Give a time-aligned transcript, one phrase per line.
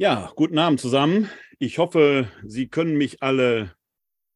[0.00, 1.28] Ja, guten Abend zusammen.
[1.58, 3.74] Ich hoffe, Sie können mich alle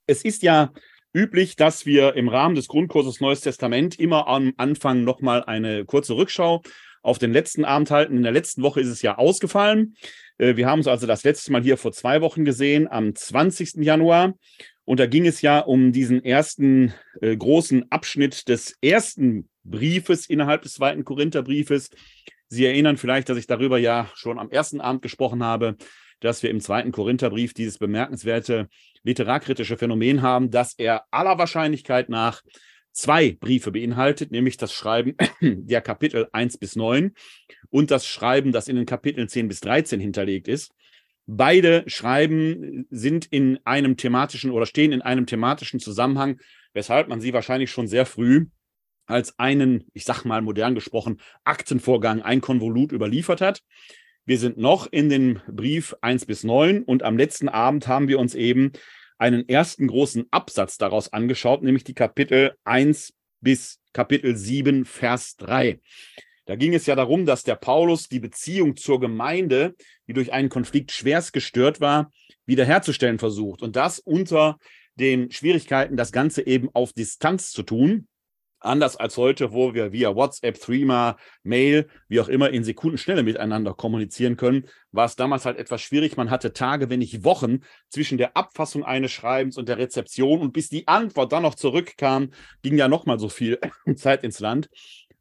[0.05, 0.71] Es ist ja
[1.13, 6.15] üblich, dass wir im Rahmen des Grundkurses Neues Testament immer am Anfang nochmal eine kurze
[6.15, 6.61] Rückschau
[7.01, 8.17] auf den letzten Abend halten.
[8.17, 9.95] In der letzten Woche ist es ja ausgefallen.
[10.37, 13.75] Äh, wir haben uns also das letzte Mal hier vor zwei Wochen gesehen, am 20.
[13.83, 14.33] Januar.
[14.85, 20.63] Und da ging es ja um diesen ersten äh, großen Abschnitt des ersten Briefes innerhalb
[20.63, 21.89] des zweiten Korintherbriefes.
[22.47, 25.77] Sie erinnern vielleicht, dass ich darüber ja schon am ersten Abend gesprochen habe,
[26.19, 28.67] dass wir im zweiten Korintherbrief dieses bemerkenswerte
[29.03, 32.41] literarkritische Phänomen haben, dass er aller Wahrscheinlichkeit nach
[32.91, 37.13] zwei Briefe beinhaltet, nämlich das Schreiben der Kapitel 1 bis 9
[37.69, 40.71] und das Schreiben, das in den Kapiteln 10 bis 13 hinterlegt ist.
[41.25, 46.39] Beide Schreiben sind in einem thematischen oder stehen in einem thematischen Zusammenhang,
[46.73, 48.47] weshalb man sie wahrscheinlich schon sehr früh
[49.05, 53.61] als einen, ich sag mal modern gesprochen, Aktenvorgang, ein Konvolut überliefert hat.
[54.25, 58.19] Wir sind noch in den Brief 1 bis 9 und am letzten Abend haben wir
[58.19, 58.71] uns eben
[59.17, 65.81] einen ersten großen Absatz daraus angeschaut, nämlich die Kapitel 1 bis Kapitel 7, Vers 3.
[66.45, 69.75] Da ging es ja darum, dass der Paulus die Beziehung zur Gemeinde,
[70.07, 72.09] die durch einen Konflikt schwerst gestört war,
[72.45, 73.61] wiederherzustellen versucht.
[73.61, 74.57] Und das unter
[74.95, 78.07] den Schwierigkeiten, das Ganze eben auf Distanz zu tun.
[78.63, 83.73] Anders als heute, wo wir via WhatsApp, Threema, Mail, wie auch immer in Sekundenschnelle miteinander
[83.73, 86.15] kommunizieren können, war es damals halt etwas schwierig.
[86.15, 87.59] Man hatte Tage, wenn nicht Wochen
[87.89, 92.29] zwischen der Abfassung eines Schreibens und der Rezeption und bis die Antwort dann noch zurückkam,
[92.61, 93.59] ging ja nochmal so viel
[93.95, 94.69] Zeit ins Land,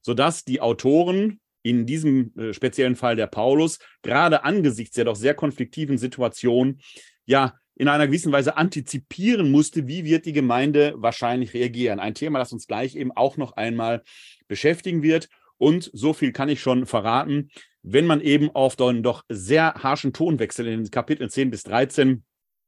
[0.01, 5.35] sodass die Autoren in diesem äh, speziellen Fall der Paulus gerade angesichts der doch sehr
[5.35, 6.81] konfliktiven Situation
[7.25, 12.01] ja in einer gewissen Weise antizipieren musste, wie wird die Gemeinde wahrscheinlich reagieren.
[12.01, 14.03] Ein Thema, das uns gleich eben auch noch einmal
[14.47, 15.29] beschäftigen wird.
[15.57, 17.51] Und so viel kann ich schon verraten,
[17.83, 22.25] wenn man eben auf den doch sehr harschen Tonwechsel in den Kapiteln 10 bis 13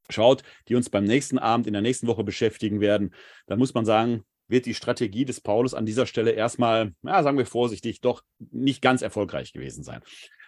[0.09, 3.13] schaut, die uns beim nächsten Abend in der nächsten Woche beschäftigen werden,
[3.47, 7.37] dann muss man sagen, wird die Strategie des Paulus an dieser Stelle erstmal, ja, sagen
[7.37, 10.01] wir vorsichtig, doch nicht ganz erfolgreich gewesen sein.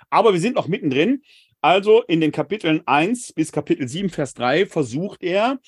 [0.10, 1.24] Aber wir sind noch mittendrin
[1.62, 5.60] also in den Kapiteln 1 bis Kapitel 7, Vers 3 versucht er,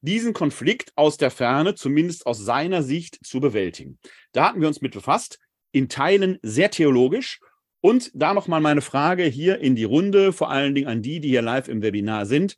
[0.00, 3.98] diesen Konflikt aus der Ferne, zumindest aus seiner Sicht, zu bewältigen.
[4.32, 5.38] Da hatten wir uns mit befasst,
[5.72, 7.40] in Teilen sehr theologisch.
[7.80, 11.28] Und da nochmal meine Frage hier in die Runde, vor allen Dingen an die, die
[11.28, 12.56] hier live im Webinar sind.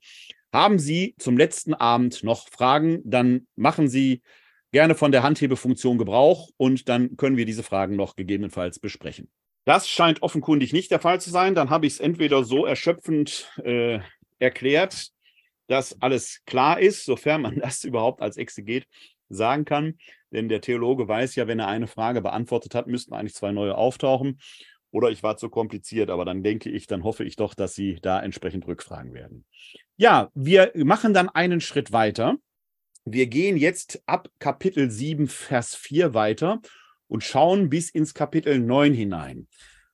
[0.53, 3.01] Haben Sie zum letzten Abend noch Fragen?
[3.05, 4.23] Dann machen Sie
[4.73, 9.29] gerne von der Handhebefunktion Gebrauch und dann können wir diese Fragen noch gegebenenfalls besprechen.
[9.67, 11.57] Das scheint offenkundig nicht der Fall zu sein.
[11.57, 13.99] Dann habe ich es entweder so erschöpfend äh,
[14.39, 15.09] erklärt,
[15.67, 18.87] dass alles klar ist, sofern man das überhaupt als Exeget
[19.29, 19.99] sagen kann.
[20.31, 23.77] Denn der Theologe weiß ja, wenn er eine Frage beantwortet hat, müssten eigentlich zwei neue
[23.77, 24.41] auftauchen.
[24.93, 27.99] Oder ich war zu kompliziert, aber dann denke ich, dann hoffe ich doch, dass Sie
[28.01, 29.45] da entsprechend rückfragen werden.
[29.97, 32.37] Ja, wir machen dann einen Schritt weiter.
[33.05, 36.61] Wir gehen jetzt ab Kapitel 7, Vers 4 weiter
[37.09, 39.49] und schauen bis ins Kapitel 9 hinein.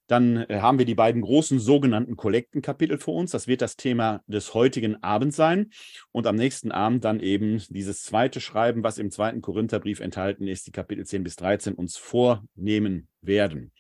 [0.07, 3.31] Dann äh, haben wir die beiden großen sogenannten Kollektenkapitel vor uns.
[3.31, 5.71] Das wird das Thema des heutigen Abends sein.
[6.11, 10.67] Und am nächsten Abend dann eben dieses zweite Schreiben, was im zweiten Korintherbrief enthalten ist,
[10.67, 13.73] die Kapitel 10 bis 13 uns vornehmen werden.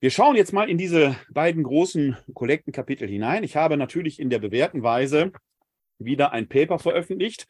[0.00, 3.44] Wir schauen jetzt mal in diese beiden großen Kollektenkapitel hinein.
[3.44, 5.32] Ich habe natürlich in der bewährten Weise
[5.98, 7.46] wieder ein Paper veröffentlicht.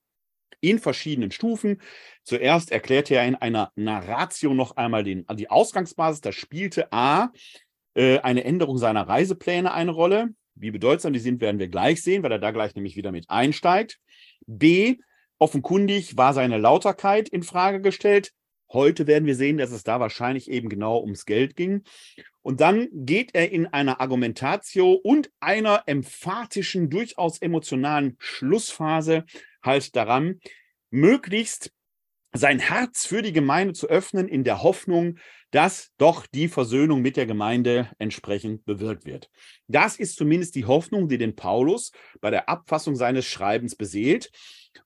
[0.61, 1.83] In verschiedenen Stufen.
[2.23, 6.23] Zuerst erklärte er in einer Narratio noch einmal den, die Ausgangsbasis.
[6.23, 7.31] Da spielte A
[7.95, 10.35] äh, eine Änderung seiner Reisepläne eine Rolle.
[10.57, 13.29] Wie bedeutsam die sind, werden wir gleich sehen, weil er da gleich nämlich wieder mit
[13.29, 13.99] einsteigt.
[14.47, 14.97] B,
[15.39, 18.33] offenkundig war seine Lauterkeit in Frage gestellt.
[18.73, 21.83] Heute werden wir sehen, dass es da wahrscheinlich eben genau ums Geld ging.
[22.43, 29.25] Und dann geht er in einer Argumentatio und einer emphatischen, durchaus emotionalen Schlussphase
[29.63, 30.41] halt daran,
[30.91, 31.73] möglichst
[32.37, 35.19] sein Herz für die Gemeinde zu öffnen, in der Hoffnung,
[35.51, 39.31] dass doch die Versöhnung mit der Gemeinde entsprechend bewirkt wird.
[39.69, 44.31] Das ist zumindest die Hoffnung, die den Paulus bei der Abfassung seines Schreibens beseelt.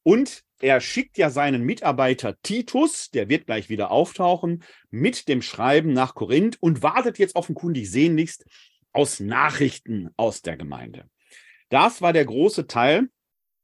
[0.02, 5.92] Und er schickt ja seinen Mitarbeiter Titus, der wird gleich wieder auftauchen, mit dem Schreiben
[5.92, 8.44] nach Korinth und wartet jetzt offenkundig sehnlichst
[8.92, 11.08] aus Nachrichten aus der Gemeinde.
[11.70, 13.08] Das war der große Teil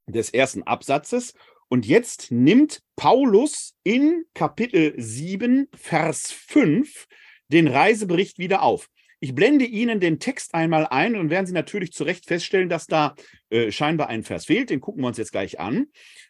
[0.06, 1.34] des ersten Absatzes.
[1.68, 7.06] Und jetzt nimmt Paulus in Kapitel 7, Vers 5
[7.48, 8.88] den Reisebericht wieder auf.
[9.18, 12.86] Ich blende Ihnen den Text einmal ein und werden Sie natürlich zu Recht feststellen, dass
[12.86, 13.14] da
[13.50, 14.70] äh, scheinbar ein Vers fehlt.
[14.70, 15.86] Den gucken wir uns jetzt gleich an.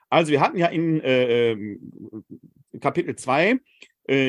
[0.09, 2.25] Also wir hatten ja in äh, ähm,
[2.81, 3.59] Kapitel 2 äh,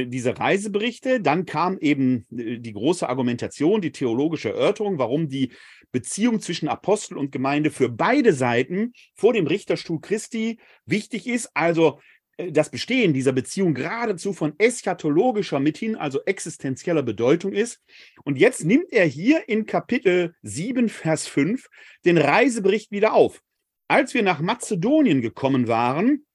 [0.06, 1.21] diese Reiseberichte.
[1.21, 5.51] Dann kam eben äh, die große Argumentation, die theologische Erörterung, warum die
[5.91, 11.50] Beziehung zwischen Apostel und Gemeinde für beide Seiten vor dem Richterstuhl Christi wichtig ist.
[11.53, 12.00] Also
[12.38, 17.81] äh, das Bestehen dieser Beziehung geradezu von eschatologischer mithin, also existenzieller Bedeutung ist.
[18.24, 21.68] Und jetzt nimmt er hier in Kapitel 7, Vers 5
[22.06, 23.41] den Reisebericht wieder auf.
[23.88, 26.25] Als wir nach Mazedonien gekommen waren,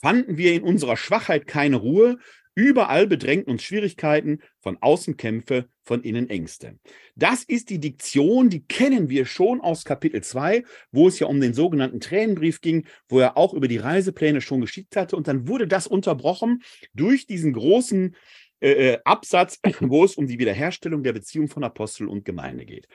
[0.00, 2.18] fanden wir in unserer Schwachheit keine Ruhe,
[2.54, 6.78] Überall bedrängten uns Schwierigkeiten, von außen Kämpfe, von innen Ängste.
[7.14, 11.40] Das ist die Diktion, die kennen wir schon aus Kapitel 2, wo es ja um
[11.40, 15.16] den sogenannten Tränenbrief ging, wo er auch über die Reisepläne schon geschickt hatte.
[15.16, 18.14] Und dann wurde das unterbrochen durch diesen großen
[18.60, 22.86] äh, äh Absatz, wo es um die Wiederherstellung der Beziehung von Apostel und Gemeinde geht.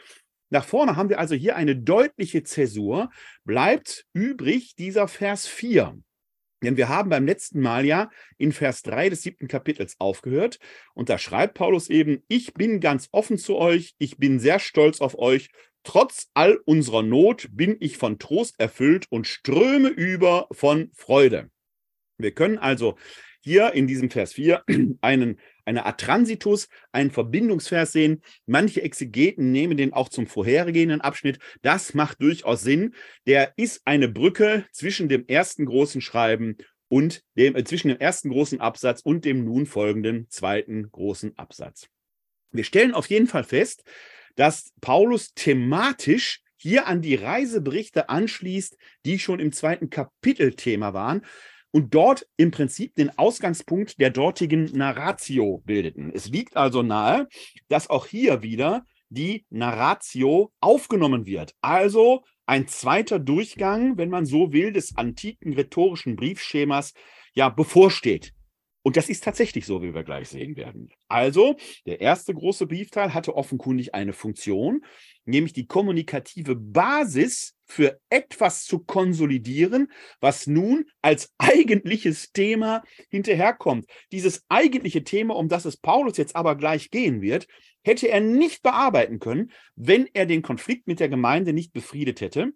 [0.50, 3.10] Nach vorne haben wir also hier eine deutliche Zäsur.
[3.44, 5.98] Bleibt übrig dieser Vers 4.
[6.64, 10.60] Denn wir haben beim letzten Mal ja in Vers 3 des siebten Kapitels aufgehört.
[10.94, 15.02] Und da schreibt Paulus eben, ich bin ganz offen zu euch, ich bin sehr stolz
[15.02, 15.50] auf euch.
[15.84, 21.50] Trotz all unserer Not bin ich von Trost erfüllt und ströme über von Freude.
[22.18, 22.98] Wir können also
[23.42, 24.64] hier in diesem Vers 4
[25.02, 28.22] einen, eine Art Transitus, einen Verbindungsvers sehen.
[28.46, 31.40] Manche Exegeten nehmen den auch zum vorhergehenden Abschnitt.
[31.62, 32.96] Das macht durchaus Sinn.
[33.28, 36.58] Der ist eine Brücke zwischen dem ersten großen Schreiben
[36.88, 41.90] und dem, äh, zwischen dem ersten großen Absatz und dem nun folgenden zweiten großen Absatz.
[42.52, 43.84] Wir stellen auf jeden Fall fest,
[44.36, 51.24] dass Paulus thematisch hier an die Reiseberichte anschließt, die schon im zweiten Kapitel Thema waren
[51.78, 56.12] und dort im Prinzip den Ausgangspunkt der dortigen Narratio bildeten.
[56.12, 57.28] Es liegt also nahe,
[57.68, 61.54] dass auch hier wieder die Narratio aufgenommen wird.
[61.62, 66.96] Also ein zweiter Durchgang, wenn man so will, des antiken rhetorischen Briefschemas
[67.36, 68.34] ja bevorsteht.
[68.88, 70.88] Und das ist tatsächlich so, wie wir gleich sehen werden.
[71.10, 74.86] Also, der erste große Briefteil hatte offenkundig eine Funktion,
[75.25, 79.91] nämlich die kommunikative Basis für etwas zu konsolidieren,
[80.22, 83.88] was nun als eigentliches Thema hinterherkommt.
[84.13, 87.46] Dieses eigentliche Thema, um das es Paulus jetzt aber gleich gehen wird,
[87.84, 92.53] hätte er nicht bearbeiten können, wenn er den Konflikt mit der Gemeinde nicht befriedet hätte.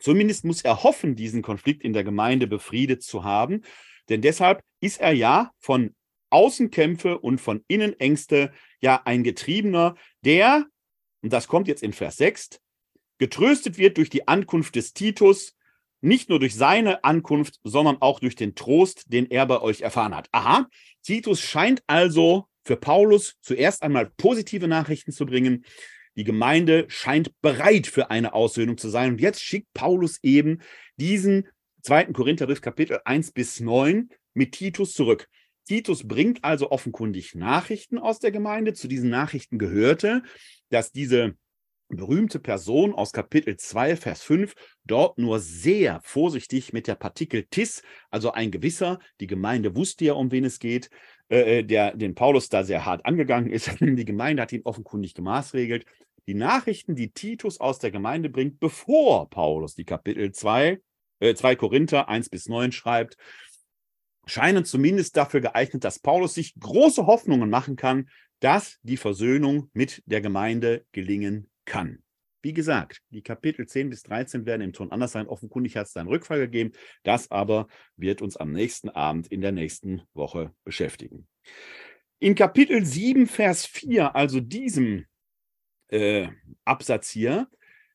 [0.00, 3.60] Zumindest muss er hoffen, diesen Konflikt in der Gemeinde befriedet zu haben.
[4.08, 5.94] Denn deshalb ist er ja von
[6.30, 10.66] Außenkämpfe und von Innenängste ja ein Getriebener, der,
[11.22, 12.60] und das kommt jetzt in Vers 6,
[13.18, 15.54] getröstet wird durch die Ankunft des Titus,
[16.00, 20.14] nicht nur durch seine Ankunft, sondern auch durch den Trost, den er bei euch erfahren
[20.14, 20.28] hat.
[20.32, 20.68] Aha,
[21.02, 25.64] Titus scheint also für Paulus zuerst einmal positive Nachrichten zu bringen.
[26.16, 29.12] Die Gemeinde scheint bereit für eine Aussöhnung zu sein.
[29.12, 30.60] Und jetzt schickt Paulus eben
[30.96, 31.48] diesen
[31.86, 32.06] 2.
[32.06, 35.28] Korintherbrief Kapitel 1 bis 9 mit Titus zurück.
[35.66, 38.72] Titus bringt also offenkundig Nachrichten aus der Gemeinde.
[38.72, 40.24] Zu diesen Nachrichten gehörte,
[40.70, 41.36] dass diese
[41.88, 47.82] berühmte Person aus Kapitel 2, Vers 5 dort nur sehr vorsichtig mit der Partikel tis,
[48.10, 50.90] also ein gewisser, die Gemeinde wusste ja, um wen es geht,
[51.28, 53.70] äh, der den Paulus da sehr hart angegangen ist.
[53.80, 55.86] Die Gemeinde hat ihn offenkundig gemaßregelt.
[56.26, 60.80] Die Nachrichten, die Titus aus der Gemeinde bringt, bevor Paulus die Kapitel 2
[61.20, 63.16] äh, 2 Korinther 1 bis 9 schreibt,
[64.26, 68.08] scheinen zumindest dafür geeignet, dass Paulus sich große Hoffnungen machen kann,
[68.40, 72.02] dass die Versöhnung mit der Gemeinde gelingen kann.
[72.42, 75.26] Wie gesagt, die Kapitel 10 bis 13 werden im Ton anders sein.
[75.26, 76.72] Offenkundig hat es da einen Rückfall gegeben.
[77.02, 81.26] Das aber wird uns am nächsten Abend in der nächsten Woche beschäftigen.
[82.18, 85.06] In Kapitel 7, Vers 4, also diesem
[85.88, 86.28] äh,
[86.64, 87.48] Absatz hier,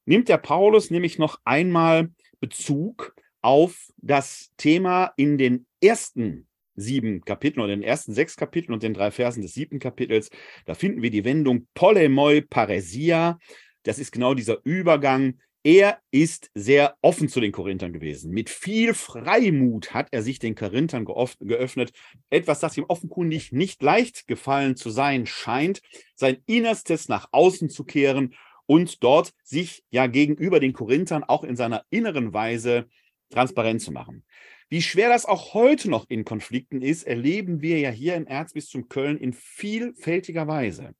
[0.05, 7.63] nimmt der Paulus nämlich noch einmal Bezug auf das Thema in den ersten sieben Kapiteln
[7.63, 10.29] oder den ersten sechs Kapiteln und den drei Versen des siebten Kapitels.
[10.65, 13.39] Da finden wir die Wendung Polemoi Paresia.
[13.83, 15.39] Das ist genau dieser Übergang.
[15.63, 18.31] Er ist sehr offen zu den Korinthern gewesen.
[18.31, 21.91] Mit viel Freimut hat er sich den Korinthern geöffnet.
[22.31, 25.81] Etwas, das ihm offenkundig nicht leicht gefallen zu sein scheint,
[26.15, 28.33] sein Innerstes nach außen zu kehren
[28.71, 32.87] und dort sich ja gegenüber den Korinthern auch in seiner inneren Weise
[33.29, 34.23] transparent zu machen.
[34.69, 38.87] Wie schwer das auch heute noch in Konflikten ist, erleben wir ja hier im Erzbistum
[38.87, 40.95] Köln in vielfältiger Weise.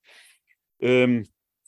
[0.80, 1.26] Ähm,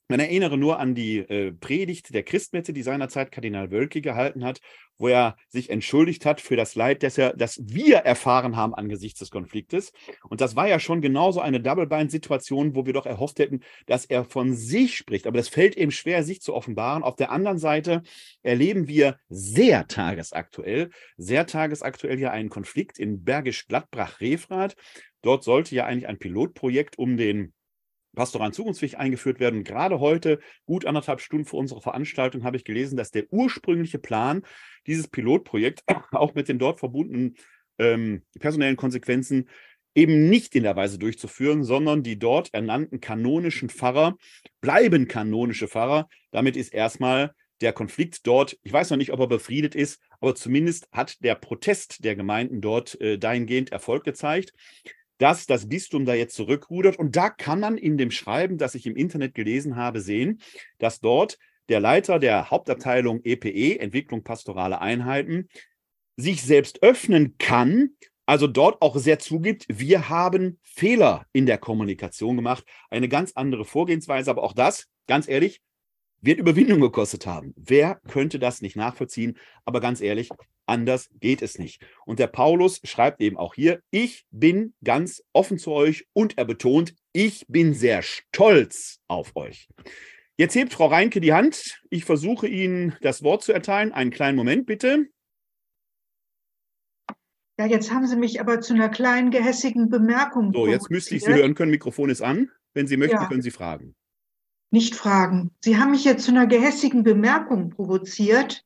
[0.09, 4.61] man erinnere nur an die äh, Predigt der Christmette, die seinerzeit Kardinal Wölke gehalten hat,
[4.99, 9.21] wo er sich entschuldigt hat für das Leid, das, er, das wir erfahren haben angesichts
[9.21, 9.93] des Konfliktes.
[10.29, 14.25] Und das war ja schon genauso eine Double-Bind-Situation, wo wir doch erhofft hätten, dass er
[14.25, 15.27] von sich spricht.
[15.27, 17.03] Aber das fällt ihm schwer, sich zu offenbaren.
[17.03, 18.03] Auf der anderen Seite
[18.43, 24.77] erleben wir sehr tagesaktuell, sehr tagesaktuell ja einen Konflikt in Bergisch-Gladbach-Refrath.
[25.23, 27.55] Dort sollte ja eigentlich ein Pilotprojekt um den
[28.15, 29.65] Pastoran zukunftsfähig eingeführt werden.
[29.65, 34.43] gerade heute, gut anderthalb Stunden vor unserer Veranstaltung, habe ich gelesen, dass der ursprüngliche Plan,
[34.87, 37.37] dieses Pilotprojekt, auch mit den dort verbundenen
[37.79, 39.49] ähm, personellen Konsequenzen,
[39.95, 44.17] eben nicht in der Weise durchzuführen, sondern die dort ernannten kanonischen Pfarrer
[44.61, 46.09] bleiben kanonische Pfarrer.
[46.33, 50.35] Damit ist erstmal der Konflikt dort, ich weiß noch nicht, ob er befriedet ist, aber
[50.35, 54.53] zumindest hat der Protest der Gemeinden dort äh, dahingehend Erfolg gezeigt
[55.25, 56.99] dass das Bistum da jetzt zurückrudert.
[56.99, 60.43] Und da kann man in dem Schreiben, das ich im Internet gelesen habe, sehen,
[60.77, 61.39] dass dort
[61.71, 65.49] der Leiter der Hauptabteilung EPE, e, Entwicklung pastorale Einheiten,
[66.17, 67.93] sich selbst öffnen kann,
[68.27, 73.65] also dort auch sehr zugibt, wir haben Fehler in der Kommunikation gemacht, eine ganz andere
[73.65, 75.63] Vorgehensweise, aber auch das, ganz ehrlich,
[76.25, 77.53] wird Überwindung gekostet haben.
[77.57, 79.37] Wer könnte das nicht nachvollziehen?
[79.65, 80.31] Aber ganz ehrlich,
[80.67, 81.85] anders geht es nicht.
[82.07, 86.47] Und der Paulus schreibt eben auch hier, ich bin ganz offen zu euch und er
[86.47, 89.69] betont, ich bin sehr stolz auf euch.
[90.37, 91.81] Jetzt hebt Frau Reinke die Hand.
[91.91, 93.93] Ich versuche Ihnen das Wort zu erteilen.
[93.93, 95.07] Einen kleinen Moment bitte.
[97.57, 100.53] Ja, jetzt haben Sie mich aber zu einer kleinen gehässigen Bemerkung.
[100.53, 101.71] So, jetzt müsste ich Sie hören können.
[101.71, 102.51] Mikrofon ist an.
[102.73, 103.29] Wenn Sie möchten, ja.
[103.29, 103.95] können Sie fragen
[104.75, 105.53] nicht fragen.
[105.61, 108.65] Sie haben mich jetzt zu einer gehässigen Bemerkung provoziert.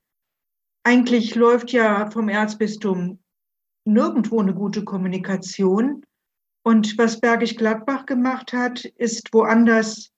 [0.83, 3.21] Eigentlich läuft ja vom Erzbistum
[3.85, 6.03] nirgendwo eine gute Kommunikation.
[6.63, 10.11] Und was Bergisch Gladbach gemacht hat, ist woanders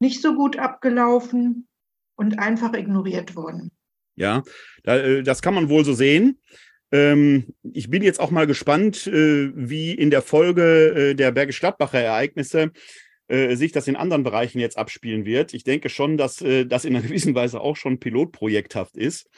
[0.00, 1.68] nicht so gut abgelaufen
[2.16, 3.70] und einfach ignoriert worden.
[4.16, 4.42] Ja,
[4.84, 6.40] äh, das kann man wohl so sehen.
[6.90, 11.60] Ähm, ich bin jetzt auch mal gespannt, äh, wie in der Folge äh, der Bergisch
[11.60, 12.72] Gladbacher Ereignisse
[13.28, 15.54] äh, sich das in anderen Bereichen jetzt abspielen wird.
[15.54, 19.28] Ich denke schon, dass äh, das in einer gewissen Weise auch schon pilotprojekthaft ist.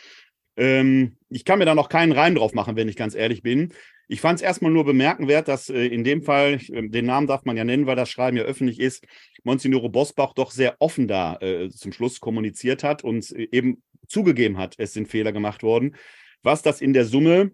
[0.57, 3.73] Ähm, ich kann mir da noch keinen Reim drauf machen, wenn ich ganz ehrlich bin.
[4.09, 7.45] Ich fand es erstmal nur bemerkenwert, dass äh, in dem Fall, äh, den Namen darf
[7.45, 9.05] man ja nennen, weil das Schreiben ja öffentlich ist,
[9.43, 14.59] Monsignore Bosbach doch sehr offen da äh, zum Schluss kommuniziert hat und äh, eben zugegeben
[14.59, 15.97] hat, es sind Fehler gemacht worden.
[16.43, 17.53] Was das in der Summe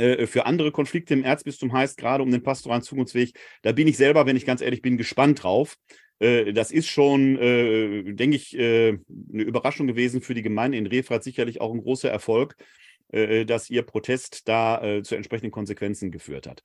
[0.00, 3.96] äh, für andere Konflikte im Erzbistum heißt, gerade um den pastoralen Zukunftsweg, da bin ich
[3.96, 5.76] selber, wenn ich ganz ehrlich bin, gespannt drauf.
[6.18, 9.02] Äh, das ist schon, äh, denke ich, eine
[9.32, 12.56] Überraschung gewesen für die Gemeinde in Refrath, sicherlich auch ein großer Erfolg,
[13.12, 16.62] dass ihr Protest da zu entsprechenden Konsequenzen geführt hat.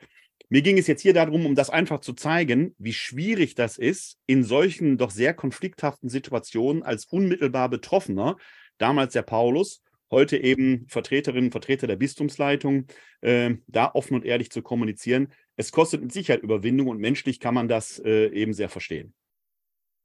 [0.48, 4.20] Mir ging es jetzt hier darum, um das einfach zu zeigen, wie schwierig das ist,
[4.28, 8.38] in solchen doch sehr konflikthaften Situationen als unmittelbar Betroffener,
[8.78, 9.82] damals der Paulus,
[10.12, 12.88] heute eben Vertreterinnen und Vertreter der Bistumsleitung,
[13.22, 15.32] äh, da offen und ehrlich zu kommunizieren.
[15.56, 19.14] Es kostet mit Sicherheit Überwindung und menschlich kann man das äh, eben sehr verstehen.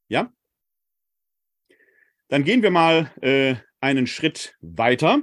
[0.09, 0.33] Ja?
[2.29, 5.23] Dann gehen wir mal äh, einen Schritt weiter.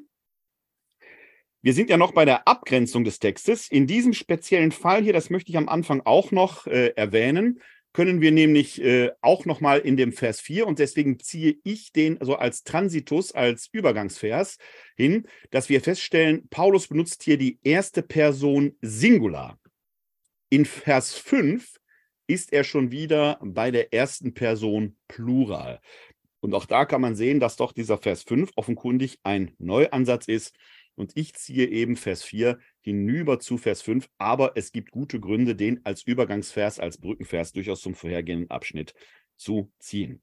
[1.61, 3.69] Wir sind ja noch bei der Abgrenzung des Textes.
[3.69, 7.61] In diesem speziellen Fall hier, das möchte ich am Anfang auch noch äh, erwähnen,
[7.97, 12.19] können wir nämlich äh, auch nochmal in dem Vers 4 und deswegen ziehe ich den
[12.21, 14.59] so als Transitus, als Übergangsvers
[14.95, 19.59] hin, dass wir feststellen, Paulus benutzt hier die erste Person Singular.
[20.49, 21.77] In Vers 5
[22.27, 25.81] ist er schon wieder bei der ersten Person Plural.
[26.39, 30.55] Und auch da kann man sehen, dass doch dieser Vers 5 offenkundig ein Neuansatz ist.
[30.93, 35.55] Und ich ziehe eben Vers 4 hinüber zu Vers 5, aber es gibt gute Gründe,
[35.55, 38.93] den als Übergangsvers, als Brückenvers durchaus zum vorhergehenden Abschnitt
[39.35, 40.21] zu ziehen.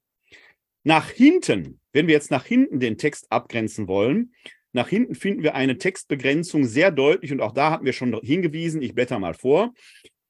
[0.83, 4.33] Nach hinten, wenn wir jetzt nach hinten den Text abgrenzen wollen,
[4.73, 8.81] nach hinten finden wir eine Textbegrenzung sehr deutlich und auch da hatten wir schon hingewiesen,
[8.81, 9.75] ich blätter mal vor.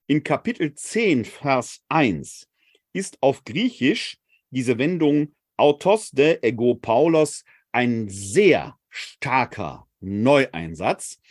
[0.07, 2.49] In Kapitel 10, Vers 1
[2.91, 4.17] ist auf Griechisch
[4.49, 11.21] diese Wendung autos de ego Paulos ein sehr starker Neueinsatz.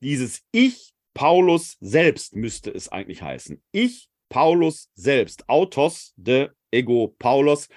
[0.00, 3.62] Dieses Ich, Paulus selbst müsste es eigentlich heißen.
[3.72, 7.68] Ich, Paulus selbst, Autos de Ego Paulus,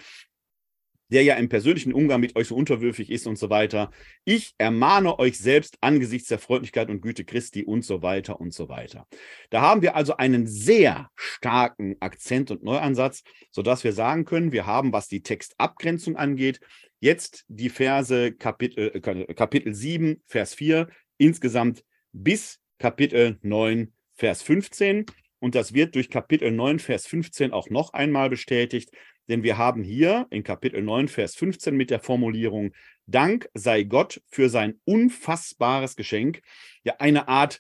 [1.10, 3.92] der ja im persönlichen Umgang mit euch so unterwürfig ist und so weiter.
[4.26, 8.70] Ich ermahne euch selbst angesichts der Freundlichkeit und Güte Christi und so weiter und so
[8.70, 9.08] weiter.
[9.50, 14.66] Da haben wir also einen sehr starken Akzent und Neuansatz, sodass wir sagen können, wir
[14.66, 16.60] haben, was die Textabgrenzung angeht,
[17.00, 25.06] jetzt die Verse Kapitel, äh, Kapitel 7, Vers 4, insgesamt bis Kapitel 9, Vers 15.
[25.40, 28.92] Und das wird durch Kapitel 9, Vers 15 auch noch einmal bestätigt,
[29.28, 32.72] denn wir haben hier in Kapitel 9, Vers 15 mit der Formulierung
[33.06, 36.42] Dank sei Gott für sein unfassbares Geschenk,
[36.84, 37.60] ja eine Art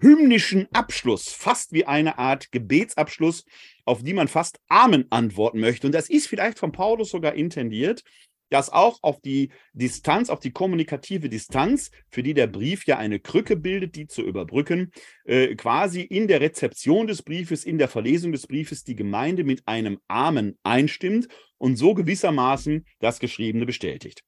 [0.00, 3.44] hymnischen Abschluss, fast wie eine Art Gebetsabschluss,
[3.84, 5.86] auf die man fast Amen antworten möchte.
[5.86, 8.02] Und das ist vielleicht von Paulus sogar intendiert,
[8.50, 13.20] dass auch auf die Distanz, auf die kommunikative Distanz, für die der Brief ja eine
[13.20, 14.92] Krücke bildet, die zu überbrücken,
[15.24, 19.66] äh, quasi in der Rezeption des Briefes, in der Verlesung des Briefes die Gemeinde mit
[19.66, 21.28] einem Amen einstimmt
[21.58, 24.22] und so gewissermaßen das Geschriebene bestätigt.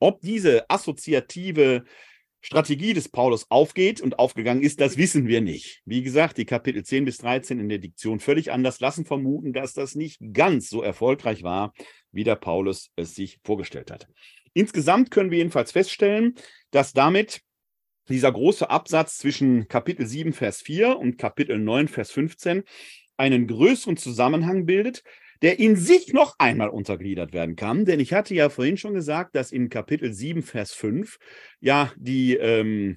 [0.00, 1.84] Ob diese assoziative
[2.44, 5.80] Strategie des Paulus aufgeht und aufgegangen ist, das wissen wir nicht.
[5.84, 9.74] Wie gesagt, die Kapitel 10 bis 13 in der Diktion völlig anders lassen vermuten, dass
[9.74, 11.72] das nicht ganz so erfolgreich war,
[12.10, 14.08] wie der Paulus es sich vorgestellt hat.
[14.54, 16.34] Insgesamt können wir jedenfalls feststellen,
[16.72, 17.42] dass damit
[18.08, 22.64] dieser große Absatz zwischen Kapitel 7, Vers 4 und Kapitel 9, Vers 15
[23.16, 25.04] einen größeren Zusammenhang bildet,
[25.42, 27.84] der in sich noch einmal untergliedert werden kann.
[27.84, 31.18] Denn ich hatte ja vorhin schon gesagt, dass in Kapitel 7, Vers 5
[31.60, 32.96] ja die, ähm,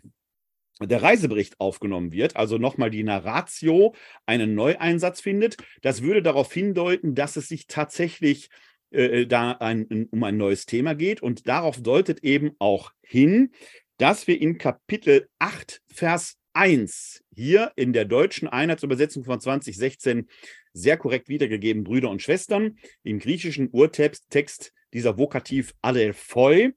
[0.82, 5.58] der Reisebericht aufgenommen wird, also nochmal die Narratio einen Neueinsatz findet.
[5.82, 8.50] Das würde darauf hindeuten, dass es sich tatsächlich
[8.92, 11.22] äh, da ein, um ein neues Thema geht.
[11.22, 13.52] Und darauf deutet eben auch hin,
[13.98, 20.28] dass wir in Kapitel 8, Vers 1 hier in der deutschen Einheitsübersetzung von 2016
[20.76, 22.78] sehr korrekt wiedergegeben, Brüder und Schwestern.
[23.04, 26.74] Im griechischen Urtext dieser Vokativ adelphoi,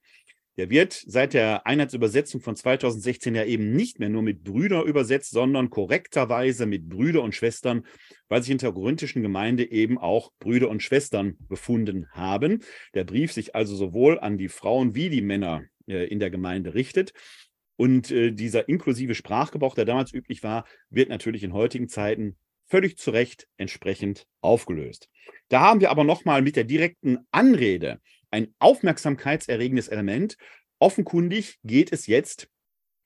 [0.57, 5.31] der wird seit der Einheitsübersetzung von 2016 ja eben nicht mehr nur mit Brüder übersetzt,
[5.31, 7.87] sondern korrekterweise mit Brüder und Schwestern,
[8.29, 12.65] weil sich in der korinthischen Gemeinde eben auch Brüder und Schwestern befunden haben.
[12.95, 16.75] Der Brief sich also sowohl an die Frauen wie die Männer äh, in der Gemeinde
[16.75, 17.13] richtet.
[17.77, 22.37] Und äh, dieser inklusive Sprachgebrauch, der damals üblich war, wird natürlich in heutigen Zeiten
[22.69, 25.09] völlig zu Recht entsprechend aufgelöst.
[25.49, 28.01] Da haben wir aber nochmal mit der direkten Anrede
[28.31, 30.37] ein aufmerksamkeitserregendes Element.
[30.79, 32.49] Offenkundig geht es jetzt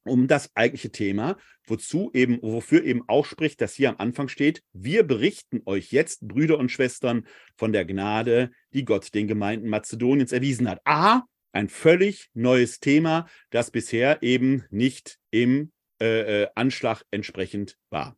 [0.05, 4.63] um das eigentliche Thema, wozu eben, wofür eben auch spricht, dass hier am Anfang steht,
[4.73, 10.33] wir berichten euch jetzt, Brüder und Schwestern, von der Gnade, die Gott den Gemeinden Mazedoniens
[10.33, 10.81] erwiesen hat.
[10.85, 11.23] A,
[11.53, 15.71] ein völlig neues Thema, das bisher eben nicht im
[16.01, 18.17] äh, äh Anschlag entsprechend war.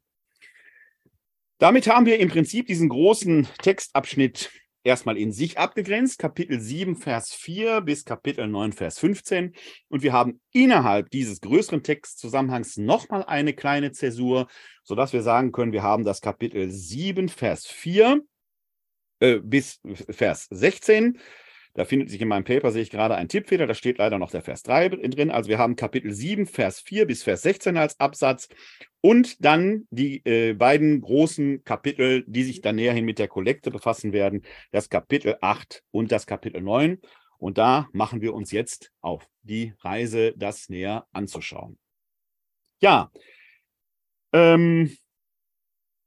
[1.58, 4.50] Damit haben wir im Prinzip diesen großen Textabschnitt
[4.82, 9.54] erstmal in sich abgegrenzt, Kapitel 7, Vers 4 bis Kapitel 9, Vers 15.
[9.88, 14.46] Und wir haben innerhalb dieses größeren Textzusammenhangs nochmal eine kleine Zäsur,
[14.82, 18.20] sodass wir sagen können, wir haben das Kapitel 7, Vers 4
[19.20, 21.18] äh, bis Vers 16.
[21.74, 23.66] Da findet sich in meinem Paper, sehe ich gerade, ein Tippfehler.
[23.66, 25.30] Da steht leider noch der Vers 3 drin.
[25.30, 28.48] Also wir haben Kapitel 7, Vers 4 bis Vers 16 als Absatz
[29.00, 33.72] und dann die äh, beiden großen Kapitel, die sich dann näher hin mit der Kollekte
[33.72, 37.00] befassen werden, das Kapitel 8 und das Kapitel 9.
[37.38, 41.76] Und da machen wir uns jetzt auf die Reise, das näher anzuschauen.
[42.80, 43.10] Ja,
[44.32, 44.96] ähm,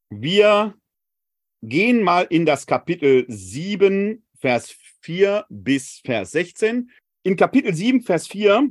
[0.09, 0.75] wir
[1.61, 6.89] gehen mal in das Kapitel 7, Vers 4 bis Vers 16.
[7.23, 8.69] In Kapitel 7, Vers 4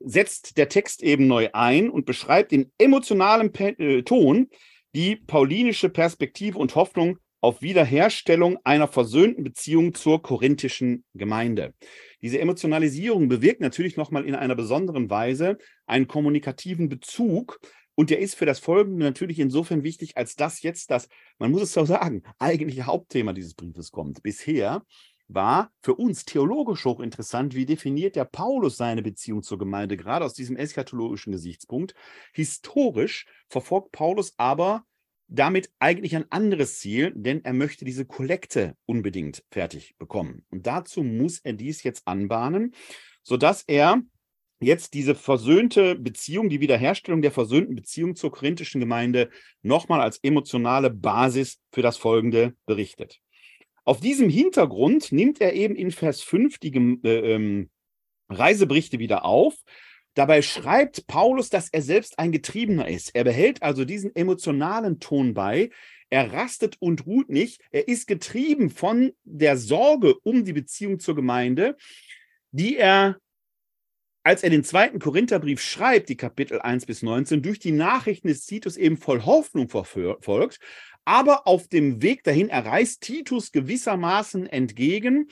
[0.00, 4.48] setzt der Text eben neu ein und beschreibt in emotionalem äh, Ton
[4.94, 11.74] die paulinische Perspektive und Hoffnung auf Wiederherstellung einer versöhnten Beziehung zur korinthischen Gemeinde.
[12.20, 17.60] Diese Emotionalisierung bewirkt natürlich nochmal in einer besonderen Weise einen kommunikativen Bezug
[17.98, 21.08] und der ist für das Folgende natürlich insofern wichtig, als dass jetzt das,
[21.40, 24.22] man muss es so sagen, eigentliche Hauptthema dieses Briefes kommt.
[24.22, 24.84] Bisher
[25.26, 30.32] war für uns theologisch hochinteressant, wie definiert der Paulus seine Beziehung zur Gemeinde, gerade aus
[30.32, 31.96] diesem eschatologischen Gesichtspunkt.
[32.32, 34.84] Historisch verfolgt Paulus aber
[35.26, 40.44] damit eigentlich ein anderes Ziel, denn er möchte diese Kollekte unbedingt fertig bekommen.
[40.50, 42.76] Und dazu muss er dies jetzt anbahnen,
[43.24, 44.02] sodass er
[44.60, 49.30] jetzt diese versöhnte Beziehung, die Wiederherstellung der versöhnten Beziehung zur korinthischen Gemeinde
[49.62, 53.20] nochmal als emotionale Basis für das Folgende berichtet.
[53.84, 57.70] Auf diesem Hintergrund nimmt er eben in Vers 5 die äh, ähm,
[58.28, 59.54] Reiseberichte wieder auf.
[60.14, 63.14] Dabei schreibt Paulus, dass er selbst ein Getriebener ist.
[63.14, 65.70] Er behält also diesen emotionalen Ton bei.
[66.10, 67.60] Er rastet und ruht nicht.
[67.70, 71.76] Er ist getrieben von der Sorge um die Beziehung zur Gemeinde,
[72.50, 73.18] die er
[74.28, 78.44] als er den zweiten Korintherbrief schreibt, die Kapitel 1 bis 19, durch die Nachrichten des
[78.44, 80.60] Titus eben voll Hoffnung verfolgt,
[81.06, 85.30] aber auf dem Weg dahin erreicht Titus gewissermaßen entgegen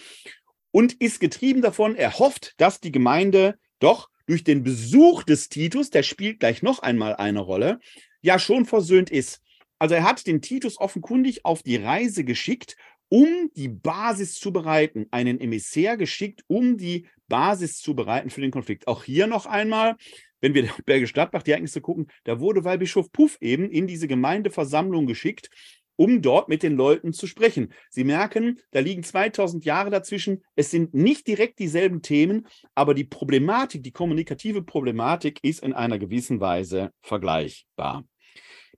[0.71, 5.91] und ist getrieben davon, er hofft, dass die Gemeinde doch durch den Besuch des Titus,
[5.91, 7.81] der spielt gleich noch einmal eine Rolle,
[8.23, 9.43] ja schon versöhnt ist.
[9.79, 15.07] Also er hat den Titus offenkundig auf die Reise geschickt, um die Basis zu bereiten,
[15.11, 18.89] einen Emissär geschickt, um die Basis zu bereiten für den Konflikt.
[18.89, 19.97] Auch hier noch einmal,
[20.41, 25.07] wenn wir Berge Stadtbach die Ereignisse gucken, da wurde Weihbischof Puff eben in diese Gemeindeversammlung
[25.07, 25.51] geschickt,
[25.97, 27.73] um dort mit den Leuten zu sprechen.
[27.91, 30.43] Sie merken, da liegen 2000 Jahre dazwischen.
[30.55, 35.99] Es sind nicht direkt dieselben Themen, aber die Problematik, die kommunikative Problematik ist in einer
[35.99, 38.05] gewissen Weise vergleichbar.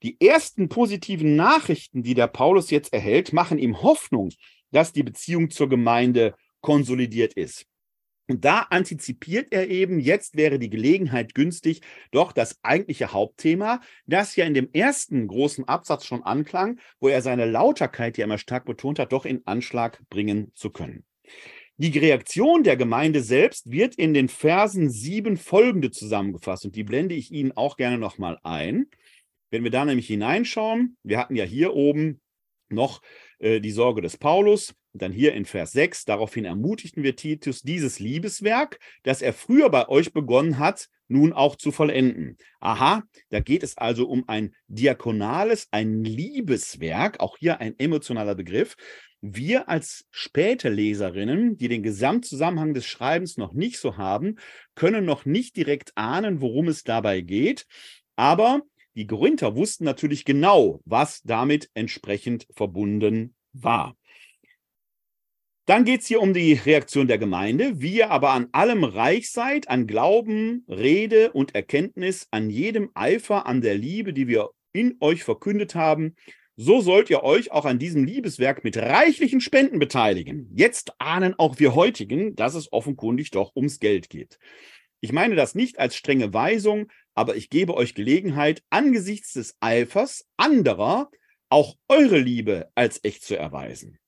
[0.02, 4.30] Die ersten positiven Nachrichten, die der Paulus jetzt erhält, machen ihm Hoffnung,
[4.70, 7.66] dass die Beziehung zur Gemeinde konsolidiert ist.
[8.30, 11.80] Und da antizipiert er eben, jetzt wäre die Gelegenheit günstig,
[12.10, 17.22] doch das eigentliche Hauptthema, das ja in dem ersten großen Absatz schon anklang, wo er
[17.22, 21.04] seine Lauterkeit, die er immer stark betont hat, doch in Anschlag bringen zu können.
[21.78, 27.14] Die Reaktion der Gemeinde selbst wird in den Versen sieben folgende zusammengefasst und die blende
[27.14, 28.88] ich Ihnen auch gerne nochmal ein.
[29.50, 32.20] Wenn wir da nämlich hineinschauen, wir hatten ja hier oben
[32.68, 33.00] noch
[33.38, 37.98] äh, die Sorge des Paulus, dann hier in Vers 6, daraufhin ermutigten wir Titus, dieses
[37.98, 42.36] Liebeswerk, das er früher bei euch begonnen hat, nun auch zu vollenden.
[42.60, 48.76] Aha, da geht es also um ein diakonales, ein Liebeswerk, auch hier ein emotionaler Begriff.
[49.20, 54.36] Wir als späte Leserinnen, die den Gesamtzusammenhang des Schreibens noch nicht so haben,
[54.74, 57.66] können noch nicht direkt ahnen, worum es dabei geht.
[58.14, 58.62] Aber
[58.98, 63.96] die Korinther wussten natürlich genau, was damit entsprechend verbunden war.
[65.66, 67.80] Dann geht es hier um die Reaktion der Gemeinde.
[67.80, 73.46] Wie ihr aber an allem reich seid, an Glauben, Rede und Erkenntnis, an jedem Eifer,
[73.46, 76.16] an der Liebe, die wir in euch verkündet haben,
[76.56, 80.50] so sollt ihr euch auch an diesem Liebeswerk mit reichlichen Spenden beteiligen.
[80.56, 84.40] Jetzt ahnen auch wir heutigen, dass es offenkundig doch ums Geld geht.
[85.00, 90.28] Ich meine das nicht als strenge Weisung, aber ich gebe euch Gelegenheit, angesichts des Eifers
[90.36, 91.10] anderer
[91.48, 93.98] auch eure Liebe als echt zu erweisen.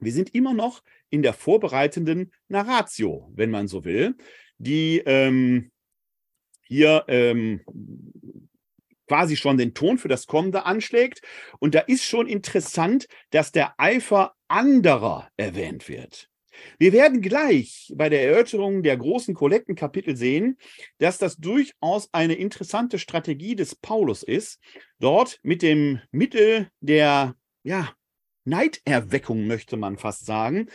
[0.00, 4.16] Wir sind immer noch in der vorbereitenden Narratio, wenn man so will,
[4.56, 5.70] die ähm,
[6.62, 7.60] hier ähm,
[9.06, 11.22] quasi schon den Ton für das Kommende anschlägt.
[11.60, 16.28] Und da ist schon interessant, dass der Eifer anderer erwähnt wird.
[16.78, 20.58] Wir werden gleich bei der Erörterung der großen Kollektenkapitel sehen,
[20.98, 24.60] dass das durchaus eine interessante Strategie des Paulus ist,
[24.98, 27.92] dort mit dem Mittel der ja,
[28.44, 30.68] Neiderweckung, möchte man fast sagen,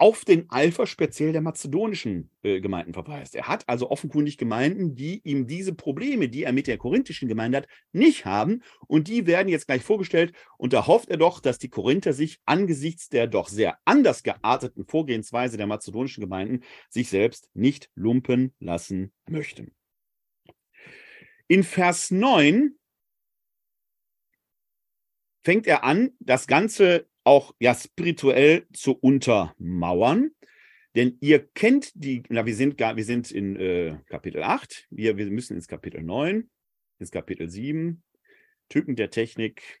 [0.00, 3.34] auf den Eifer speziell der mazedonischen äh, Gemeinden verweist.
[3.34, 7.58] Er hat also offenkundig Gemeinden, die ihm diese Probleme, die er mit der korinthischen Gemeinde
[7.58, 8.62] hat, nicht haben.
[8.86, 10.32] Und die werden jetzt gleich vorgestellt.
[10.56, 14.86] Und da hofft er doch, dass die Korinther sich angesichts der doch sehr anders gearteten
[14.86, 19.74] Vorgehensweise der mazedonischen Gemeinden sich selbst nicht lumpen lassen möchten.
[21.46, 22.74] In Vers 9
[25.44, 30.30] fängt er an, das Ganze auch ja spirituell zu untermauern.
[30.96, 35.26] Denn ihr kennt die, na, wir sind, wir sind in äh, Kapitel 8, wir, wir
[35.26, 36.50] müssen ins Kapitel 9,
[36.98, 38.02] ins Kapitel 7,
[38.68, 39.80] Typen der Technik.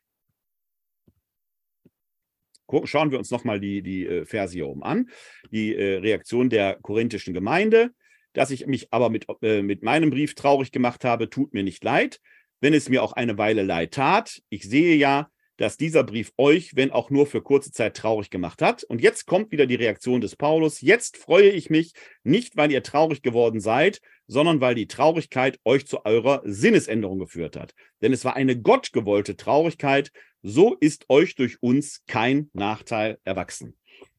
[2.84, 5.10] Schauen wir uns nochmal die, die äh, Verse hier oben an.
[5.50, 7.90] Die äh, Reaktion der korinthischen Gemeinde.
[8.32, 11.82] Dass ich mich aber mit, äh, mit meinem Brief traurig gemacht habe, tut mir nicht
[11.82, 12.20] leid,
[12.60, 14.40] wenn es mir auch eine Weile leid tat.
[14.50, 15.28] Ich sehe ja,
[15.60, 18.82] dass dieser Brief euch, wenn auch nur für kurze Zeit, traurig gemacht hat.
[18.82, 20.80] Und jetzt kommt wieder die Reaktion des Paulus.
[20.80, 21.92] Jetzt freue ich mich
[22.24, 27.58] nicht, weil ihr traurig geworden seid, sondern weil die Traurigkeit euch zu eurer Sinnesänderung geführt
[27.58, 27.74] hat.
[28.00, 30.12] Denn es war eine gottgewollte Traurigkeit.
[30.42, 33.76] So ist euch durch uns kein Nachteil erwachsen.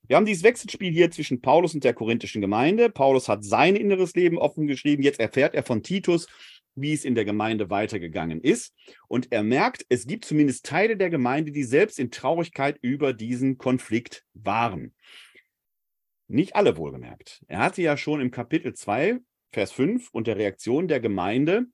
[0.08, 2.91] Wir haben dieses Wechselspiel hier zwischen Paulus und der korinthischen Gemeinde.
[2.91, 5.01] Paulus hat sein inneres Leben offen geschrieben.
[5.01, 6.27] Jetzt erfährt er von Titus,
[6.75, 8.73] wie es in der Gemeinde weitergegangen ist.
[9.07, 13.57] Und er merkt, es gibt zumindest Teile der Gemeinde, die selbst in Traurigkeit über diesen
[13.57, 14.93] Konflikt waren.
[16.27, 17.43] Nicht alle wohlgemerkt.
[17.47, 19.19] Er hatte ja schon im Kapitel 2,
[19.51, 21.65] Vers 5 und der Reaktion der Gemeinde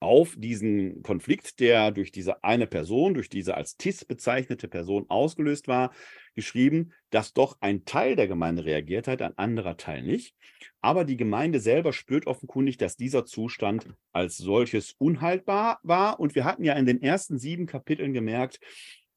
[0.00, 5.68] auf diesen Konflikt, der durch diese eine Person, durch diese als TIS bezeichnete Person ausgelöst
[5.68, 5.92] war,
[6.34, 10.34] geschrieben, dass doch ein Teil der Gemeinde reagiert hat, ein anderer Teil nicht.
[10.80, 16.18] Aber die Gemeinde selber spürt offenkundig, dass dieser Zustand als solches unhaltbar war.
[16.18, 18.58] Und wir hatten ja in den ersten sieben Kapiteln gemerkt,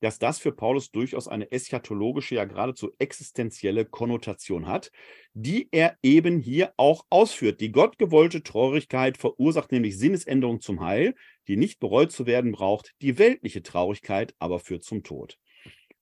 [0.03, 4.91] dass das für Paulus durchaus eine eschatologische, ja geradezu existenzielle Konnotation hat,
[5.33, 7.61] die er eben hier auch ausführt.
[7.61, 11.15] Die gottgewollte Traurigkeit verursacht nämlich Sinnesänderung zum Heil,
[11.47, 15.39] die nicht bereut zu werden braucht, die weltliche Traurigkeit aber führt zum Tod.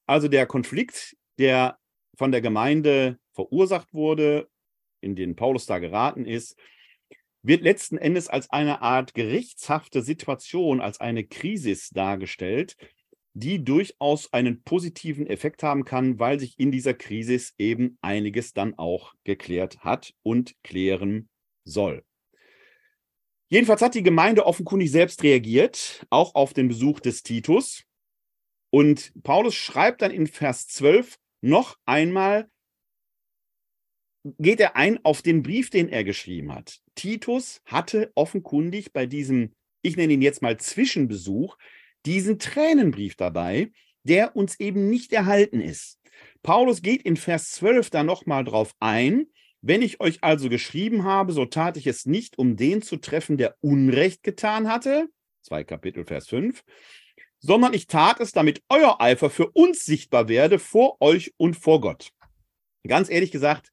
[0.07, 1.77] Also der Konflikt, der
[2.17, 4.49] von der Gemeinde verursacht wurde,
[4.99, 6.57] in den Paulus da geraten ist,
[7.43, 12.77] wird letzten Endes als eine Art gerichtshafte Situation, als eine Krise dargestellt,
[13.33, 18.77] die durchaus einen positiven Effekt haben kann, weil sich in dieser Krise eben einiges dann
[18.77, 21.29] auch geklärt hat und klären
[21.63, 22.03] soll.
[23.49, 27.83] Jedenfalls hat die Gemeinde offenkundig selbst reagiert, auch auf den Besuch des Titus.
[28.69, 32.49] Und Paulus schreibt dann in Vers 12 noch einmal,
[34.37, 36.79] geht er ein auf den Brief, den er geschrieben hat.
[36.95, 41.57] Titus hatte offenkundig bei diesem, ich nenne ihn jetzt mal Zwischenbesuch,
[42.05, 43.71] diesen Tränenbrief dabei,
[44.03, 45.99] der uns eben nicht erhalten ist.
[46.43, 49.27] Paulus geht in Vers 12 da nochmal drauf ein.
[49.61, 53.37] Wenn ich euch also geschrieben habe, so tat ich es nicht, um den zu treffen,
[53.37, 55.07] der Unrecht getan hatte.
[55.43, 56.63] Zwei Kapitel, Vers 5.
[57.39, 61.81] Sondern ich tat es, damit euer Eifer für uns sichtbar werde vor euch und vor
[61.81, 62.09] Gott.
[62.87, 63.71] Ganz ehrlich gesagt,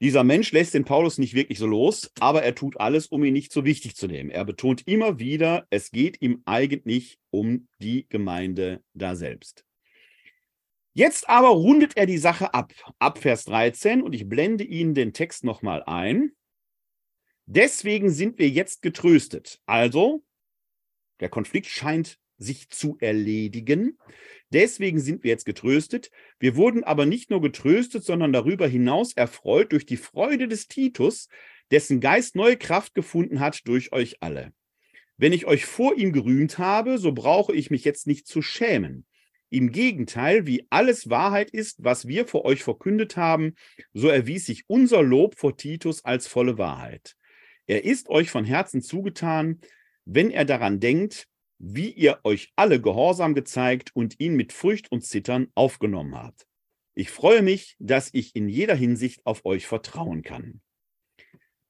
[0.00, 3.34] dieser Mensch lässt den Paulus nicht wirklich so los, aber er tut alles, um ihn
[3.34, 4.30] nicht so wichtig zu nehmen.
[4.30, 9.66] Er betont immer wieder, es geht ihm eigentlich um die Gemeinde da selbst.
[10.92, 15.12] Jetzt aber rundet er die Sache ab, ab Vers 13, und ich blende Ihnen den
[15.12, 16.32] Text nochmal ein.
[17.46, 19.60] Deswegen sind wir jetzt getröstet.
[19.66, 20.24] Also,
[21.20, 23.98] der Konflikt scheint sich zu erledigen.
[24.52, 26.10] Deswegen sind wir jetzt getröstet.
[26.38, 31.28] Wir wurden aber nicht nur getröstet, sondern darüber hinaus erfreut durch die Freude des Titus,
[31.70, 34.52] dessen Geist neue Kraft gefunden hat durch euch alle.
[35.16, 39.06] Wenn ich euch vor ihm gerühmt habe, so brauche ich mich jetzt nicht zu schämen.
[39.50, 43.54] Im Gegenteil, wie alles Wahrheit ist, was wir vor euch verkündet haben,
[43.92, 47.16] so erwies sich unser Lob vor Titus als volle Wahrheit.
[47.66, 49.60] Er ist euch von Herzen zugetan,
[50.04, 51.28] wenn er daran denkt,
[51.60, 56.46] wie ihr euch alle Gehorsam gezeigt und ihn mit Furcht und Zittern aufgenommen habt.
[56.94, 60.62] Ich freue mich, dass ich in jeder Hinsicht auf euch vertrauen kann.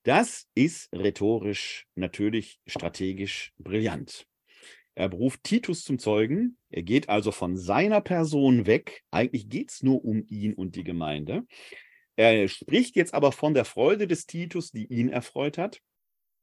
[0.05, 4.27] Das ist rhetorisch natürlich strategisch brillant.
[4.95, 6.57] Er beruft Titus zum Zeugen.
[6.71, 9.03] Er geht also von seiner Person weg.
[9.11, 11.47] Eigentlich geht es nur um ihn und die Gemeinde.
[12.17, 15.81] Er spricht jetzt aber von der Freude des Titus, die ihn erfreut hat.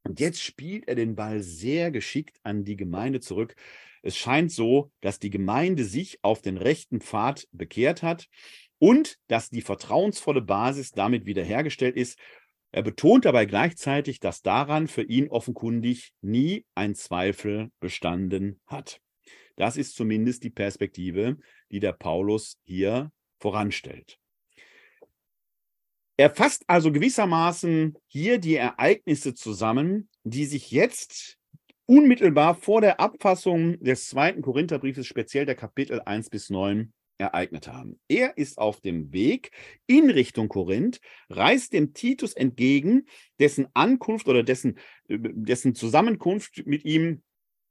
[0.04, 3.56] Und jetzt spielt er den Ball sehr geschickt an die Gemeinde zurück.
[4.02, 8.28] Es scheint so, dass die Gemeinde sich auf den rechten Pfad bekehrt hat
[8.80, 12.18] und dass die vertrauensvolle Basis damit wiederhergestellt ist.
[12.72, 19.02] Er betont dabei gleichzeitig, dass daran für ihn offenkundig nie ein Zweifel bestanden hat.
[19.56, 21.38] Das ist zumindest die Perspektive,
[21.72, 24.20] die der Paulus hier voranstellt.
[26.18, 31.38] Er fasst also gewissermaßen hier die Ereignisse zusammen, die sich jetzt
[31.86, 38.00] unmittelbar vor der Abfassung des zweiten Korintherbriefes, speziell der Kapitel 1 bis 9, ereignet haben.
[38.08, 39.52] Er ist auf dem Weg
[39.88, 41.00] in Richtung Korinth,
[41.30, 43.08] reist dem Titus entgegen,
[43.40, 44.78] dessen Ankunft oder dessen,
[45.08, 47.24] äh, dessen Zusammenkunft mit ihm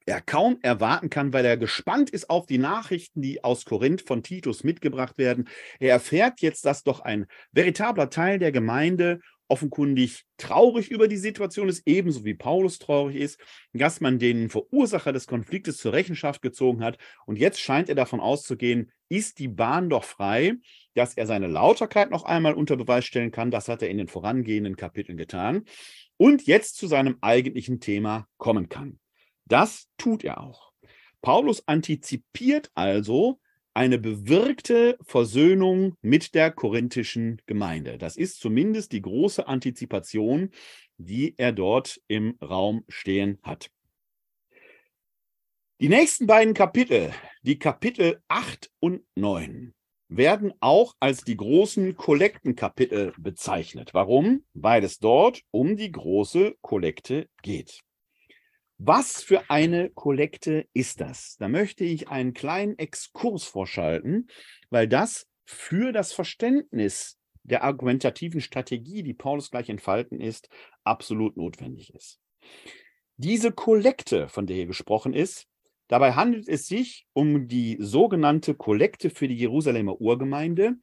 [0.06, 4.22] er kaum erwarten kann, weil er gespannt ist auf die Nachrichten, die aus Korinth von
[4.22, 5.48] Titus mitgebracht werden.
[5.80, 11.68] Er erfährt jetzt, dass doch ein veritabler Teil der Gemeinde offenkundig traurig über die Situation
[11.68, 13.40] ist, ebenso wie Paulus traurig ist,
[13.72, 16.98] dass man den Verursacher des Konfliktes zur Rechenschaft gezogen hat.
[17.26, 20.54] Und jetzt scheint er davon auszugehen, ist die Bahn doch frei,
[20.94, 23.50] dass er seine Lauterkeit noch einmal unter Beweis stellen kann.
[23.50, 25.64] Das hat er in den vorangehenden Kapiteln getan.
[26.16, 28.98] Und jetzt zu seinem eigentlichen Thema kommen kann.
[29.46, 30.72] Das tut er auch.
[31.22, 33.40] Paulus antizipiert also
[33.74, 37.98] eine bewirkte Versöhnung mit der korinthischen Gemeinde.
[37.98, 40.50] Das ist zumindest die große Antizipation,
[40.96, 43.70] die er dort im Raum stehen hat.
[45.78, 49.74] Die nächsten beiden Kapitel, die Kapitel 8 und 9,
[50.08, 53.92] werden auch als die großen Kollektenkapitel bezeichnet.
[53.92, 54.44] Warum?
[54.54, 57.82] Weil es dort um die große Kollekte geht.
[58.78, 61.36] Was für eine Kollekte ist das?
[61.38, 64.28] Da möchte ich einen kleinen Exkurs vorschalten,
[64.68, 70.48] weil das für das Verständnis der argumentativen Strategie, die Paulus gleich entfalten ist,
[70.84, 72.20] absolut notwendig ist.
[73.16, 75.46] Diese Kollekte, von der hier gesprochen ist,
[75.88, 80.74] dabei handelt es sich um die sogenannte Kollekte für die Jerusalemer Urgemeinde.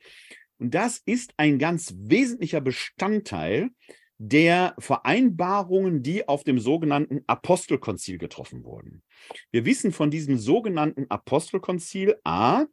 [0.58, 3.70] Und das ist ein ganz wesentlicher Bestandteil
[4.26, 9.04] der Vereinbarungen, die auf dem sogenannten Apostelkonzil getroffen wurden.
[9.52, 12.64] Wir wissen von diesem sogenannten Apostelkonzil A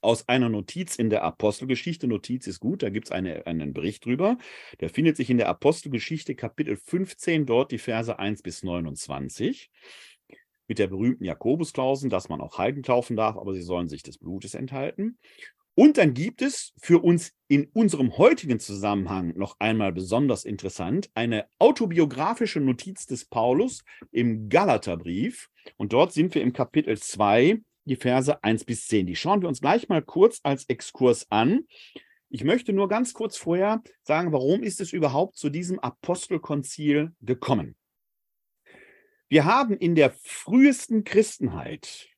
[0.00, 2.08] aus einer Notiz in der Apostelgeschichte.
[2.08, 4.38] Notiz ist gut, da gibt es eine, einen Bericht drüber.
[4.80, 9.70] Der findet sich in der Apostelgeschichte Kapitel 15, dort die Verse 1 bis 29
[10.66, 14.18] mit der berühmten Jakobusklausen, dass man auch Heiden taufen darf, aber sie sollen sich des
[14.18, 15.16] Blutes enthalten.
[15.74, 21.46] Und dann gibt es für uns in unserem heutigen Zusammenhang noch einmal besonders interessant eine
[21.58, 25.48] autobiografische Notiz des Paulus im Galaterbrief.
[25.78, 29.06] Und dort sind wir im Kapitel 2, die Verse 1 bis 10.
[29.06, 31.66] Die schauen wir uns gleich mal kurz als Exkurs an.
[32.28, 37.76] Ich möchte nur ganz kurz vorher sagen, warum ist es überhaupt zu diesem Apostelkonzil gekommen?
[39.28, 42.10] Wir haben in der frühesten Christenheit,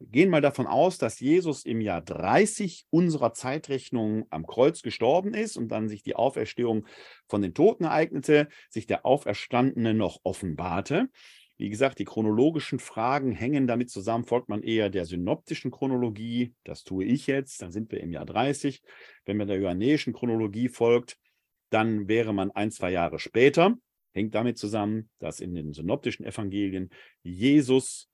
[0.00, 5.56] gehen mal davon aus, dass Jesus im Jahr 30 unserer Zeitrechnung am Kreuz gestorben ist
[5.56, 6.86] und dann sich die Auferstehung
[7.26, 11.08] von den Toten ereignete, sich der Auferstandene noch offenbarte.
[11.56, 16.84] Wie gesagt, die chronologischen Fragen hängen damit zusammen, folgt man eher der synoptischen Chronologie, das
[16.84, 18.80] tue ich jetzt, dann sind wir im Jahr 30.
[19.24, 21.18] Wenn man der johannäischen Chronologie folgt,
[21.70, 23.76] dann wäre man ein, zwei Jahre später.
[24.12, 26.90] Hängt damit zusammen, dass in den synoptischen Evangelien
[27.22, 28.08] Jesus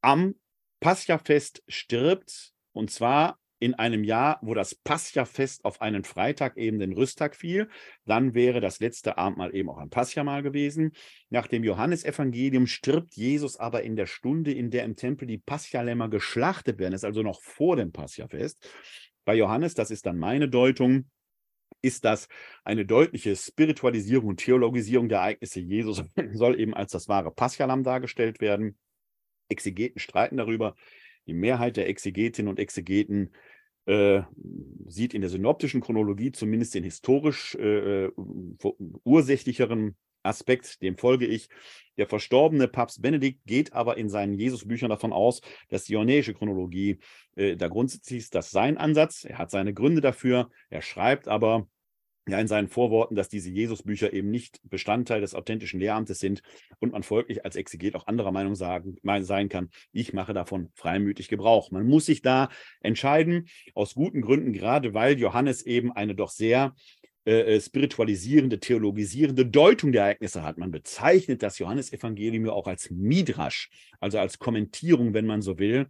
[0.00, 0.34] am
[0.80, 6.92] Pascha-Fest stirbt, und zwar in einem Jahr, wo das Pascha-Fest auf einen Freitag eben den
[6.92, 7.70] Rüsttag fiel,
[8.04, 10.92] dann wäre das letzte Abendmahl eben auch ein Pascha-Mahl gewesen.
[11.30, 16.10] Nach dem Johannesevangelium stirbt Jesus aber in der Stunde, in der im Tempel die Pascha-Lämmer
[16.10, 16.92] geschlachtet werden.
[16.92, 18.68] Das ist also noch vor dem Pascha-Fest.
[19.24, 21.08] Bei Johannes, das ist dann meine Deutung,
[21.80, 22.28] ist das
[22.64, 25.60] eine deutliche Spiritualisierung und Theologisierung der Ereignisse.
[25.60, 28.76] Jesus soll eben als das wahre Paschalam dargestellt werden.
[29.48, 30.74] Exegeten streiten darüber.
[31.26, 33.32] Die Mehrheit der Exegetinnen und Exegeten
[33.86, 34.22] äh,
[34.86, 38.12] sieht in der synoptischen Chronologie zumindest den historisch äh, äh
[39.04, 41.48] ursächlicheren Aspekt, dem folge ich.
[41.96, 46.98] Der verstorbene Papst Benedikt geht aber in seinen Jesusbüchern davon aus, dass die johannäische Chronologie
[47.36, 49.24] äh, da grundsätzlich ist das sein Ansatz.
[49.24, 50.50] Er hat seine Gründe dafür.
[50.70, 51.68] Er schreibt aber,
[52.28, 56.42] ja in seinen Vorworten, dass diese Jesusbücher eben nicht Bestandteil des authentischen Lehramtes sind
[56.80, 61.28] und man folglich als Exeget auch anderer Meinung sagen, sein kann, ich mache davon freimütig
[61.28, 61.70] Gebrauch.
[61.70, 62.48] Man muss sich da
[62.80, 66.74] entscheiden, aus guten Gründen, gerade weil Johannes eben eine doch sehr
[67.26, 70.58] äh, äh spiritualisierende, theologisierende Deutung der Ereignisse hat.
[70.58, 73.70] Man bezeichnet das Johannesevangelium ja auch als Midrasch,
[74.00, 75.88] also als Kommentierung, wenn man so will,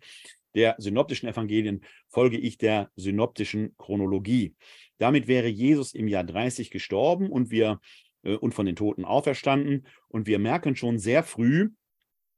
[0.54, 4.54] der synoptischen Evangelien folge ich der synoptischen Chronologie.
[4.98, 7.80] Damit wäre Jesus im Jahr 30 gestorben und wir
[8.22, 9.86] äh, und von den Toten auferstanden.
[10.08, 11.70] Und wir merken schon sehr früh,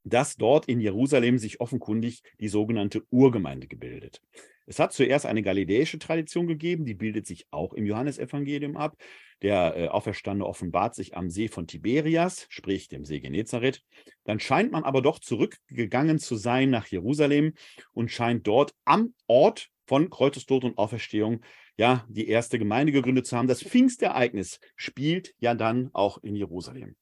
[0.04, 4.20] dass dort in Jerusalem sich offenkundig die sogenannte Urgemeinde gebildet.
[4.66, 8.96] Es hat zuerst eine galiläische Tradition gegeben, die bildet sich auch im Johannesevangelium ab.
[9.42, 13.82] Der äh, Auferstandene offenbart sich am See von Tiberias, sprich dem See Genezareth.
[14.24, 17.54] Dann scheint man aber doch zurückgegangen zu sein nach Jerusalem
[17.92, 21.42] und scheint dort am Ort von Kreuzestod und Auferstehung
[21.76, 23.48] ja die erste Gemeinde gegründet zu haben.
[23.48, 26.96] Das Pfingstereignis spielt ja dann auch in Jerusalem.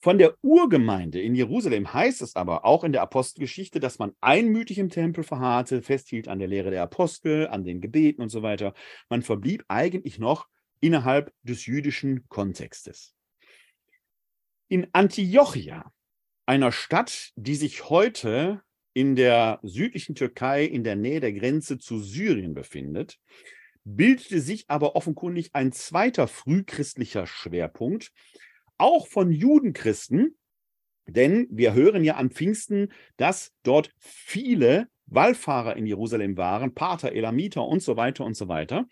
[0.00, 4.78] Von der Urgemeinde in Jerusalem heißt es aber auch in der Apostelgeschichte, dass man einmütig
[4.78, 8.74] im Tempel verharrte, festhielt an der Lehre der Apostel, an den Gebeten und so weiter.
[9.08, 10.46] Man verblieb eigentlich noch
[10.80, 13.14] innerhalb des jüdischen Kontextes.
[14.68, 15.90] In Antiochia,
[16.46, 21.98] einer Stadt, die sich heute in der südlichen Türkei in der Nähe der Grenze zu
[21.98, 23.18] Syrien befindet,
[23.96, 28.12] bildete sich aber offenkundig ein zweiter frühchristlicher Schwerpunkt,
[28.76, 30.36] auch von Judenchristen,
[31.06, 37.64] denn wir hören ja am Pfingsten, dass dort viele Wallfahrer in Jerusalem waren, Pater, Elamiter
[37.64, 38.86] und so weiter und so weiter,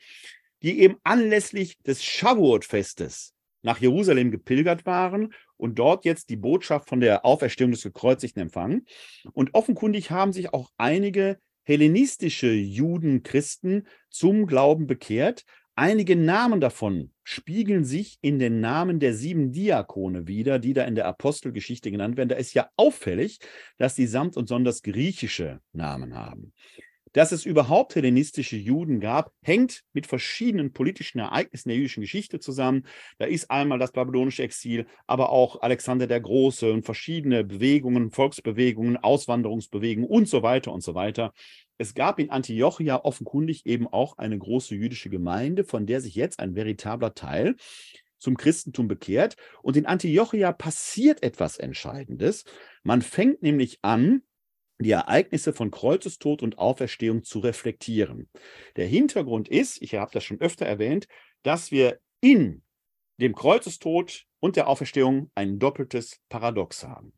[0.62, 7.00] die eben anlässlich des Shavuot-Festes nach Jerusalem gepilgert waren und dort jetzt die Botschaft von
[7.00, 8.86] der Auferstehung des Gekreuzigten empfangen.
[9.32, 15.44] Und offenkundig haben sich auch einige hellenistische Juden, Christen zum Glauben bekehrt,
[15.78, 20.94] Einige Namen davon spiegeln sich in den Namen der sieben Diakone wieder, die da in
[20.94, 22.30] der Apostelgeschichte genannt werden.
[22.30, 23.40] Da ist ja auffällig,
[23.76, 26.54] dass die samt und sonders griechische Namen haben.
[27.16, 32.84] Dass es überhaupt hellenistische Juden gab, hängt mit verschiedenen politischen Ereignissen der jüdischen Geschichte zusammen.
[33.16, 38.98] Da ist einmal das babylonische Exil, aber auch Alexander der Große und verschiedene Bewegungen, Volksbewegungen,
[38.98, 41.32] Auswanderungsbewegungen und so weiter und so weiter
[41.78, 46.38] es gab in Antiochia offenkundig eben auch eine große jüdische Gemeinde, von der sich jetzt
[46.38, 47.56] ein veritabler Teil
[48.18, 49.36] zum Christentum bekehrt.
[49.62, 52.44] Und in Antiochia passiert etwas Entscheidendes.
[52.82, 54.22] Man fängt nämlich an,
[54.78, 58.28] die Ereignisse von Kreuzestod und Auferstehung zu reflektieren.
[58.76, 61.08] Der Hintergrund ist, ich habe das schon öfter erwähnt,
[61.42, 62.62] dass wir in
[63.18, 67.14] dem Kreuzestod und der Auferstehung ein doppeltes Paradox haben.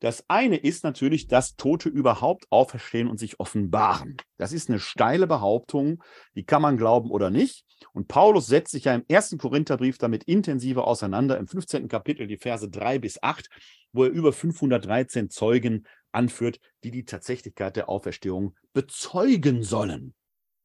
[0.00, 4.18] Das eine ist natürlich, dass Tote überhaupt auferstehen und sich offenbaren.
[4.36, 6.02] Das ist eine steile Behauptung,
[6.34, 7.64] die kann man glauben oder nicht.
[7.94, 11.88] Und Paulus setzt sich ja im ersten Korintherbrief damit intensiver auseinander, im 15.
[11.88, 13.48] Kapitel, die Verse 3 bis 8,
[13.92, 20.14] wo er über 513 Zeugen anführt, die die Tatsächlichkeit der Auferstehung bezeugen sollen.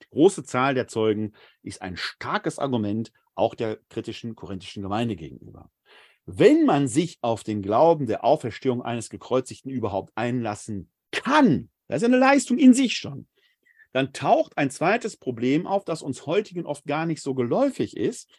[0.01, 5.69] Die große Zahl der Zeugen ist ein starkes Argument auch der kritischen korinthischen Gemeinde gegenüber
[6.31, 12.07] wenn man sich auf den Glauben der Auferstehung eines Gekreuzigten überhaupt einlassen kann, das ist
[12.07, 13.27] eine Leistung in sich schon,
[13.93, 18.29] dann taucht ein zweites Problem auf, das uns heutigen oft gar nicht so geläufig ist,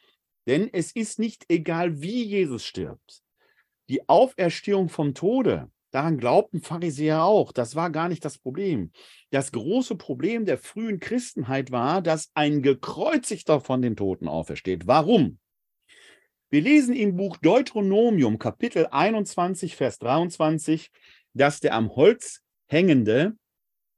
[0.47, 3.23] denn es ist nicht egal, wie Jesus stirbt.
[3.89, 8.93] Die Auferstehung vom Tode, daran glaubten Pharisäer auch, das war gar nicht das Problem.
[9.31, 14.87] Das große Problem der frühen Christenheit war, dass ein Gekreuzigter von den Toten aufersteht.
[14.87, 15.39] Warum?
[16.53, 20.91] Wir lesen im Buch Deuteronomium, Kapitel 21, Vers 23,
[21.33, 23.37] dass der am Holz hängende,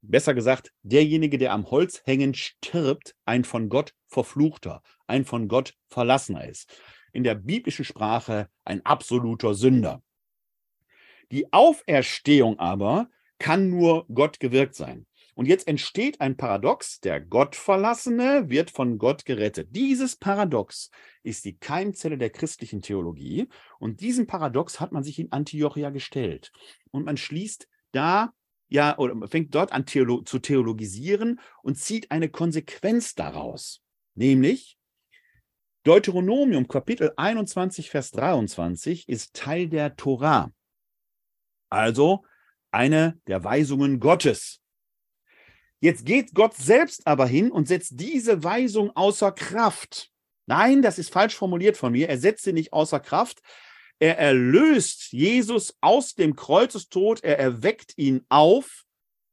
[0.01, 5.73] besser gesagt, derjenige, der am Holz hängen stirbt, ein von Gott verfluchter, ein von Gott
[5.87, 6.69] verlassener ist.
[7.11, 10.03] In der biblischen Sprache ein absoluter Sünder.
[11.33, 13.09] Die Auferstehung aber
[13.39, 15.07] kann nur Gott gewirkt sein.
[15.33, 19.69] Und jetzt entsteht ein Paradox, der Gottverlassene wird von Gott gerettet.
[19.71, 20.91] Dieses Paradox
[21.23, 23.47] ist die Keimzelle der christlichen Theologie
[23.79, 26.51] und diesem Paradox hat man sich in Antiochia gestellt.
[26.91, 28.31] Und man schließt da
[28.67, 33.81] ja oder fängt dort an Theolo zu theologisieren und zieht eine Konsequenz daraus,
[34.13, 34.77] nämlich
[35.83, 40.53] Deuteronomium Kapitel 21 Vers 23 ist Teil der Torah.
[41.73, 42.23] Also
[42.69, 44.61] eine der Weisungen Gottes.
[45.79, 50.11] Jetzt geht Gott selbst aber hin und setzt diese Weisung außer Kraft.
[50.45, 52.09] Nein, das ist falsch formuliert von mir.
[52.09, 53.41] Er setzt sie nicht außer Kraft.
[53.97, 57.23] Er erlöst Jesus aus dem Kreuzestod.
[57.23, 58.83] Er erweckt ihn auf,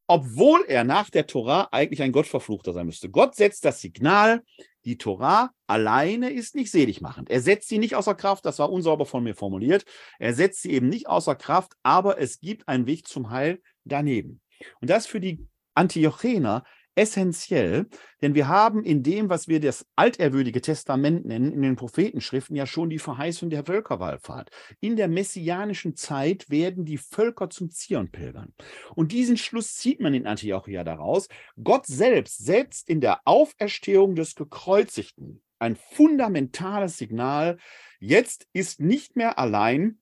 [0.07, 3.11] obwohl er nach der Torah eigentlich ein Gottverfluchter sein müsste.
[3.11, 4.43] Gott setzt das Signal.
[4.85, 7.31] Die Torah alleine ist nicht seligmachend.
[7.31, 8.47] Er setzt sie nicht außer Kraft.
[8.47, 9.85] Das war unsauber von mir formuliert.
[10.19, 14.41] Er setzt sie eben nicht außer Kraft, aber es gibt einen Weg zum Heil daneben.
[14.81, 16.65] Und das für die Antiochener
[17.01, 17.87] essentiell,
[18.21, 22.67] denn wir haben in dem, was wir das altehrwürdige Testament nennen, in den Prophetenschriften ja
[22.67, 24.51] schon die Verheißung der Völkerwallfahrt.
[24.81, 28.53] In der messianischen Zeit werden die Völker zum Zion pilgern.
[28.95, 31.29] Und diesen Schluss zieht man in Antiochia daraus.
[31.63, 37.57] Gott selbst setzt in der Auferstehung des Gekreuzigten ein fundamentales Signal.
[37.99, 40.01] Jetzt ist nicht mehr allein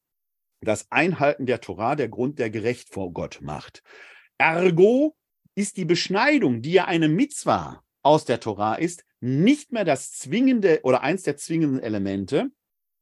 [0.61, 3.84] das Einhalten der Torah der Grund, der gerecht vor Gott macht.
[4.38, 5.17] Ergo
[5.59, 10.80] ist die Beschneidung, die ja eine Mitzwa aus der Torah ist, nicht mehr das zwingende
[10.84, 12.52] oder eins der zwingenden Elemente.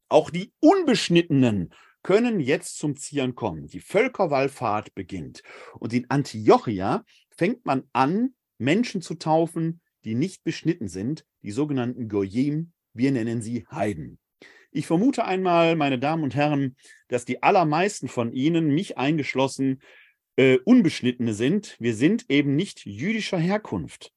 [0.09, 3.67] Auch die Unbeschnittenen können jetzt zum Zieren kommen.
[3.67, 5.43] Die Völkerwallfahrt beginnt.
[5.77, 12.09] Und in Antiochia fängt man an, Menschen zu taufen, die nicht beschnitten sind, die sogenannten
[12.09, 14.17] Goyim, wir nennen sie Heiden.
[14.71, 16.75] Ich vermute einmal, meine Damen und Herren,
[17.07, 19.79] dass die allermeisten von Ihnen, mich eingeschlossen,
[20.37, 21.75] äh, Unbeschnittene sind.
[21.79, 24.13] Wir sind eben nicht jüdischer Herkunft.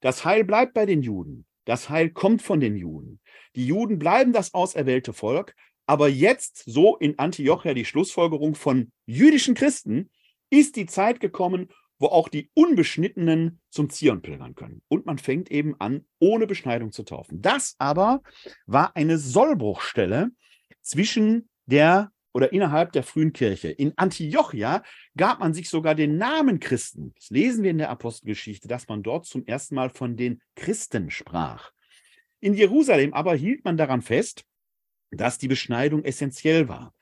[0.00, 1.46] Das Heil bleibt bei den Juden.
[1.66, 3.20] Das Heil kommt von den Juden.
[3.56, 5.54] Die Juden bleiben das auserwählte Volk,
[5.86, 10.10] aber jetzt, so in Antiochia die Schlussfolgerung von jüdischen Christen,
[10.50, 11.68] ist die Zeit gekommen,
[11.98, 14.82] wo auch die Unbeschnittenen zum Zion pilgern können.
[14.88, 17.40] Und man fängt eben an, ohne Beschneidung zu taufen.
[17.40, 18.22] Das aber
[18.66, 20.30] war eine Sollbruchstelle
[20.80, 23.68] zwischen der oder innerhalb der frühen Kirche.
[23.68, 24.82] In Antiochia
[25.16, 27.14] gab man sich sogar den Namen Christen.
[27.14, 31.10] Das lesen wir in der Apostelgeschichte, dass man dort zum ersten Mal von den Christen
[31.10, 31.70] sprach.
[32.40, 34.44] In Jerusalem aber hielt man daran fest,
[35.10, 36.92] dass die Beschneidung essentiell war.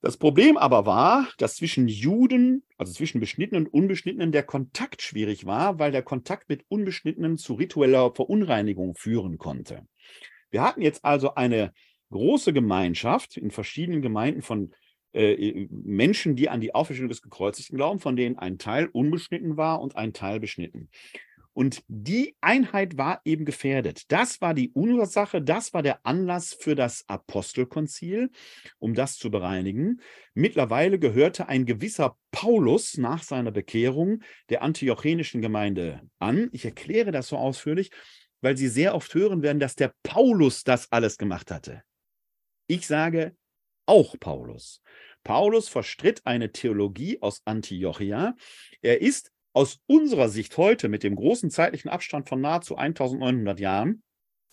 [0.00, 5.46] Das Problem aber war, dass zwischen Juden, also zwischen Beschnittenen und Unbeschnittenen, der Kontakt schwierig
[5.46, 9.86] war, weil der Kontakt mit Unbeschnittenen zu ritueller Verunreinigung führen konnte.
[10.50, 11.72] Wir hatten jetzt also eine
[12.12, 14.72] große Gemeinschaft in verschiedenen Gemeinden von
[15.12, 19.80] äh, Menschen, die an die Auferstehung des Gekreuzigten glauben, von denen ein Teil unbeschnitten war
[19.80, 20.88] und ein Teil beschnitten.
[21.54, 24.10] Und die Einheit war eben gefährdet.
[24.10, 28.30] Das war die Ursache, das war der Anlass für das Apostelkonzil,
[28.78, 30.00] um das zu bereinigen.
[30.32, 36.48] Mittlerweile gehörte ein gewisser Paulus nach seiner Bekehrung der antiochenischen Gemeinde an.
[36.52, 37.90] Ich erkläre das so ausführlich,
[38.40, 41.82] weil Sie sehr oft hören werden, dass der Paulus das alles gemacht hatte.
[42.72, 43.36] Ich sage
[43.84, 44.80] auch Paulus.
[45.24, 48.34] Paulus verstritt eine Theologie aus Antiochia.
[48.80, 54.02] Er ist aus unserer Sicht heute mit dem großen zeitlichen Abstand von nahezu 1900 Jahren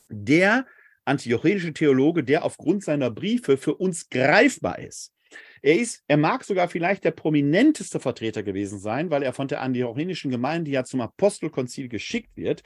[0.09, 0.65] der
[1.05, 5.13] antiochenische Theologe, der aufgrund seiner Briefe für uns greifbar ist.
[5.61, 9.61] Er ist, er mag sogar vielleicht der prominenteste Vertreter gewesen sein, weil er von der
[9.61, 12.63] antiochenischen Gemeinde ja zum Apostelkonzil geschickt wird.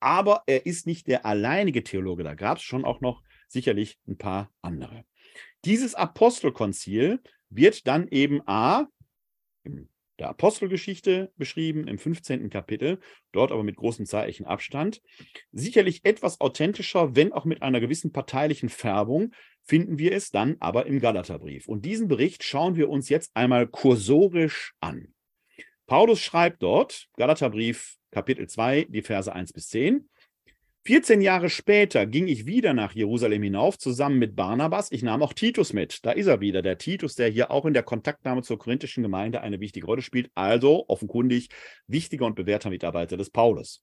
[0.00, 2.24] Aber er ist nicht der alleinige Theologe.
[2.24, 5.04] Da gab es schon auch noch sicherlich ein paar andere.
[5.64, 7.20] Dieses Apostelkonzil
[7.50, 8.88] wird dann eben A,
[9.62, 9.88] im
[10.18, 12.48] der Apostelgeschichte beschrieben im 15.
[12.50, 13.00] Kapitel,
[13.32, 15.02] dort aber mit großem zeitlichen Abstand.
[15.50, 19.32] Sicherlich etwas authentischer, wenn auch mit einer gewissen parteilichen Färbung,
[19.64, 21.66] finden wir es dann aber im Galaterbrief.
[21.66, 25.14] Und diesen Bericht schauen wir uns jetzt einmal kursorisch an.
[25.86, 30.08] Paulus schreibt dort, Galaterbrief Kapitel 2, die Verse 1 bis 10.
[30.86, 34.92] 14 Jahre später ging ich wieder nach Jerusalem hinauf, zusammen mit Barnabas.
[34.92, 36.04] Ich nahm auch Titus mit.
[36.04, 39.40] Da ist er wieder, der Titus, der hier auch in der Kontaktnahme zur korinthischen Gemeinde
[39.40, 40.30] eine wichtige Rolle spielt.
[40.34, 41.48] Also offenkundig
[41.86, 43.82] wichtiger und bewährter Mitarbeiter des Paulus.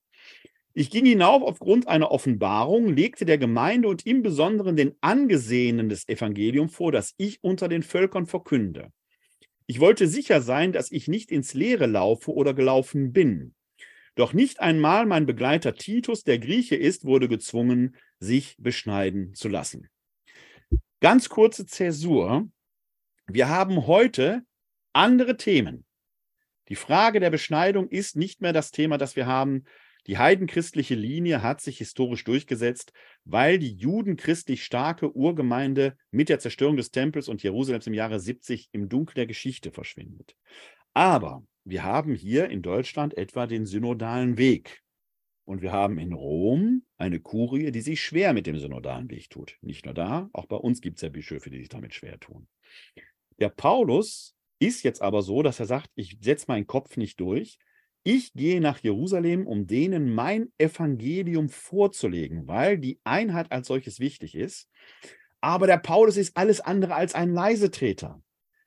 [0.73, 6.07] Ich ging hinauf aufgrund einer Offenbarung, legte der Gemeinde und im Besonderen den Angesehenen des
[6.07, 8.91] Evangelium vor, das ich unter den Völkern verkünde.
[9.65, 13.55] Ich wollte sicher sein, dass ich nicht ins Leere laufe oder gelaufen bin.
[14.15, 19.89] Doch nicht einmal mein Begleiter Titus, der Grieche ist, wurde gezwungen, sich beschneiden zu lassen.
[20.99, 22.47] Ganz kurze Zäsur.
[23.27, 24.43] Wir haben heute
[24.93, 25.85] andere Themen.
[26.67, 29.63] Die Frage der Beschneidung ist nicht mehr das Thema, das wir haben.
[30.07, 32.91] Die heidenchristliche Linie hat sich historisch durchgesetzt,
[33.23, 38.69] weil die judenchristlich starke Urgemeinde mit der Zerstörung des Tempels und Jerusalems im Jahre 70
[38.71, 40.35] im Dunkel der Geschichte verschwindet.
[40.93, 44.81] Aber wir haben hier in Deutschland etwa den synodalen Weg.
[45.45, 49.57] Und wir haben in Rom eine Kurie, die sich schwer mit dem synodalen Weg tut.
[49.61, 52.47] Nicht nur da, auch bei uns gibt es ja Bischöfe, die sich damit schwer tun.
[53.39, 57.57] Der Paulus ist jetzt aber so, dass er sagt, ich setze meinen Kopf nicht durch.
[58.03, 64.35] Ich gehe nach Jerusalem, um denen mein Evangelium vorzulegen, weil die Einheit als solches wichtig
[64.35, 64.69] ist.
[65.41, 68.21] Aber der Paulus ist alles andere als ein Leisetreter.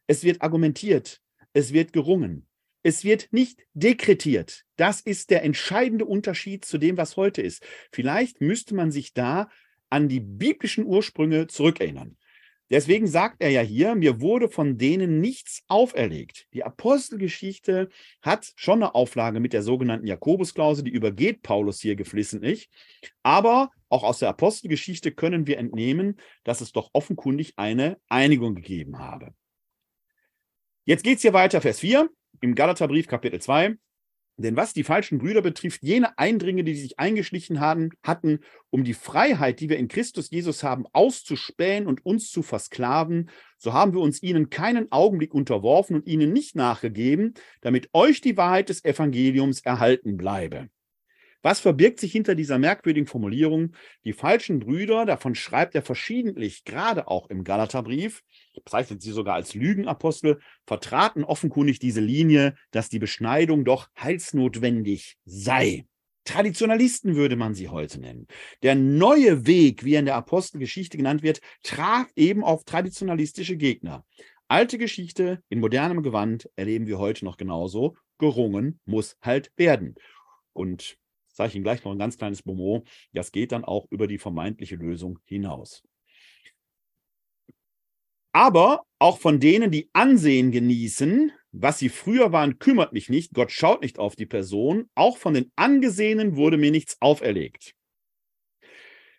[0.06, 1.22] Es wird argumentiert,
[1.52, 2.46] es wird gerungen,
[2.84, 4.64] es wird nicht dekretiert.
[4.76, 7.64] Das ist der entscheidende Unterschied zu dem, was heute ist.
[7.90, 9.48] Vielleicht müsste man sich da
[9.88, 12.16] an die biblischen Ursprünge zurückerinnern.
[12.70, 16.46] Deswegen sagt er ja hier, mir wurde von denen nichts auferlegt.
[16.52, 17.88] Die Apostelgeschichte
[18.20, 22.68] hat schon eine Auflage mit der sogenannten Jakobusklausel, die übergeht Paulus hier geflissentlich.
[23.22, 28.98] Aber auch aus der Apostelgeschichte können wir entnehmen, dass es doch offenkundig eine Einigung gegeben
[28.98, 29.34] habe.
[30.84, 32.10] Jetzt geht es hier weiter, Vers 4
[32.40, 33.76] im Galaterbrief Kapitel 2.
[34.36, 38.94] Denn was die falschen Brüder betrifft, jene Eindringe, die sich eingeschlichen haben, hatten, um die
[38.94, 44.00] Freiheit, die wir in Christus Jesus haben, auszuspähen und uns zu versklaven, so haben wir
[44.00, 49.60] uns ihnen keinen Augenblick unterworfen und ihnen nicht nachgegeben, damit euch die Wahrheit des Evangeliums
[49.60, 50.68] erhalten bleibe.
[51.44, 53.74] Was verbirgt sich hinter dieser merkwürdigen Formulierung?
[54.06, 58.22] Die falschen Brüder, davon schreibt er verschiedentlich, gerade auch im Galaterbrief,
[58.54, 65.84] bezeichnet sie sogar als Lügenapostel, vertraten offenkundig diese Linie, dass die Beschneidung doch heilsnotwendig sei.
[66.24, 68.26] Traditionalisten würde man sie heute nennen.
[68.62, 74.06] Der neue Weg, wie er in der Apostelgeschichte genannt wird, traf eben auf traditionalistische Gegner.
[74.48, 77.96] Alte Geschichte in modernem Gewand erleben wir heute noch genauso.
[78.16, 79.96] Gerungen muss halt werden.
[80.54, 80.96] Und
[81.34, 84.18] sage ich Ihnen gleich noch ein ganz kleines Bonmot, das geht dann auch über die
[84.18, 85.82] vermeintliche Lösung hinaus.
[88.32, 93.32] Aber auch von denen, die Ansehen genießen, was sie früher waren, kümmert mich nicht.
[93.32, 94.90] Gott schaut nicht auf die Person.
[94.96, 97.74] Auch von den Angesehenen wurde mir nichts auferlegt.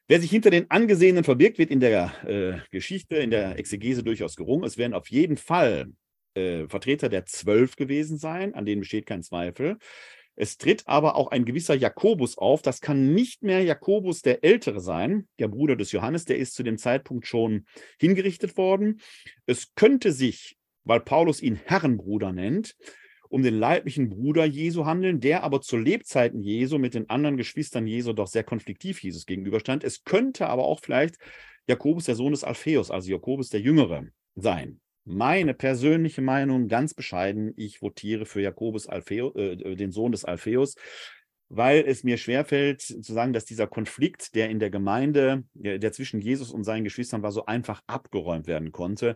[0.07, 4.35] Wer sich hinter den Angesehenen verbirgt, wird in der äh, Geschichte, in der Exegese durchaus
[4.35, 4.65] gerungen.
[4.65, 5.93] Es werden auf jeden Fall
[6.35, 9.77] äh, Vertreter der Zwölf gewesen sein, an denen besteht kein Zweifel.
[10.35, 12.61] Es tritt aber auch ein gewisser Jakobus auf.
[12.61, 16.63] Das kann nicht mehr Jakobus der Ältere sein, der Bruder des Johannes, der ist zu
[16.63, 17.65] dem Zeitpunkt schon
[17.99, 18.99] hingerichtet worden.
[19.45, 22.75] Es könnte sich, weil Paulus ihn Herrenbruder nennt,
[23.29, 27.87] um den leiblichen Bruder Jesu handeln, der aber zu Lebzeiten Jesu mit den anderen Geschwistern
[27.87, 29.83] Jesu doch sehr konfliktiv Jesus gegenüberstand.
[29.83, 31.15] Es könnte aber auch vielleicht
[31.67, 34.05] Jakobus, der Sohn des Alpheus, also Jakobus der Jüngere,
[34.35, 34.79] sein.
[35.05, 40.75] Meine persönliche Meinung, ganz bescheiden, ich votiere für Jakobus Alpheus, äh, den Sohn des Alpheus,
[41.47, 45.91] weil es mir schwerfällt zu sagen, dass dieser Konflikt, der in der Gemeinde, der, der
[45.91, 49.15] zwischen Jesus und seinen Geschwistern war, so einfach abgeräumt werden konnte.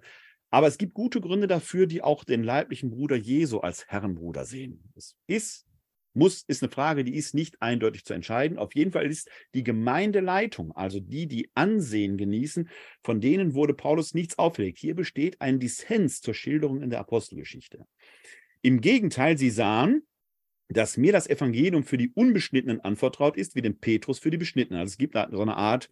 [0.52, 4.92] Aber es gibt gute Gründe dafür, die auch den leiblichen Bruder Jesu als Herrenbruder sehen.
[4.96, 5.69] Es ist
[6.14, 8.58] muss, ist eine Frage, die ist nicht eindeutig zu entscheiden.
[8.58, 12.70] Auf jeden Fall ist die Gemeindeleitung, also die, die Ansehen genießen,
[13.04, 14.80] von denen wurde Paulus nichts auferlegt.
[14.80, 17.86] Hier besteht ein Dissens zur Schilderung in der Apostelgeschichte.
[18.62, 20.04] Im Gegenteil, sie sahen,
[20.68, 24.80] dass mir das Evangelium für die Unbeschnittenen anvertraut ist, wie dem Petrus für die Beschnittenen.
[24.80, 25.90] Also es gibt so eine Art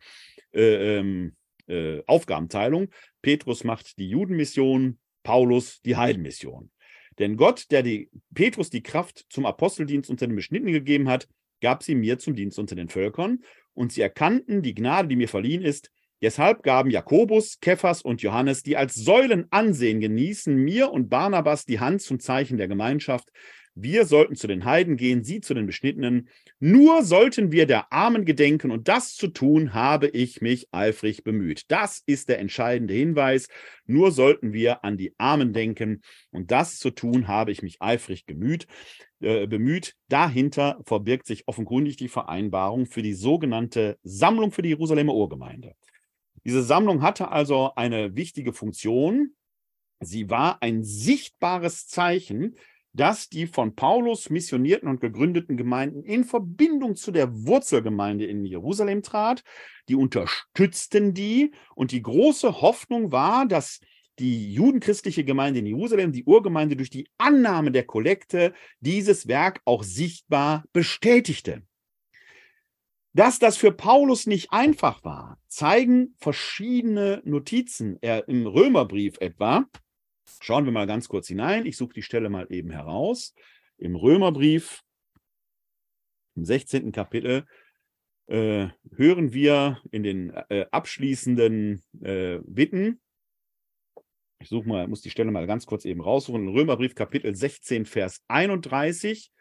[0.53, 1.35] äh, ähm,
[1.67, 2.89] äh, Aufgabenteilung.
[3.21, 6.71] Petrus macht die Judenmission, Paulus die Heidenmission.
[7.19, 11.27] Denn Gott, der die, Petrus die Kraft zum Aposteldienst unter den Beschnittenen gegeben hat,
[11.61, 13.43] gab sie mir zum Dienst unter den Völkern.
[13.73, 15.91] Und sie erkannten die Gnade, die mir verliehen ist.
[16.21, 21.79] Deshalb gaben Jakobus, Kephas und Johannes, die als Säulen Ansehen genießen, mir und Barnabas die
[21.79, 23.29] Hand zum Zeichen der Gemeinschaft,
[23.79, 26.29] wir sollten zu den Heiden gehen, sie zu den Beschnittenen.
[26.59, 31.65] Nur sollten wir der Armen gedenken und das zu tun, habe ich mich eifrig bemüht.
[31.67, 33.49] Das ist der entscheidende Hinweis.
[33.85, 36.01] Nur sollten wir an die Armen denken
[36.31, 38.65] und das zu tun, habe ich mich eifrig gemüht,
[39.19, 39.93] äh, bemüht.
[40.09, 45.75] Dahinter verbirgt sich offenkundig die Vereinbarung für die sogenannte Sammlung für die Jerusalemer Urgemeinde.
[46.45, 49.35] Diese Sammlung hatte also eine wichtige Funktion.
[49.99, 52.55] Sie war ein sichtbares Zeichen
[52.97, 59.03] dass die von Paulus missionierten und gegründeten Gemeinden in Verbindung zu der Wurzelgemeinde in Jerusalem
[59.03, 59.43] trat.
[59.87, 63.79] Die unterstützten die und die große Hoffnung war, dass
[64.19, 69.83] die judenchristliche Gemeinde in Jerusalem, die Urgemeinde durch die Annahme der Kollekte dieses Werk auch
[69.83, 71.61] sichtbar bestätigte.
[73.17, 77.97] Dass das für Paulus nicht einfach war, zeigen verschiedene Notizen.
[78.01, 79.65] Er im Römerbrief etwa,
[80.39, 81.65] Schauen wir mal ganz kurz hinein.
[81.65, 83.33] Ich suche die Stelle mal eben heraus.
[83.79, 84.83] Im Römerbrief,
[86.35, 86.91] im 16.
[86.91, 87.47] Kapitel,
[88.27, 93.01] äh, hören wir in den äh, abschließenden äh, Bitten,
[94.39, 98.23] ich suche mal, muss die Stelle mal ganz kurz eben raussuchen, Römerbrief Kapitel 16, Vers
[98.27, 99.31] 31.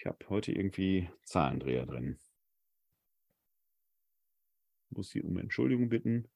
[0.00, 2.18] Ich habe heute irgendwie Zahlendreher drin.
[4.88, 6.26] Muss Sie um Entschuldigung bitten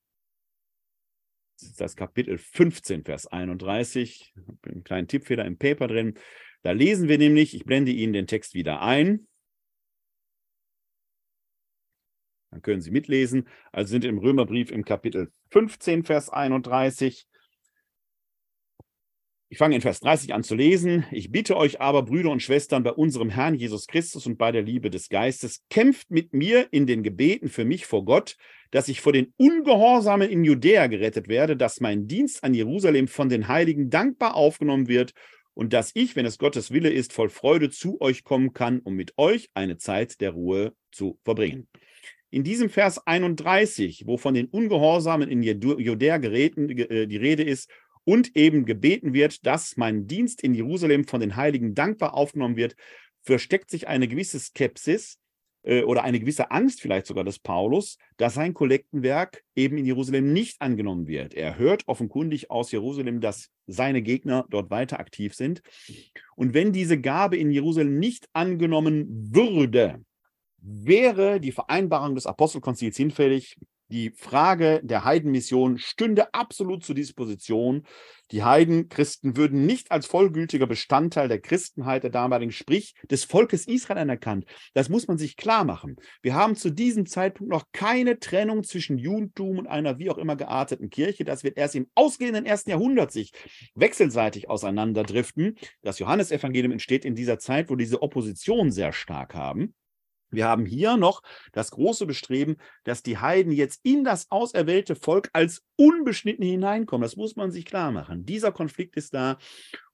[1.79, 4.35] das Kapitel 15, Vers 31.
[4.37, 6.19] Ich habe einen kleinen Tippfehler im Paper drin.
[6.61, 9.27] Da lesen wir nämlich, ich blende Ihnen den Text wieder ein.
[12.51, 13.49] Dann können Sie mitlesen.
[13.73, 17.27] Also sind im Römerbrief im Kapitel 15, Vers 31.
[19.51, 21.05] Ich fange in Vers 30 an zu lesen.
[21.13, 24.63] Ich bitte euch aber, Brüder und Schwestern, bei unserem Herrn Jesus Christus und bei der
[24.63, 28.37] Liebe des Geistes, kämpft mit mir in den Gebeten für mich vor Gott,
[28.71, 33.29] dass ich vor den Ungehorsamen in Judäa gerettet werde, dass mein Dienst an Jerusalem von
[33.29, 35.13] den Heiligen dankbar aufgenommen wird
[35.53, 38.95] und dass ich, wenn es Gottes Wille ist, voll Freude zu euch kommen kann, um
[38.95, 41.69] mit euch eine Zeit der Ruhe zu verbringen.
[42.31, 47.71] In diesem Vers 31, wo von den Ungehorsamen in Judäa geräten, äh, die Rede ist
[48.05, 52.77] und eben gebeten wird, dass mein Dienst in Jerusalem von den Heiligen dankbar aufgenommen wird,
[53.23, 55.19] versteckt sich eine gewisse Skepsis
[55.63, 60.33] äh, oder eine gewisse Angst vielleicht sogar des Paulus, dass sein Kollektenwerk eben in Jerusalem
[60.33, 61.35] nicht angenommen wird.
[61.35, 65.63] Er hört offenkundig aus Jerusalem, dass seine Gegner dort weiter aktiv sind.
[66.37, 70.05] Und wenn diese Gabe in Jerusalem nicht angenommen würde,
[70.59, 73.57] wäre die Vereinbarung des Apostelkonzils hinfällig,
[73.89, 77.87] die Frage der Heidenmission stünde absolut zur Disposition.
[78.31, 83.99] Die Heidenchristen würden nicht als vollgültiger Bestandteil der Christenheit der damaligen, sprich des Volkes Israel
[83.99, 84.47] anerkannt.
[84.73, 85.97] Das muss man sich klar machen.
[86.23, 90.37] Wir haben zu diesem Zeitpunkt noch keine Trennung zwischen Judentum und einer wie auch immer
[90.37, 91.25] gearteten Kirche.
[91.25, 93.33] Das wird erst im ausgehenden ersten Jahrhundert sich
[93.75, 95.57] wechselseitig auseinanderdriften.
[95.83, 99.75] Das Johannesevangelium entsteht in dieser Zeit, wo diese Opposition sehr stark haben.
[100.35, 101.23] Wir haben hier noch
[101.53, 107.03] das große Bestreben, dass die Heiden jetzt in das auserwählte Volk als unbeschnitten hineinkommen.
[107.03, 108.25] Das muss man sich klar machen.
[108.25, 109.39] Dieser Konflikt ist da.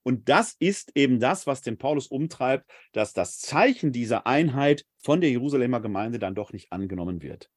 [0.02, 5.20] Und das ist eben das, was den Paulus umtreibt, dass das Zeichen dieser Einheit von
[5.20, 7.50] der Jerusalemer Gemeinde dann doch nicht angenommen wird.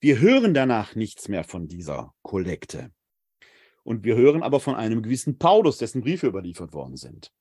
[0.00, 2.92] Wir hören danach nichts mehr von dieser Kollekte.
[3.84, 7.32] Und wir hören aber von einem gewissen Paulus, dessen Briefe überliefert worden sind.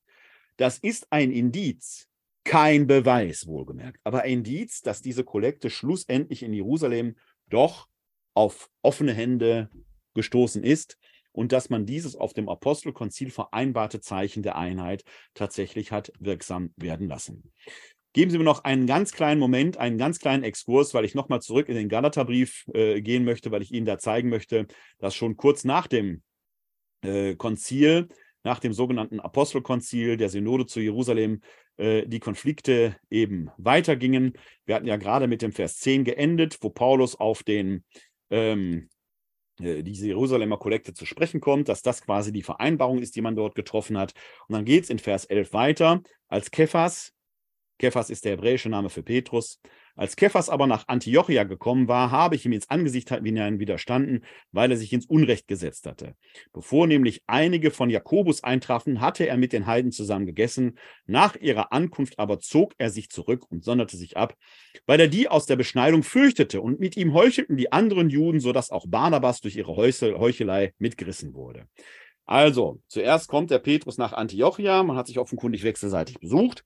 [0.57, 2.07] Das ist ein Indiz,
[2.43, 7.15] kein Beweis, wohlgemerkt, aber ein Indiz, dass diese Kollekte schlussendlich in Jerusalem
[7.49, 7.87] doch
[8.33, 9.69] auf offene Hände
[10.13, 10.97] gestoßen ist
[11.31, 17.07] und dass man dieses auf dem Apostelkonzil vereinbarte Zeichen der Einheit tatsächlich hat wirksam werden
[17.07, 17.51] lassen.
[18.13, 21.41] Geben Sie mir noch einen ganz kleinen Moment, einen ganz kleinen Exkurs, weil ich nochmal
[21.41, 24.67] zurück in den Galaterbrief äh, gehen möchte, weil ich Ihnen da zeigen möchte,
[24.99, 26.21] dass schon kurz nach dem
[27.01, 28.09] äh, Konzil,
[28.43, 31.41] nach dem sogenannten Apostelkonzil der Synode zu Jerusalem,
[31.77, 34.33] die Konflikte eben weitergingen.
[34.65, 37.83] Wir hatten ja gerade mit dem Vers 10 geendet, wo Paulus auf den
[38.29, 38.89] ähm,
[39.59, 43.35] äh, diese Jerusalemer Kollekte zu sprechen kommt, dass das quasi die Vereinbarung ist, die man
[43.35, 44.13] dort getroffen hat.
[44.47, 47.13] Und dann geht es in Vers 11 weiter, als Kephas,
[47.79, 49.59] Kephas ist der hebräische Name für Petrus,
[49.95, 54.71] als Kephas aber nach Antiochia gekommen war, habe ich ihm ins Angesicht hinein widerstanden, weil
[54.71, 56.15] er sich ins Unrecht gesetzt hatte.
[56.51, 60.79] Bevor nämlich einige von Jakobus eintrafen, hatte er mit den Heiden zusammen gegessen.
[61.05, 64.35] Nach ihrer Ankunft aber zog er sich zurück und sonderte sich ab,
[64.87, 66.61] weil er die aus der Beschneidung fürchtete.
[66.61, 71.67] Und mit ihm heuchelten die anderen Juden, sodass auch Barnabas durch ihre Heuchelei mitgerissen wurde.
[72.25, 76.63] Also, zuerst kommt der Petrus nach Antiochia, man hat sich offenkundig wechselseitig besucht.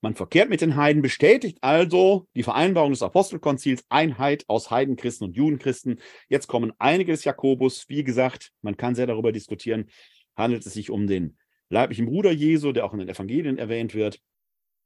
[0.00, 5.36] Man verkehrt mit den Heiden, bestätigt also die Vereinbarung des Apostelkonzils, Einheit aus Heidenchristen und
[5.36, 6.00] Judenchristen.
[6.28, 7.88] Jetzt kommen einige des Jakobus.
[7.88, 9.86] Wie gesagt, man kann sehr darüber diskutieren,
[10.36, 11.38] handelt es sich um den
[11.70, 14.20] leiblichen Bruder Jesu, der auch in den Evangelien erwähnt wird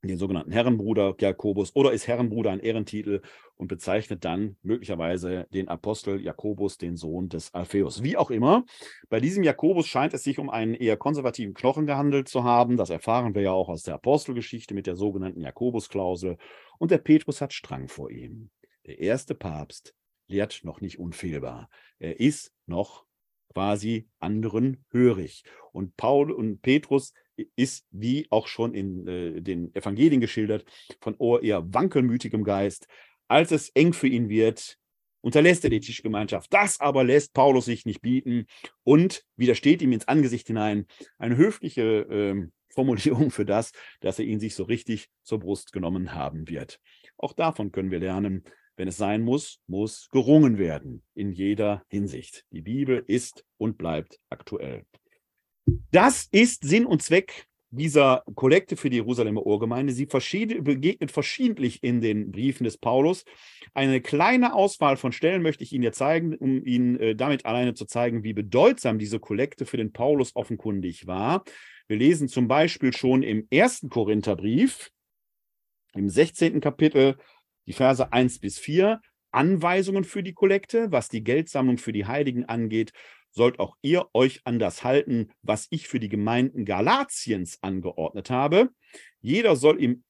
[0.09, 3.21] den sogenannten Herrenbruder Jakobus oder ist Herrenbruder ein Ehrentitel
[3.57, 8.03] und bezeichnet dann möglicherweise den Apostel Jakobus, den Sohn des Alpheus.
[8.03, 8.65] Wie auch immer,
[9.11, 12.79] bei diesem Jakobus scheint es sich um einen eher konservativen Knochen gehandelt zu haben.
[12.79, 16.39] Das erfahren wir ja auch aus der Apostelgeschichte mit der sogenannten Jakobusklausel.
[16.79, 18.51] Und der Petrus hat Strang vor ihm.
[18.87, 19.95] Der erste Papst
[20.27, 21.69] lehrt noch nicht unfehlbar.
[21.99, 23.05] Er ist noch
[23.53, 25.45] quasi anderen hörig.
[25.73, 27.13] Und Paul und Petrus
[27.57, 30.65] ist, wie auch schon in äh, den Evangelien geschildert,
[31.01, 32.87] von eher wankelmütigem Geist.
[33.29, 34.77] Als es eng für ihn wird,
[35.21, 36.53] unterlässt er die Tischgemeinschaft.
[36.53, 38.47] Das aber lässt Paulus sich nicht bieten
[38.85, 40.87] und widersteht ihm ins Angesicht hinein.
[41.19, 46.15] Eine höfliche äh, Formulierung für das, dass er ihn sich so richtig zur Brust genommen
[46.15, 46.81] haben wird.
[47.17, 48.45] Auch davon können wir lernen,
[48.77, 52.47] wenn es sein muss, muss gerungen werden in jeder Hinsicht.
[52.51, 54.87] Die Bibel ist und bleibt aktuell.
[55.91, 59.93] Das ist Sinn und Zweck dieser Kollekte für die Jerusalemer Urgemeinde.
[59.93, 63.25] Sie begegnet verschiedentlich in den Briefen des Paulus.
[63.75, 67.75] Eine kleine Auswahl von Stellen möchte ich Ihnen jetzt zeigen, um Ihnen äh, damit alleine
[67.75, 71.45] zu zeigen, wie bedeutsam diese Kollekte für den Paulus offenkundig war.
[71.87, 74.91] Wir lesen zum Beispiel schon im ersten Korintherbrief,
[75.95, 76.61] im 16.
[76.61, 77.17] Kapitel,
[77.67, 79.01] die Verse 1 bis 4,
[79.33, 82.93] Anweisungen für die Kollekte, was die Geldsammlung für die Heiligen angeht
[83.31, 88.71] sollt auch ihr euch an das halten, was ich für die Gemeinden Galatiens angeordnet habe.
[89.21, 90.05] Jeder soll ihm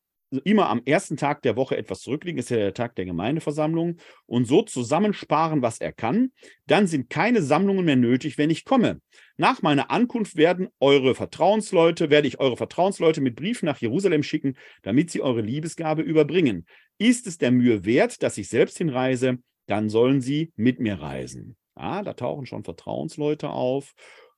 [0.44, 3.96] immer am ersten Tag der Woche etwas zurücklegen, ist ja der Tag der Gemeindeversammlung,
[4.26, 6.32] und so zusammensparen, was er kann.
[6.66, 9.00] Dann sind keine Sammlungen mehr nötig, wenn ich komme.
[9.36, 14.56] Nach meiner Ankunft werden eure Vertrauensleute, werde ich eure Vertrauensleute mit Briefen nach Jerusalem schicken,
[14.82, 16.66] damit sie eure Liebesgabe überbringen.
[16.98, 21.56] Ist es der Mühe wert, dass ich selbst hinreise, dann sollen sie mit mir reisen.
[21.80, 23.94] Ja, da tauchen schon Vertrauensleute auf.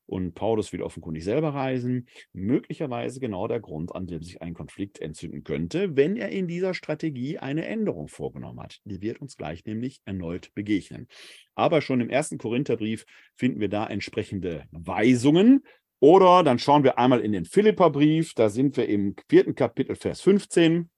[0.07, 2.07] und Paulus will offenkundig selber reisen.
[2.33, 6.75] Möglicherweise genau der Grund, an dem sich ein Konflikt entzünden könnte, wenn er in dieser
[6.75, 8.81] Strategie eine Änderung vorgenommen hat.
[8.85, 11.09] Die wird uns gleich nämlich erneut begegnen.
[11.55, 15.65] Aber schon im ersten Korintherbrief finden wir da entsprechende Weisungen.
[16.01, 20.21] Oder dann schauen wir einmal in den Philipperbrief, da sind wir im vierten Kapitel, Vers
[20.21, 20.91] 15,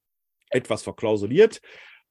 [0.51, 1.61] etwas verklausuliert.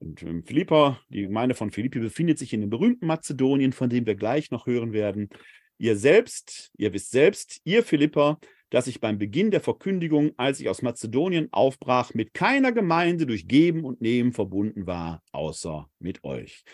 [0.03, 4.15] Und Philippa, die Gemeinde von Philippi befindet sich in dem berühmten Mazedonien, von dem wir
[4.15, 5.29] gleich noch hören werden.
[5.77, 8.37] Ihr selbst, ihr wisst selbst, ihr Philipper,
[8.69, 13.47] dass ich beim Beginn der Verkündigung, als ich aus Mazedonien aufbrach, mit keiner Gemeinde durch
[13.47, 16.65] Geben und Nehmen verbunden war, außer mit euch.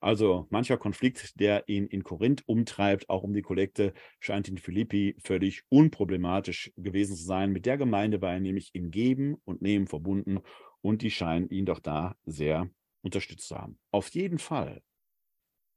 [0.00, 5.16] Also mancher Konflikt, der ihn in Korinth umtreibt, auch um die Kollekte, scheint in Philippi
[5.22, 7.52] völlig unproblematisch gewesen zu sein.
[7.52, 10.40] Mit der Gemeinde war er nämlich in Geben und Nehmen verbunden
[10.84, 12.68] und die scheinen ihn doch da sehr
[13.02, 13.78] unterstützt zu haben.
[13.90, 14.82] Auf jeden Fall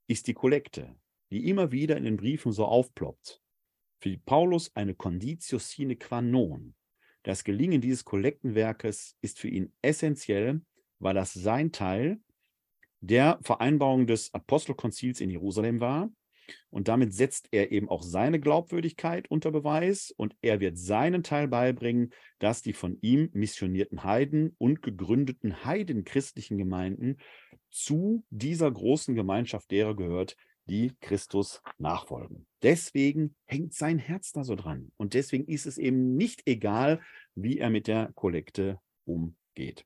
[0.08, 0.96] ist die Kollekte
[1.32, 3.42] die immer wieder in den Briefen so aufploppt,
[4.00, 6.76] für Paulus eine Conditio sine qua non.
[7.24, 10.62] Das Gelingen dieses Kollektenwerkes ist für ihn essentiell,
[11.00, 12.22] weil das sein Teil
[13.02, 16.10] der Vereinbarung des Apostelkonzils in Jerusalem war.
[16.70, 21.48] Und damit setzt er eben auch seine Glaubwürdigkeit unter Beweis und er wird seinen Teil
[21.48, 27.18] beibringen, dass die von ihm missionierten Heiden und gegründeten heidenchristlichen Gemeinden
[27.70, 30.36] zu dieser großen Gemeinschaft derer gehört,
[30.66, 32.46] die Christus nachfolgen.
[32.62, 34.92] Deswegen hängt sein Herz da so dran.
[34.98, 37.02] Und deswegen ist es eben nicht egal,
[37.36, 39.86] wie er mit der Kollekte umgeht.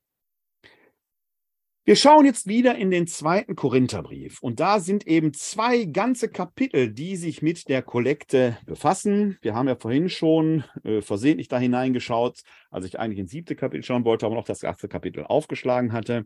[1.84, 6.92] Wir schauen jetzt wieder in den zweiten Korintherbrief und da sind eben zwei ganze Kapitel,
[6.92, 9.36] die sich mit der Kollekte befassen.
[9.42, 13.82] Wir haben ja vorhin schon äh, versehentlich da hineingeschaut, als ich eigentlich ins siebte Kapitel
[13.82, 16.24] schauen wollte, aber noch das erste Kapitel aufgeschlagen hatte.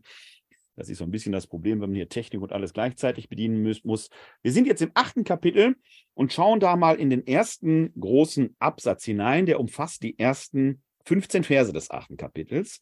[0.75, 3.63] Das ist so ein bisschen das Problem, wenn man hier Technik und alles gleichzeitig bedienen
[3.83, 4.11] muss.
[4.43, 5.75] Wir sind jetzt im achten Kapitel
[6.13, 9.47] und schauen da mal in den ersten großen Absatz hinein.
[9.47, 12.79] Der umfasst die ersten 15 Verse des achten Kapitels.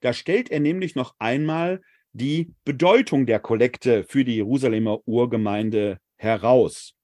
[0.00, 1.82] Da stellt er nämlich noch einmal
[2.16, 6.94] die Bedeutung der Kollekte für die Jerusalemer Urgemeinde heraus.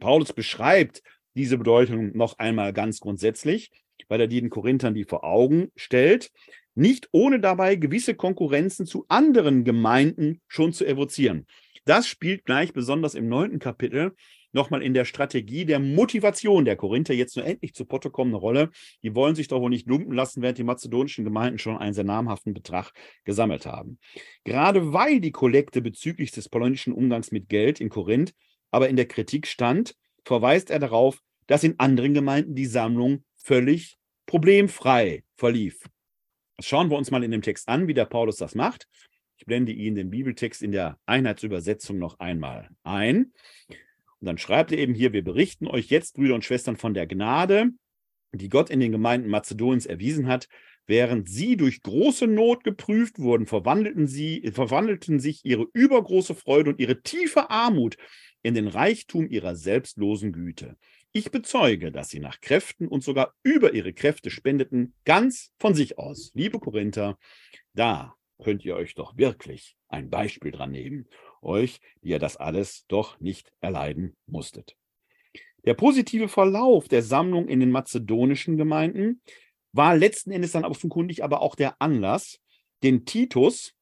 [0.00, 1.02] Paulus beschreibt
[1.34, 3.70] diese Bedeutung noch einmal ganz grundsätzlich,
[4.08, 6.30] weil er den Korinthern die vor Augen stellt
[6.74, 11.46] nicht ohne dabei gewisse Konkurrenzen zu anderen Gemeinden schon zu evozieren.
[11.84, 14.14] Das spielt gleich besonders im neunten Kapitel
[14.58, 18.38] nochmal in der Strategie der Motivation der Korinther jetzt nur endlich zu Potte kommen eine
[18.38, 18.70] Rolle.
[19.02, 22.04] Die wollen sich doch wohl nicht lumpen lassen, während die mazedonischen Gemeinden schon einen sehr
[22.04, 22.92] namhaften Betrag
[23.24, 23.98] gesammelt haben.
[24.44, 28.34] Gerade weil die Kollekte bezüglich des polnischen Umgangs mit Geld in Korinth
[28.70, 29.94] aber in der Kritik stand,
[30.24, 33.96] verweist er darauf, dass in anderen Gemeinden die Sammlung völlig
[34.26, 35.88] problemfrei verlief.
[36.60, 38.88] Schauen wir uns mal in dem Text an, wie der Paulus das macht.
[39.36, 43.32] Ich blende Ihnen den Bibeltext in der Einheitsübersetzung noch einmal ein.
[44.20, 47.06] Und dann schreibt er eben hier, wir berichten euch jetzt, Brüder und Schwestern, von der
[47.06, 47.70] Gnade,
[48.32, 50.48] die Gott in den Gemeinden Mazedoniens erwiesen hat.
[50.86, 56.80] Während sie durch große Not geprüft wurden, verwandelten, sie, verwandelten sich ihre übergroße Freude und
[56.80, 57.96] ihre tiefe Armut
[58.42, 60.76] in den Reichtum ihrer selbstlosen Güte.
[61.12, 65.98] Ich bezeuge, dass sie nach Kräften und sogar über ihre Kräfte spendeten, ganz von sich
[65.98, 66.30] aus.
[66.34, 67.18] Liebe Korinther,
[67.74, 71.06] da könnt ihr euch doch wirklich ein Beispiel dran nehmen,
[71.42, 74.76] euch, die ihr das alles doch nicht erleiden musstet.
[75.64, 79.20] Der positive Verlauf der Sammlung in den mazedonischen Gemeinden
[79.72, 82.40] war letzten Endes dann offenkundig aber auch der Anlass,
[82.82, 83.74] den Titus,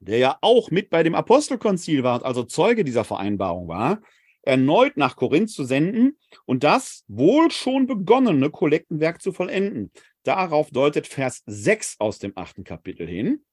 [0.00, 4.00] der ja auch mit bei dem Apostelkonzil war, also Zeuge dieser Vereinbarung war,
[4.42, 6.16] erneut nach Korinth zu senden
[6.46, 9.90] und das wohl schon begonnene Kollektenwerk zu vollenden.
[10.22, 13.44] Darauf deutet Vers 6 aus dem achten Kapitel hin.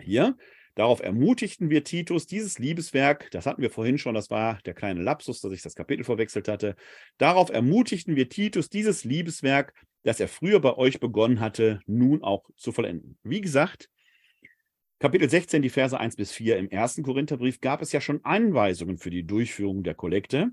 [0.00, 0.36] Hier,
[0.76, 5.02] darauf ermutigten wir Titus, dieses Liebeswerk, das hatten wir vorhin schon, das war der kleine
[5.02, 6.76] Lapsus, dass ich das Kapitel verwechselt hatte.
[7.18, 9.74] Darauf ermutigten wir Titus, dieses Liebeswerk,
[10.04, 13.18] das er früher bei euch begonnen hatte, nun auch zu vollenden.
[13.24, 13.90] Wie gesagt,
[14.98, 18.98] Kapitel 16, die Verse 1 bis 4 im ersten Korintherbrief gab es ja schon Anweisungen
[18.98, 20.52] für die Durchführung der Kollekte.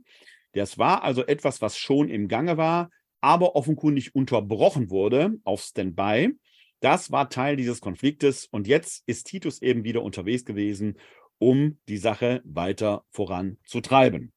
[0.53, 2.89] Das war also etwas, was schon im Gange war,
[3.21, 6.33] aber offenkundig unterbrochen wurde auf Standby.
[6.83, 10.99] Das war Teil dieses Konfliktes und jetzt ist Titus eben wieder unterwegs gewesen,
[11.37, 14.33] um die Sache weiter voranzutreiben.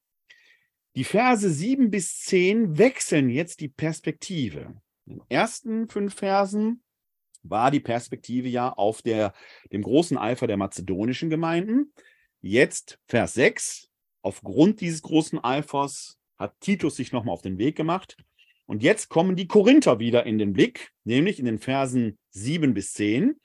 [0.95, 4.81] Die Verse 7 bis 10 wechseln jetzt die Perspektive.
[5.07, 6.85] In den ersten fünf Versen
[7.43, 9.35] war die Perspektive ja auf der,
[9.73, 11.93] dem großen Eifer der mazedonischen Gemeinden.
[12.41, 13.89] Jetzt Vers 6.
[14.23, 18.17] Aufgrund dieses großen Eifers hat Titus sich nochmal auf den Weg gemacht.
[18.67, 22.93] Und jetzt kommen die Korinther wieder in den Blick, nämlich in den Versen 7 bis
[22.93, 23.41] 10.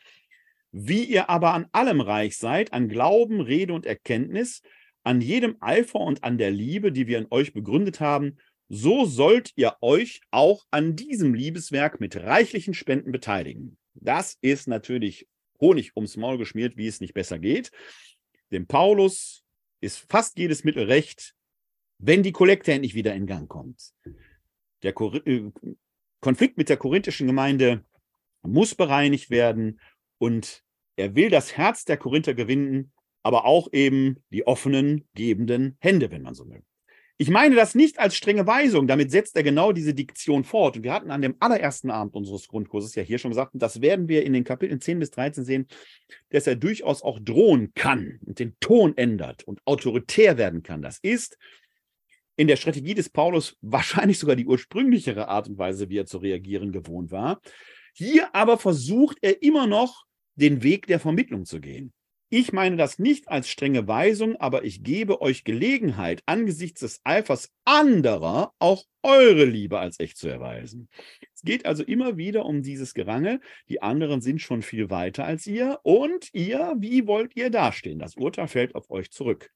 [0.71, 4.61] Wie ihr aber an allem reich seid, an Glauben, Rede und Erkenntnis,
[5.03, 8.37] an jedem Eifer und an der Liebe, die wir in euch begründet haben,
[8.69, 13.77] so sollt ihr euch auch an diesem Liebeswerk mit reichlichen Spenden beteiligen.
[13.95, 15.27] Das ist natürlich
[15.59, 17.71] Honig ums Maul geschmiert, wie es nicht besser geht.
[18.51, 19.43] Dem Paulus
[19.81, 21.35] ist fast jedes Mittel recht,
[21.97, 23.91] wenn die Kollekte endlich wieder in Gang kommt.
[24.83, 25.51] Der äh,
[26.19, 27.83] Konflikt mit der korinthischen Gemeinde
[28.43, 29.79] muss bereinigt werden
[30.17, 30.63] und
[30.95, 32.91] er will das Herz der Korinther gewinnen,
[33.23, 36.63] aber auch eben die offenen, gebenden Hände, wenn man so will.
[37.21, 40.77] Ich meine das nicht als strenge Weisung, damit setzt er genau diese Diktion fort.
[40.77, 43.79] Und wir hatten an dem allerersten Abend unseres Grundkurses ja hier schon gesagt, und das
[43.79, 45.67] werden wir in den Kapiteln 10 bis 13 sehen,
[46.31, 50.81] dass er durchaus auch drohen kann und den Ton ändert und autoritär werden kann.
[50.81, 51.37] Das ist
[52.41, 56.17] in der Strategie des Paulus wahrscheinlich sogar die ursprünglichere Art und Weise, wie er zu
[56.17, 57.39] reagieren gewohnt war.
[57.93, 61.93] Hier aber versucht er immer noch, den Weg der Vermittlung zu gehen.
[62.31, 67.51] Ich meine das nicht als strenge Weisung, aber ich gebe euch Gelegenheit, angesichts des Eifers
[67.63, 70.89] anderer auch eure Liebe als echt zu erweisen.
[71.35, 73.39] Es geht also immer wieder um dieses Gerangel.
[73.69, 75.79] Die anderen sind schon viel weiter als ihr.
[75.83, 77.99] Und ihr, wie wollt ihr dastehen?
[77.99, 79.51] Das Urteil fällt auf euch zurück.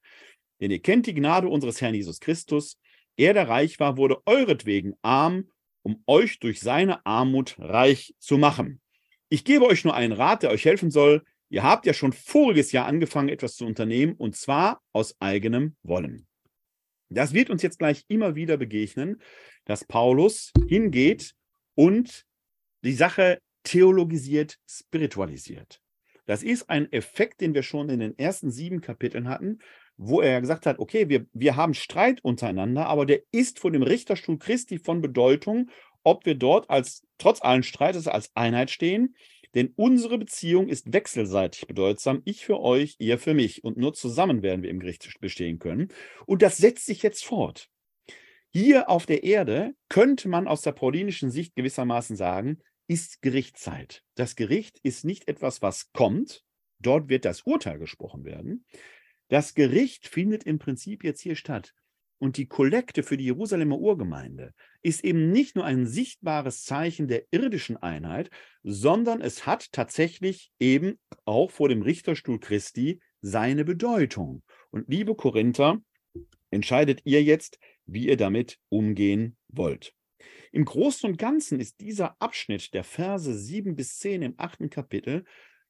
[0.59, 2.79] Denn ihr kennt die Gnade unseres Herrn Jesus Christus.
[3.17, 5.49] Er, der reich war, wurde euretwegen arm,
[5.83, 8.81] um euch durch seine Armut reich zu machen.
[9.29, 11.23] Ich gebe euch nur einen Rat, der euch helfen soll.
[11.49, 16.27] Ihr habt ja schon voriges Jahr angefangen, etwas zu unternehmen, und zwar aus eigenem Wollen.
[17.09, 19.21] Das wird uns jetzt gleich immer wieder begegnen,
[19.65, 21.33] dass Paulus hingeht
[21.75, 22.25] und
[22.83, 25.81] die Sache theologisiert, spiritualisiert.
[26.25, 29.59] Das ist ein Effekt, den wir schon in den ersten sieben Kapiteln hatten,
[29.97, 33.83] wo er gesagt hat, okay, wir, wir haben Streit untereinander, aber der ist vor dem
[33.83, 35.69] Richterstuhl Christi von Bedeutung,
[36.03, 39.15] ob wir dort als trotz allen Streites als Einheit stehen
[39.55, 42.21] denn unsere Beziehung ist wechselseitig bedeutsam.
[42.25, 43.63] Ich für euch, ihr für mich.
[43.63, 45.87] Und nur zusammen werden wir im Gericht bestehen können.
[46.25, 47.69] Und das setzt sich jetzt fort.
[48.51, 54.03] Hier auf der Erde könnte man aus der paulinischen Sicht gewissermaßen sagen, ist Gerichtszeit.
[54.15, 56.43] Das Gericht ist nicht etwas, was kommt.
[56.79, 58.65] Dort wird das Urteil gesprochen werden.
[59.27, 61.73] Das Gericht findet im Prinzip jetzt hier statt.
[62.17, 67.25] Und die Kollekte für die Jerusalemer Urgemeinde ist eben nicht nur ein sichtbares Zeichen der
[67.31, 68.29] irdischen Einheit,
[68.63, 74.43] sondern es hat tatsächlich eben auch vor dem Richterstuhl Christi seine Bedeutung.
[74.71, 75.81] Und liebe Korinther,
[76.51, 79.93] entscheidet ihr jetzt, wie ihr damit umgehen wollt.
[80.51, 85.25] Im Großen und Ganzen ist dieser Abschnitt der Verse 7 bis 10 im achten Kapitel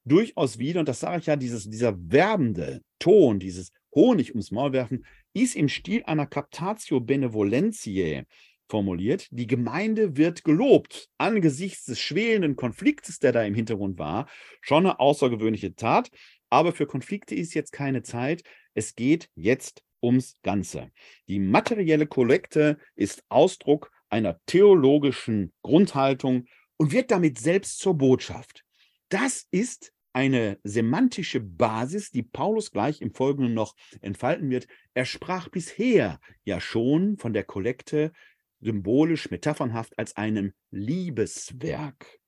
[0.06, 4.74] durchaus wieder, und das sage ich ja, dieses, dieser werbende Ton, dieses Honig ums Maul
[4.74, 8.26] werfen, ist im Stil einer Captatio Benevolentiae
[8.68, 9.28] formuliert.
[9.32, 14.28] Die Gemeinde wird gelobt angesichts des schwelenden Konfliktes, der da im Hintergrund war.
[14.62, 16.10] Schon eine außergewöhnliche Tat.
[16.50, 18.44] Aber für Konflikte ist jetzt keine Zeit.
[18.74, 20.92] Es geht jetzt ums Ganze.
[21.28, 26.46] Die materielle Kollekte ist Ausdruck einer theologischen Grundhaltung
[26.78, 28.64] und wird damit selbst zur Botschaft.
[29.10, 34.68] Das ist eine semantische Basis, die Paulus gleich im Folgenden noch entfalten wird.
[34.94, 38.14] Er sprach bisher ja schon von der Kollekte
[38.62, 42.20] symbolisch, metaphernhaft als einem Liebeswerk.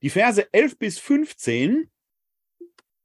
[0.00, 1.90] Die Verse 11 bis 15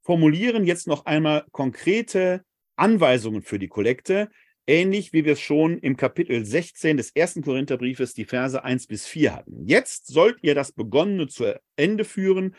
[0.00, 2.42] formulieren jetzt noch einmal konkrete
[2.76, 4.30] Anweisungen für die Kollekte,
[4.66, 9.06] ähnlich wie wir es schon im Kapitel 16 des ersten Korintherbriefes die Verse 1 bis
[9.06, 9.66] 4 hatten.
[9.66, 12.56] Jetzt sollt ihr das Begonnene zu Ende führen,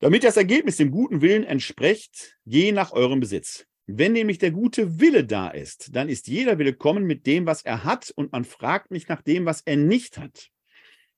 [0.00, 3.66] damit das Ergebnis dem guten Willen entspricht, je nach eurem Besitz.
[3.86, 7.84] Wenn nämlich der gute Wille da ist, dann ist jeder willkommen mit dem, was er
[7.84, 10.48] hat, und man fragt nicht nach dem, was er nicht hat.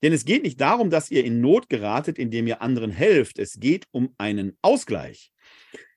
[0.02, 3.38] Denn es geht nicht darum, dass ihr in Not geratet, indem ihr anderen helft.
[3.38, 5.32] Es geht um einen Ausgleich.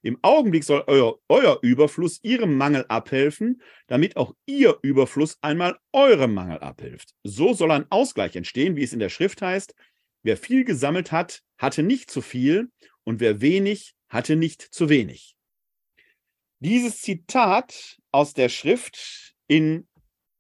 [0.02, 6.34] Im Augenblick soll euer, euer Überfluss ihrem Mangel abhelfen, damit auch ihr Überfluss einmal eurem
[6.34, 7.14] Mangel abhilft.
[7.24, 9.76] So soll ein Ausgleich entstehen, wie es in der Schrift heißt.
[10.24, 12.72] Wer viel gesammelt hat, hatte nicht zu viel
[13.04, 15.36] und wer wenig, hatte nicht zu wenig.
[16.60, 19.88] Dieses Zitat aus der Schrift in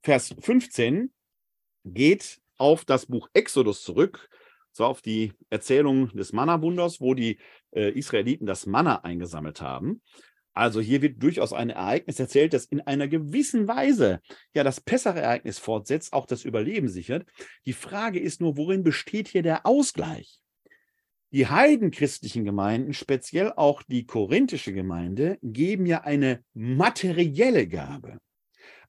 [0.03, 1.13] Vers 15
[1.85, 4.29] geht auf das Buch Exodus zurück,
[4.71, 7.39] zwar auf die Erzählung des Manna-Wunders, wo die
[7.71, 10.01] äh, Israeliten das Manna eingesammelt haben.
[10.53, 14.19] Also hier wird durchaus ein Ereignis erzählt, das in einer gewissen Weise
[14.53, 17.25] ja das Pessach-Ereignis fortsetzt, auch das Überleben sichert.
[17.65, 20.41] Die Frage ist nur, worin besteht hier der Ausgleich?
[21.31, 28.19] Die heidenchristlichen Gemeinden, speziell auch die korinthische Gemeinde, geben ja eine materielle Gabe.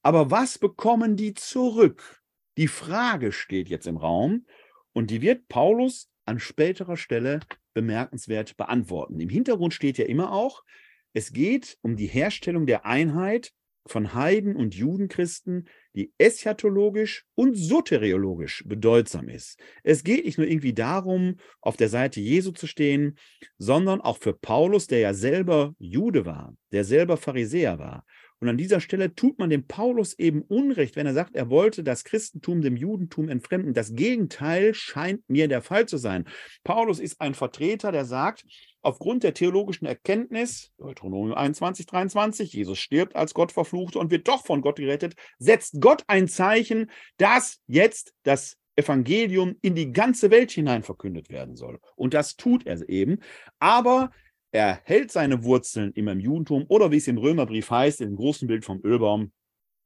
[0.02, 2.22] Aber was bekommen die zurück?
[2.56, 4.46] Die Frage steht jetzt im Raum
[4.92, 7.40] und die wird Paulus an späterer Stelle
[7.74, 9.20] bemerkenswert beantworten.
[9.20, 10.64] Im Hintergrund steht ja immer auch,
[11.12, 13.52] es geht um die Herstellung der Einheit
[13.86, 19.58] von Heiden und Judenchristen, die eschatologisch und soteriologisch bedeutsam ist.
[19.82, 23.18] Es geht nicht nur irgendwie darum, auf der Seite Jesu zu stehen,
[23.58, 28.04] sondern auch für Paulus, der ja selber Jude war, der selber Pharisäer war.
[28.41, 31.84] Und an dieser Stelle tut man dem Paulus eben Unrecht, wenn er sagt, er wollte
[31.84, 33.74] das Christentum dem Judentum entfremden.
[33.74, 36.26] Das Gegenteil scheint mir der Fall zu sein.
[36.64, 38.47] Paulus ist ein Vertreter, der sagt,
[38.82, 44.47] aufgrund der theologischen Erkenntnis, Deuteronomium 21, 23, Jesus stirbt als Gott verflucht und wird doch
[44.47, 50.51] von Gott gerettet, setzt Gott ein Zeichen, dass jetzt das Evangelium in die ganze Welt
[50.51, 51.78] hinein verkündet werden soll.
[51.97, 53.18] Und das tut er eben.
[53.59, 54.11] Aber
[54.53, 58.48] er hält seine Wurzeln immer im Judentum oder wie es im Römerbrief heißt, im großen
[58.48, 59.32] Bild vom Ölbaum.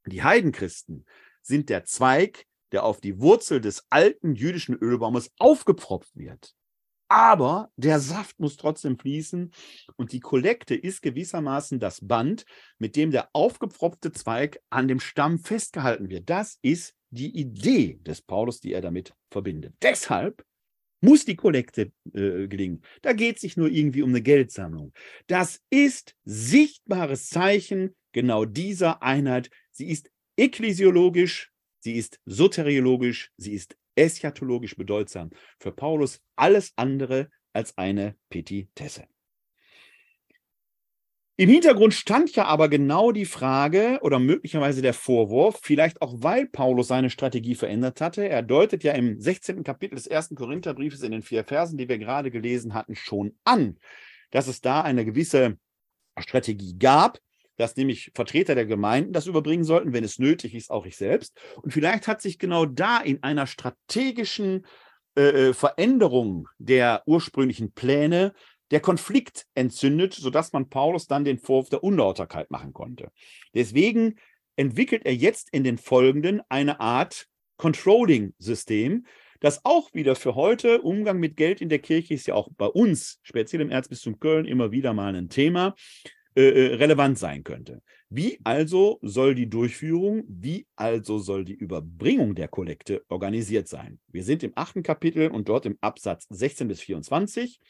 [0.06, 1.06] Die Heidenchristen
[1.42, 6.54] sind der Zweig, der auf die Wurzel des alten jüdischen Ölbaumes aufgepfropft wird
[7.14, 9.52] aber der Saft muss trotzdem fließen
[9.94, 12.44] und die Kollekte ist gewissermaßen das Band,
[12.78, 16.28] mit dem der aufgepfropfte Zweig an dem Stamm festgehalten wird.
[16.28, 19.74] Das ist die Idee des Paulus, die er damit verbindet.
[19.80, 20.44] Deshalb
[21.05, 22.82] muss die Kollekte äh, gelingen.
[23.02, 24.92] Da geht es sich nur irgendwie um eine Geldsammlung.
[25.26, 29.50] Das ist sichtbares Zeichen genau dieser Einheit.
[29.70, 35.30] Sie ist ekklesiologisch, sie ist soteriologisch, sie ist eschatologisch bedeutsam.
[35.59, 39.07] Für Paulus alles andere als eine Petitesse.
[41.37, 46.47] Im Hintergrund stand ja aber genau die Frage oder möglicherweise der Vorwurf, vielleicht auch weil
[46.47, 48.28] Paulus seine Strategie verändert hatte.
[48.28, 49.64] Er deutet ja im 16.
[49.64, 53.78] Kapitel des ersten Korintherbriefes in den vier Versen, die wir gerade gelesen hatten, schon an,
[54.30, 55.59] dass es da eine gewisse
[56.18, 57.18] Strategie gab,
[57.57, 61.37] dass nämlich Vertreter der Gemeinden das überbringen sollten, wenn es nötig ist, auch ich selbst.
[61.62, 64.64] Und vielleicht hat sich genau da in einer strategischen
[65.16, 68.35] äh, äh, Veränderung der ursprünglichen Pläne
[68.74, 73.12] der Konflikt entzündet, sodass man Paulus dann den Vorwurf der Unlauterkeit machen konnte.
[73.54, 74.16] Deswegen
[74.56, 79.06] entwickelt er jetzt in den folgenden eine Art Controlling-System,
[79.38, 82.66] das auch wieder für heute, Umgang mit Geld in der Kirche ist ja auch bei
[82.66, 85.76] uns, speziell im Erzbistum Köln, immer wieder mal ein Thema.
[86.37, 87.80] Äh, äh, relevant sein könnte.
[88.09, 94.01] Wie also soll die Durchführung, wie also soll die Überbringung der Kollekte organisiert sein?
[94.09, 97.61] Wir sind im achten Kapitel und dort im Absatz 16 bis 24.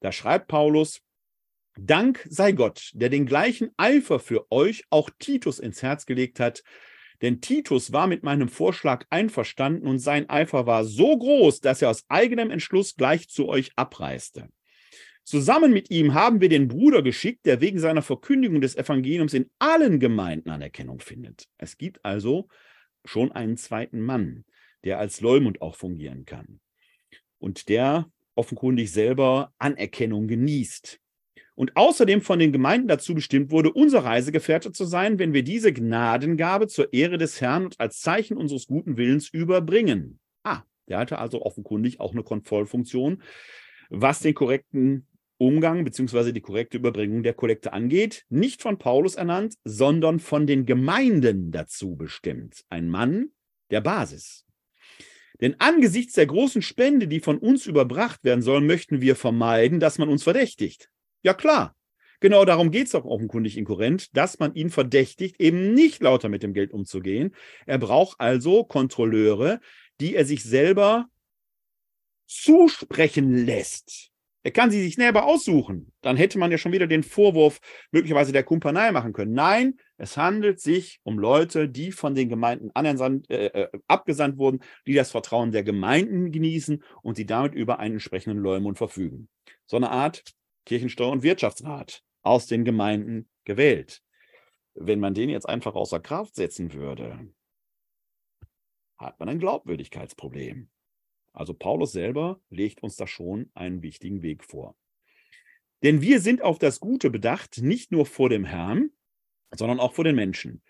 [0.00, 1.02] Da schreibt Paulus,
[1.78, 6.64] Dank sei Gott, der den gleichen Eifer für euch auch Titus ins Herz gelegt hat,
[7.22, 11.90] denn Titus war mit meinem Vorschlag einverstanden und sein Eifer war so groß, dass er
[11.90, 14.48] aus eigenem Entschluss gleich zu euch abreiste.
[15.24, 19.48] Zusammen mit ihm haben wir den Bruder geschickt, der wegen seiner Verkündigung des Evangeliums in
[19.58, 21.46] allen Gemeinden Anerkennung findet.
[21.58, 22.48] Es gibt also
[23.04, 24.44] schon einen zweiten Mann,
[24.84, 26.60] der als Leumund auch fungieren kann
[27.38, 31.00] und der offenkundig selber Anerkennung genießt.
[31.54, 35.72] Und außerdem von den Gemeinden dazu bestimmt wurde, unser Reisegefährte zu sein, wenn wir diese
[35.72, 40.20] Gnadengabe zur Ehre des Herrn und als Zeichen unseres guten Willens überbringen.
[40.42, 43.22] Ah, der hatte also offenkundig auch eine Kontrollfunktion,
[43.90, 45.06] was den korrekten
[45.40, 46.32] Umgang bzw.
[46.32, 51.96] die korrekte Überbringung der Kollekte angeht, nicht von Paulus ernannt, sondern von den Gemeinden dazu
[51.96, 52.62] bestimmt.
[52.68, 53.30] Ein Mann
[53.70, 54.44] der Basis.
[55.40, 59.96] Denn angesichts der großen Spende, die von uns überbracht werden soll, möchten wir vermeiden, dass
[59.96, 60.90] man uns verdächtigt.
[61.22, 61.74] Ja klar,
[62.20, 66.28] genau darum geht es auch offenkundig in Korinth, dass man ihn verdächtigt, eben nicht lauter
[66.28, 67.34] mit dem Geld umzugehen.
[67.64, 69.60] Er braucht also Kontrolleure,
[70.00, 71.06] die er sich selber
[72.26, 74.09] zusprechen lässt.
[74.42, 75.92] Er kann sie sich selber aussuchen.
[76.00, 77.60] Dann hätte man ja schon wieder den Vorwurf
[77.90, 79.32] möglicherweise der Kumpanei machen können.
[79.32, 82.70] Nein, es handelt sich um Leute, die von den Gemeinden
[83.28, 87.94] äh, äh, abgesandt wurden, die das Vertrauen der Gemeinden genießen und sie damit über einen
[87.94, 89.28] entsprechenden Leumund verfügen.
[89.66, 90.24] So eine Art
[90.66, 94.02] Kirchensteuer- und Wirtschaftsrat aus den Gemeinden gewählt.
[94.74, 97.28] Wenn man den jetzt einfach außer Kraft setzen würde,
[98.96, 100.70] hat man ein Glaubwürdigkeitsproblem.
[101.32, 104.74] Also Paulus selber legt uns da schon einen wichtigen Weg vor.
[105.82, 108.90] Denn wir sind auf das Gute bedacht, nicht nur vor dem Herrn,
[109.52, 110.62] sondern auch vor den Menschen.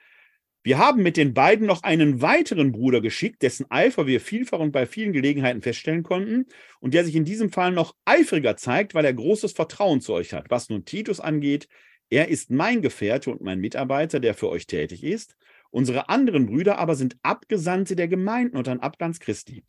[0.63, 4.73] Wir haben mit den beiden noch einen weiteren Bruder geschickt, dessen Eifer wir vielfach und
[4.73, 6.47] bei vielen Gelegenheiten feststellen konnten
[6.81, 10.35] und der sich in diesem Fall noch eifriger zeigt, weil er großes Vertrauen zu euch
[10.35, 10.51] hat.
[10.51, 11.67] Was nun Titus angeht,
[12.11, 15.37] er ist mein Gefährte und mein Mitarbeiter, der für euch tätig ist.
[15.71, 19.65] Unsere anderen Brüder aber sind Abgesandte der Gemeinden und ein Abglanz Christi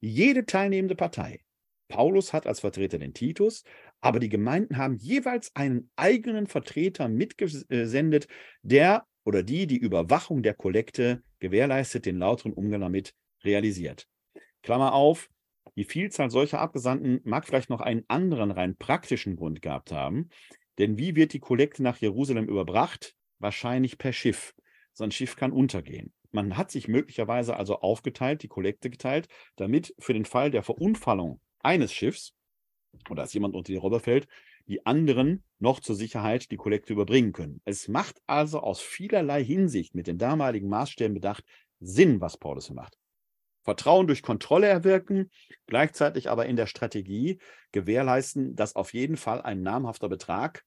[0.00, 1.40] jede teilnehmende Partei.
[1.88, 3.62] Paulus hat als Vertreter den Titus,
[4.00, 8.26] aber die Gemeinden haben jeweils einen eigenen Vertreter mitgesendet,
[8.62, 13.14] der oder die die Überwachung der Kollekte gewährleistet, den lauteren Umgang damit
[13.44, 14.08] realisiert.
[14.62, 15.28] Klammer auf,
[15.76, 20.30] die Vielzahl solcher Abgesandten mag vielleicht noch einen anderen rein praktischen Grund gehabt haben,
[20.78, 23.14] denn wie wird die Kollekte nach Jerusalem überbracht?
[23.38, 24.54] Wahrscheinlich per Schiff.
[24.92, 26.12] So ein Schiff kann untergehen.
[26.36, 29.26] Man hat sich möglicherweise also aufgeteilt, die Kollekte geteilt,
[29.56, 32.34] damit für den Fall der Verunfallung eines Schiffs
[33.08, 34.28] oder dass jemand unter die Robbe fällt,
[34.66, 37.62] die anderen noch zur Sicherheit die Kollekte überbringen können.
[37.64, 41.42] Es macht also aus vielerlei Hinsicht mit den damaligen Maßstäben bedacht
[41.80, 42.98] Sinn, was Paulus hier macht.
[43.62, 45.30] Vertrauen durch Kontrolle erwirken,
[45.66, 47.38] gleichzeitig aber in der Strategie
[47.72, 50.66] gewährleisten, dass auf jeden Fall ein namhafter Betrag,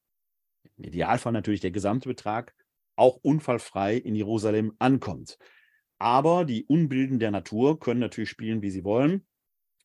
[0.78, 2.56] im Idealfall natürlich der gesamte Betrag,
[2.96, 5.38] auch unfallfrei in Jerusalem ankommt.
[6.00, 9.28] Aber die Unbilden der Natur können natürlich spielen, wie sie wollen.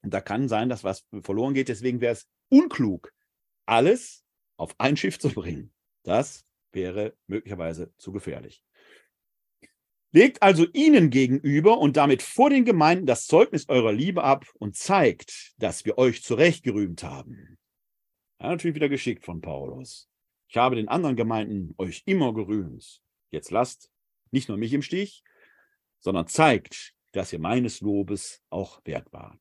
[0.02, 1.68] Und da kann sein, dass was verloren geht.
[1.68, 3.12] Deswegen wäre es unklug,
[3.66, 4.24] alles
[4.56, 5.72] auf ein Schiff zu bringen.
[6.04, 8.62] Das wäre möglicherweise zu gefährlich.
[10.12, 14.76] Legt also ihnen gegenüber und damit vor den Gemeinden das Zeugnis eurer Liebe ab und
[14.76, 17.58] zeigt, dass wir euch zurechtgerühmt haben.
[18.40, 20.08] Ja, natürlich wieder geschickt von Paulus.
[20.48, 23.02] Ich habe den anderen Gemeinden euch immer gerühmt.
[23.30, 23.90] Jetzt lasst
[24.30, 25.24] nicht nur mich im Stich,
[26.04, 29.38] sondern zeigt, dass ihr meines Lobes auch wert wart.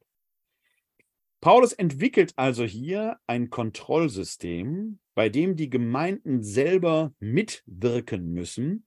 [1.41, 8.85] Paulus entwickelt also hier ein Kontrollsystem, bei dem die Gemeinden selber mitwirken müssen,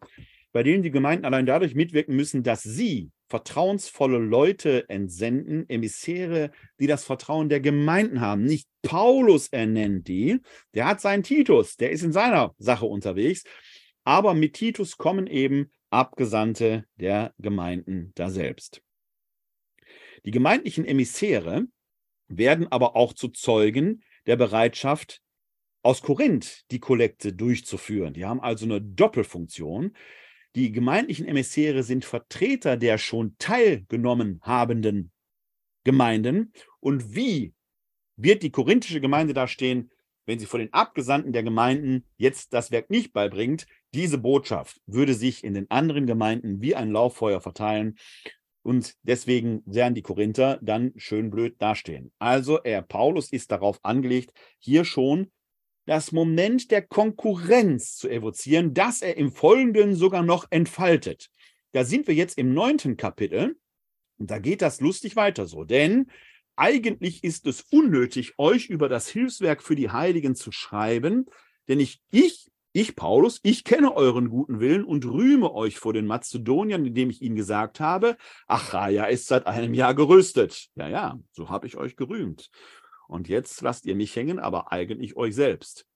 [0.52, 6.50] bei dem die Gemeinden allein dadurch mitwirken müssen, dass sie vertrauensvolle Leute entsenden, Emissäre,
[6.80, 8.44] die das Vertrauen der Gemeinden haben.
[8.44, 10.40] Nicht Paulus ernennt die,
[10.72, 13.44] der hat seinen Titus, der ist in seiner Sache unterwegs,
[14.04, 18.82] aber mit Titus kommen eben Abgesandte der Gemeinden da selbst.
[20.26, 21.68] Die gemeindlichen Emissäre
[22.28, 25.22] werden aber auch zu Zeugen der Bereitschaft,
[25.82, 28.12] aus Korinth die Kollekte durchzuführen.
[28.12, 29.96] Die haben also eine Doppelfunktion.
[30.54, 35.12] Die gemeindlichen Emissäre sind Vertreter der schon teilgenommen habenden
[35.82, 36.52] Gemeinden.
[36.78, 37.54] Und wie
[38.16, 39.90] wird die korinthische Gemeinde dastehen,
[40.26, 43.66] wenn sie vor den Abgesandten der Gemeinden jetzt das Werk nicht beibringt?
[43.96, 47.96] Diese Botschaft würde sich in den anderen Gemeinden wie ein Lauffeuer verteilen
[48.62, 52.12] und deswegen werden die Korinther dann schön blöd dastehen.
[52.18, 55.32] Also er, Paulus, ist darauf angelegt, hier schon
[55.86, 61.30] das Moment der Konkurrenz zu evozieren, das er im Folgenden sogar noch entfaltet.
[61.72, 63.56] Da sind wir jetzt im neunten Kapitel
[64.18, 66.10] und da geht das lustig weiter so, denn
[66.54, 71.24] eigentlich ist es unnötig, euch über das Hilfswerk für die Heiligen zu schreiben,
[71.66, 76.04] denn ich, ich ich, Paulus, ich kenne euren guten Willen und rühme euch vor den
[76.06, 80.68] Mazedoniern, indem ich ihnen gesagt habe, Achaia ist seit einem Jahr gerüstet.
[80.74, 82.50] Ja, ja, so habe ich euch gerühmt.
[83.08, 85.86] Und jetzt lasst ihr mich hängen, aber eigentlich euch selbst.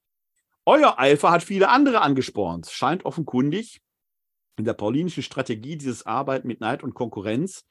[0.64, 2.70] Euer Eifer hat viele andere angespornt.
[2.70, 3.82] Scheint offenkundig
[4.56, 7.66] in der paulinischen Strategie dieses Arbeiten mit Neid und Konkurrenz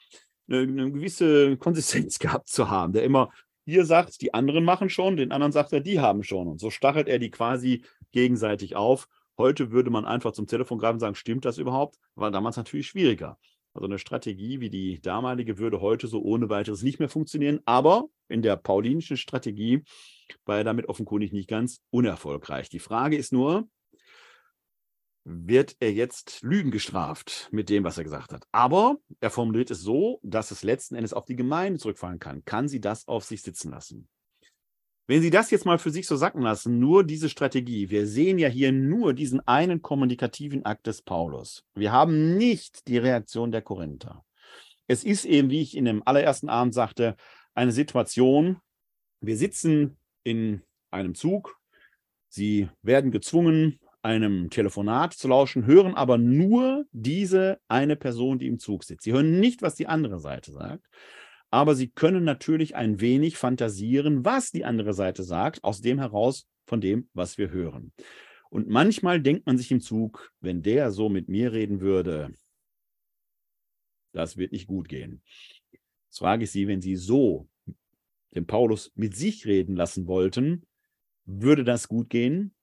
[0.47, 3.31] eine, eine gewisse Konsistenz gehabt zu haben, der immer
[3.69, 6.47] hier sagt, die anderen machen schon, den anderen sagt er, die haben schon.
[6.47, 9.07] Und so stachelt er die quasi gegenseitig auf.
[9.37, 11.97] Heute würde man einfach zum Telefon greifen und sagen, stimmt das überhaupt?
[12.15, 13.37] War damals natürlich schwieriger.
[13.73, 18.09] Also eine Strategie wie die damalige würde heute so ohne weiteres nicht mehr funktionieren, aber
[18.27, 19.83] in der paulinischen Strategie
[20.45, 22.69] war er damit offenkundig nicht ganz unerfolgreich.
[22.69, 23.67] Die Frage ist nur,
[25.31, 28.45] wird er jetzt Lügen gestraft mit dem, was er gesagt hat.
[28.51, 32.43] Aber er formuliert es so, dass es letzten Endes auf die Gemeinde zurückfallen kann.
[32.45, 34.09] Kann sie das auf sich sitzen lassen?
[35.05, 38.37] Wenn Sie das jetzt mal für sich so sacken lassen, nur diese Strategie, wir sehen
[38.37, 41.65] ja hier nur diesen einen kommunikativen Akt des Paulus.
[41.73, 44.23] Wir haben nicht die Reaktion der Korinther.
[44.85, 47.15] Es ist eben, wie ich in dem allerersten Abend sagte,
[47.55, 48.57] eine Situation,
[49.19, 50.61] wir sitzen in
[50.91, 51.59] einem Zug,
[52.27, 58.59] Sie werden gezwungen, einem Telefonat zu lauschen, hören aber nur diese eine Person, die im
[58.59, 59.03] Zug sitzt.
[59.03, 60.85] Sie hören nicht, was die andere Seite sagt,
[61.49, 66.47] aber sie können natürlich ein wenig fantasieren, was die andere Seite sagt, aus dem heraus
[66.65, 67.91] von dem, was wir hören.
[68.49, 72.33] Und manchmal denkt man sich im Zug, wenn der so mit mir reden würde,
[74.11, 75.21] das wird nicht gut gehen.
[76.07, 77.47] Jetzt frage ich Sie, wenn Sie so
[78.33, 80.65] den Paulus mit sich reden lassen wollten,
[81.25, 82.55] würde das gut gehen?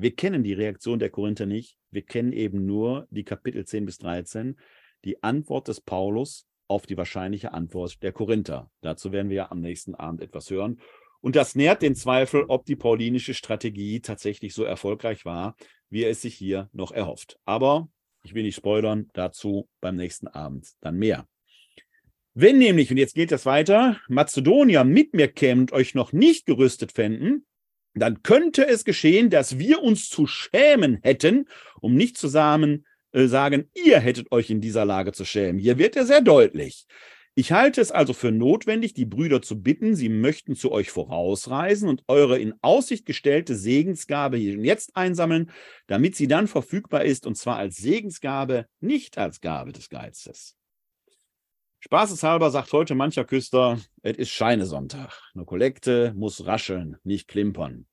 [0.00, 1.76] Wir kennen die Reaktion der Korinther nicht.
[1.90, 4.58] Wir kennen eben nur die Kapitel 10 bis 13,
[5.04, 8.70] die Antwort des Paulus auf die wahrscheinliche Antwort der Korinther.
[8.80, 10.80] Dazu werden wir ja am nächsten Abend etwas hören.
[11.20, 15.54] Und das nährt den Zweifel, ob die paulinische Strategie tatsächlich so erfolgreich war,
[15.90, 17.38] wie er es sich hier noch erhofft.
[17.44, 17.90] Aber
[18.22, 21.26] ich will nicht spoilern, dazu beim nächsten Abend dann mehr.
[22.32, 26.46] Wenn nämlich, und jetzt geht das weiter, Mazedonier mit mir kämen und euch noch nicht
[26.46, 27.44] gerüstet fänden,
[27.94, 31.48] dann könnte es geschehen, dass wir uns zu schämen hätten,
[31.80, 35.58] um nicht zusammen äh, sagen, ihr hättet euch in dieser Lage zu schämen.
[35.58, 36.86] Hier wird er sehr deutlich.
[37.36, 41.88] Ich halte es also für notwendig, die Brüder zu bitten, sie möchten zu euch vorausreisen
[41.88, 45.50] und eure in Aussicht gestellte Segensgabe jetzt einsammeln,
[45.86, 50.56] damit sie dann verfügbar ist, und zwar als Segensgabe, nicht als Gabe des Geizes.
[51.82, 55.18] Spaßeshalber sagt heute mancher Küster, es ist Scheinesonntag.
[55.34, 57.86] Eine Kollekte muss rascheln, nicht klimpern.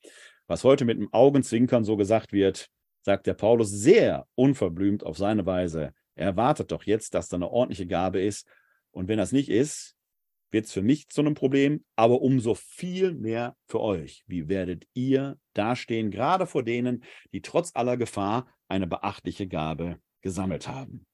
[0.46, 2.68] Was heute mit dem Augenzwinkern so gesagt wird,
[3.02, 5.94] sagt der Paulus sehr unverblümt auf seine Weise.
[6.16, 8.46] Er erwartet doch jetzt, dass da eine ordentliche Gabe ist.
[8.92, 9.96] Und wenn das nicht ist,
[10.52, 14.26] wird es für mich zu einem Problem, aber umso viel mehr für euch.
[14.28, 20.68] Wie werdet ihr dastehen, gerade vor denen, die trotz aller Gefahr eine beachtliche Gabe gesammelt
[20.68, 21.06] haben?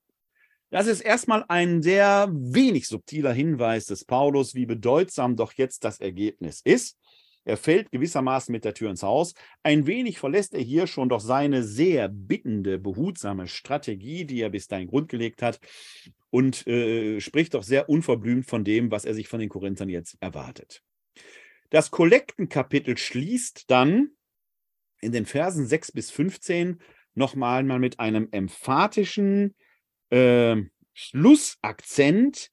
[0.73, 5.99] Das ist erstmal ein sehr wenig subtiler Hinweis des Paulus, wie bedeutsam doch jetzt das
[5.99, 6.97] Ergebnis ist.
[7.45, 9.35] Er fällt gewissermaßen mit der Tür ins Haus.
[9.61, 14.67] Ein wenig verlässt er hier schon doch seine sehr bittende, behutsame Strategie, die er bis
[14.67, 15.59] dahin grundgelegt hat,
[16.31, 20.17] und äh, spricht doch sehr unverblümt von dem, was er sich von den Korinthern jetzt
[20.21, 20.81] erwartet.
[21.69, 24.09] Das Kollektenkapitel schließt dann
[25.01, 26.81] in den Versen 6 bis 15
[27.13, 29.53] nochmal mal mit einem emphatischen
[30.13, 30.63] äh,
[30.93, 32.51] Schlussakzent,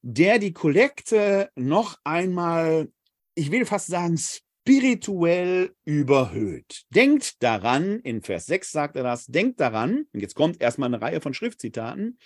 [0.00, 2.90] der die Kollekte noch einmal,
[3.34, 6.84] ich will fast sagen, spirituell überhöht.
[6.90, 11.02] Denkt daran, in Vers 6 sagt er das, denkt daran, und jetzt kommt erstmal eine
[11.02, 12.18] Reihe von Schriftzitaten,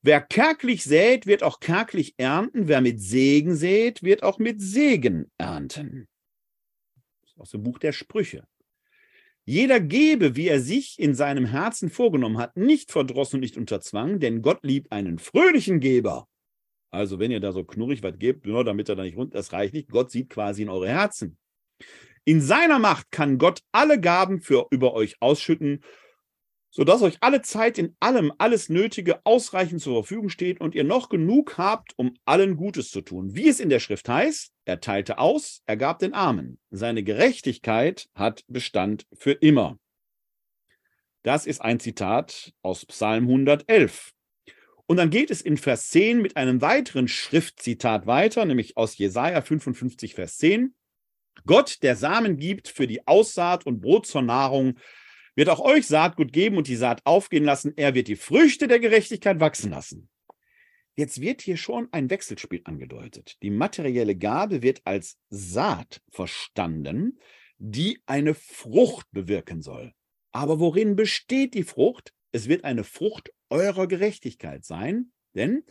[0.00, 5.30] wer kärglich sät, wird auch kärglich ernten, wer mit Segen sät, wird auch mit Segen
[5.36, 6.08] ernten.
[7.36, 8.46] Aus dem Buch der Sprüche.
[9.46, 13.80] Jeder gebe, wie er sich in seinem Herzen vorgenommen hat, nicht verdrossen und nicht unter
[13.80, 16.26] Zwang, denn Gott liebt einen fröhlichen Geber.
[16.90, 19.52] Also wenn ihr da so knurrig was gebt, nur damit er da nicht rund, das
[19.52, 19.90] reicht nicht.
[19.90, 21.36] Gott sieht quasi in eure Herzen.
[22.24, 25.82] In seiner Macht kann Gott alle Gaben für über euch ausschütten
[26.74, 31.08] sodass euch alle Zeit in allem alles Nötige ausreichend zur Verfügung steht und ihr noch
[31.08, 33.36] genug habt, um allen Gutes zu tun.
[33.36, 36.58] Wie es in der Schrift heißt, er teilte aus, er gab den Armen.
[36.70, 39.78] Seine Gerechtigkeit hat Bestand für immer.
[41.22, 44.12] Das ist ein Zitat aus Psalm 111.
[44.86, 49.42] Und dann geht es in Vers 10 mit einem weiteren Schriftzitat weiter, nämlich aus Jesaja
[49.42, 50.74] 55, Vers 10.
[51.46, 54.76] Gott, der Samen gibt für die Aussaat und Brot zur Nahrung,
[55.34, 57.72] wird auch euch Saatgut geben und die Saat aufgehen lassen.
[57.76, 60.08] Er wird die Früchte der Gerechtigkeit wachsen lassen.
[60.96, 63.36] Jetzt wird hier schon ein Wechselspiel angedeutet.
[63.42, 67.18] Die materielle Gabe wird als Saat verstanden,
[67.58, 69.92] die eine Frucht bewirken soll.
[70.30, 72.12] Aber worin besteht die Frucht?
[72.32, 75.64] Es wird eine Frucht eurer Gerechtigkeit sein, denn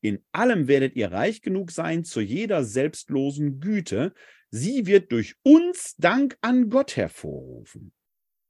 [0.00, 4.14] in allem werdet ihr reich genug sein zu jeder selbstlosen Güte.
[4.50, 7.92] Sie wird durch uns Dank an Gott hervorrufen.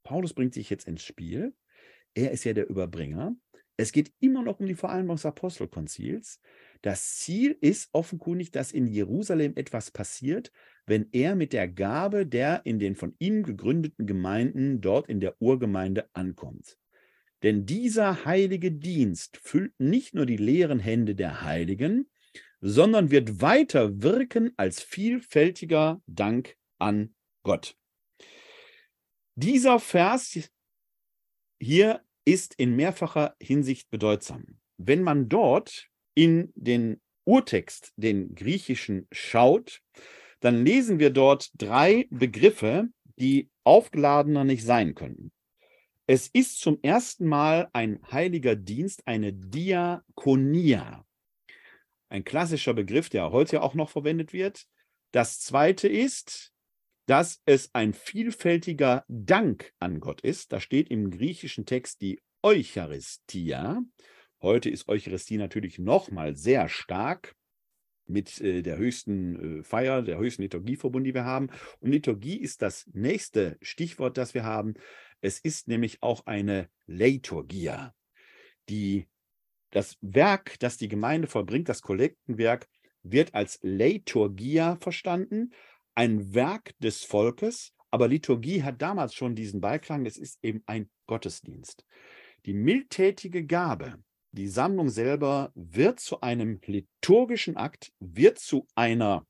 [0.09, 1.53] Paulus bringt sich jetzt ins Spiel.
[2.15, 3.35] Er ist ja der Überbringer.
[3.77, 6.41] Es geht immer noch um die Vereinbarung des Apostelkonzils.
[6.81, 10.51] Das Ziel ist offenkundig, dass in Jerusalem etwas passiert,
[10.87, 15.39] wenn er mit der Gabe der in den von ihm gegründeten Gemeinden dort in der
[15.39, 16.79] Urgemeinde ankommt.
[17.43, 22.09] Denn dieser heilige Dienst füllt nicht nur die leeren Hände der Heiligen,
[22.61, 27.13] sondern wird weiter wirken als vielfältiger Dank an
[27.43, 27.78] Gott.
[29.41, 30.37] Dieser Vers
[31.61, 34.59] hier ist in mehrfacher Hinsicht bedeutsam.
[34.75, 39.81] Wenn man dort in den Urtext, den griechischen, schaut,
[40.41, 45.31] dann lesen wir dort drei Begriffe, die aufgeladener nicht sein könnten.
[46.05, 51.05] Es ist zum ersten Mal ein heiliger Dienst, eine Diakonia.
[52.09, 54.67] Ein klassischer Begriff, der heute ja auch noch verwendet wird.
[55.13, 56.51] Das zweite ist
[57.09, 60.53] dass es ein vielfältiger Dank an Gott ist.
[60.53, 63.81] Da steht im griechischen Text die Eucharistia.
[64.43, 67.35] Heute ist Eucharistie natürlich nochmal sehr stark
[68.05, 71.49] mit äh, der höchsten äh, Feier, der höchsten Liturgieverbund, die wir haben.
[71.79, 74.75] Und Liturgie ist das nächste Stichwort, das wir haben.
[75.19, 77.95] Es ist nämlich auch eine Leiturgia.
[78.69, 79.07] Die,
[79.71, 82.69] das Werk, das die Gemeinde vollbringt, das Kollektenwerk,
[83.01, 85.53] wird als Leiturgia verstanden
[85.99, 90.89] ein Werk des Volkes, aber Liturgie hat damals schon diesen Beiklang, es ist eben ein
[91.07, 91.83] Gottesdienst.
[92.45, 94.01] Die mildtätige Gabe,
[94.31, 99.27] die Sammlung selber wird zu einem liturgischen Akt, wird zu einer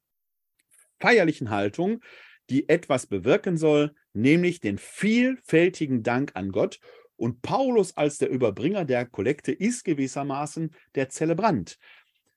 [0.99, 2.03] feierlichen Haltung,
[2.51, 6.79] die etwas bewirken soll, nämlich den vielfältigen Dank an Gott.
[7.15, 11.79] Und Paulus als der Überbringer der Kollekte ist gewissermaßen der Zelebrant.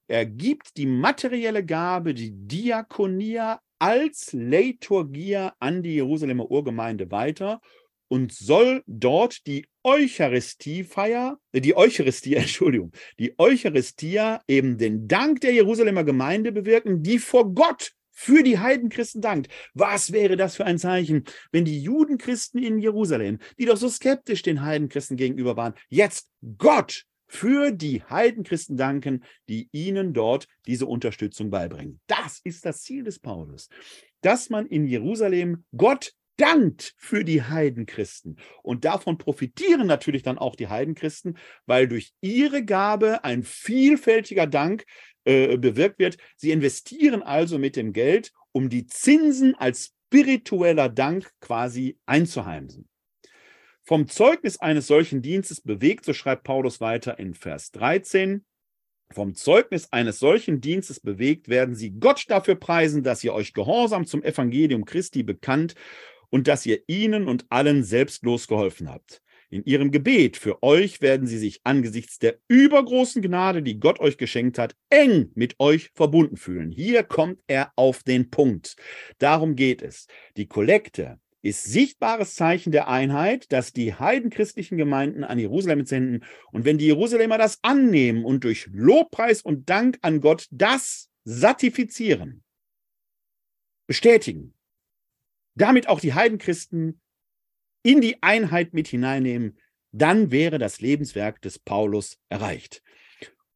[0.06, 7.60] Er gibt die materielle Gabe, die Diakonia als Leiturgia an die Jerusalemer Urgemeinde weiter
[8.06, 15.52] und soll dort die Eucharistiefeier, äh, die Eucharistie, Entschuldigung, die Eucharistia eben den Dank der
[15.52, 19.50] Jerusalemer Gemeinde bewirken, die vor Gott für die Heidenchristen dankt.
[19.74, 24.42] Was wäre das für ein Zeichen, wenn die Judenchristen in Jerusalem, die doch so skeptisch
[24.42, 31.48] den Heidenchristen gegenüber waren, jetzt Gott für die Heidenchristen danken, die ihnen dort diese Unterstützung
[31.48, 31.98] beibringen.
[32.06, 33.70] Das ist das Ziel des Paulus,
[34.20, 38.36] dass man in Jerusalem Gott dankt für die Heidenchristen.
[38.62, 44.84] Und davon profitieren natürlich dann auch die Heidenchristen, weil durch ihre Gabe ein vielfältiger Dank
[45.24, 46.18] äh, bewirkt wird.
[46.36, 52.90] Sie investieren also mit dem Geld, um die Zinsen als spiritueller Dank quasi einzuheimsen.
[53.84, 58.44] Vom Zeugnis eines solchen Dienstes bewegt, so schreibt Paulus weiter in Vers 13,
[59.12, 64.06] vom Zeugnis eines solchen Dienstes bewegt, werden sie Gott dafür preisen, dass ihr euch gehorsam
[64.06, 65.74] zum Evangelium Christi bekannt
[66.30, 69.20] und dass ihr ihnen und allen selbstlos geholfen habt.
[69.50, 74.16] In ihrem Gebet für euch werden sie sich angesichts der übergroßen Gnade, die Gott euch
[74.16, 76.70] geschenkt hat, eng mit euch verbunden fühlen.
[76.70, 78.76] Hier kommt er auf den Punkt.
[79.18, 80.06] Darum geht es.
[80.38, 86.24] Die Kollekte ist sichtbares Zeichen der Einheit, dass die heidenchristlichen Gemeinden an Jerusalem senden.
[86.52, 92.44] Und wenn die Jerusalemer das annehmen und durch Lobpreis und Dank an Gott das satifizieren,
[93.88, 94.54] bestätigen,
[95.54, 97.00] damit auch die Heidenchristen
[97.82, 99.58] in die Einheit mit hineinnehmen,
[99.90, 102.82] dann wäre das Lebenswerk des Paulus erreicht.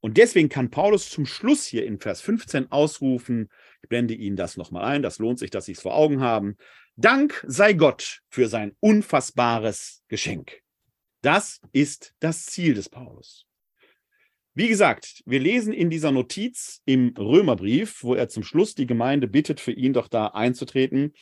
[0.01, 3.49] Und deswegen kann Paulus zum Schluss hier in Vers 15 ausrufen,
[3.83, 6.57] ich blende Ihnen das nochmal ein, das lohnt sich, dass Sie es vor Augen haben,
[6.99, 10.63] Dank sei Gott für sein unfassbares Geschenk.
[11.21, 13.45] Das ist das Ziel des Paulus.
[14.55, 19.29] Wie gesagt, wir lesen in dieser Notiz im Römerbrief, wo er zum Schluss die Gemeinde
[19.29, 21.13] bittet, für ihn doch da einzutreten,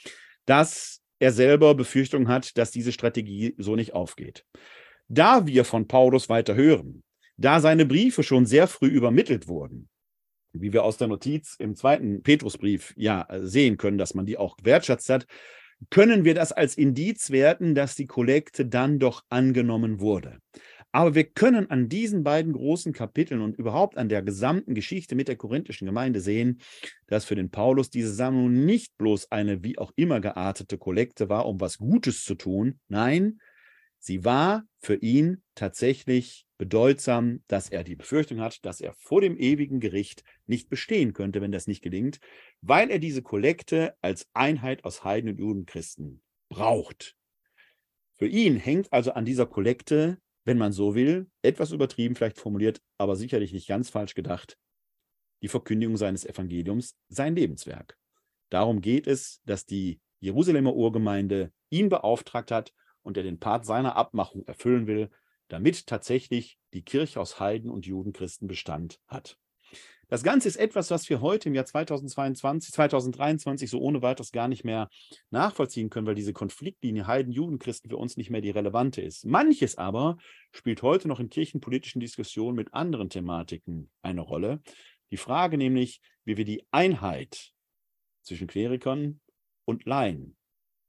[0.45, 4.47] dass er selber Befürchtungen hat, dass diese Strategie so nicht aufgeht.
[5.09, 7.03] Da wir von Paulus weiter hören,
[7.37, 9.89] da seine Briefe schon sehr früh übermittelt wurden,
[10.53, 14.57] wie wir aus der Notiz im zweiten Petrusbrief ja sehen können, dass man die auch
[14.63, 15.27] wertschätzt hat,
[15.91, 20.39] können wir das als Indiz werten, dass die Kollekte dann doch angenommen wurde.
[20.93, 25.27] Aber wir können an diesen beiden großen Kapiteln und überhaupt an der gesamten Geschichte mit
[25.27, 26.61] der korinthischen Gemeinde sehen,
[27.09, 31.47] dass für den Paulus diese Sammlung nicht bloß eine wie auch immer geartete Kollekte war,
[31.47, 32.79] um was Gutes zu tun.
[32.87, 33.41] Nein,
[34.05, 39.37] sie war für ihn tatsächlich bedeutsam, dass er die Befürchtung hat, dass er vor dem
[39.37, 42.21] ewigen Gericht nicht bestehen könnte, wenn das nicht gelingt,
[42.61, 47.17] weil er diese Kollekte als Einheit aus Heiden und Judenchristen braucht.
[48.17, 52.81] Für ihn hängt also an dieser Kollekte wenn man so will, etwas übertrieben vielleicht formuliert,
[52.99, 54.59] aber sicherlich nicht ganz falsch gedacht,
[55.43, 57.99] die Verkündigung seines Evangeliums sein Lebenswerk.
[58.51, 62.73] Darum geht es, dass die Jerusalemer Urgemeinde ihn beauftragt hat
[63.05, 65.11] und er den Part seiner Abmachung erfüllen will,
[65.49, 69.39] damit tatsächlich die Kirche aus Heiden und Judenchristen Bestand hat.
[70.09, 74.49] Das Ganze ist etwas, was wir heute im Jahr 2022, 2023 so ohne weiteres gar
[74.49, 74.89] nicht mehr
[75.31, 79.25] nachvollziehen können, weil diese Konfliktlinie Heiden-Juden-Christen für uns nicht mehr die relevante ist.
[79.25, 80.19] Manches aber
[80.53, 84.61] spielt heute noch in kirchenpolitischen Diskussionen mit anderen Thematiken eine Rolle.
[85.11, 87.53] Die Frage nämlich, wie wir die Einheit
[88.23, 89.21] zwischen Klerikern
[89.65, 90.37] und Laien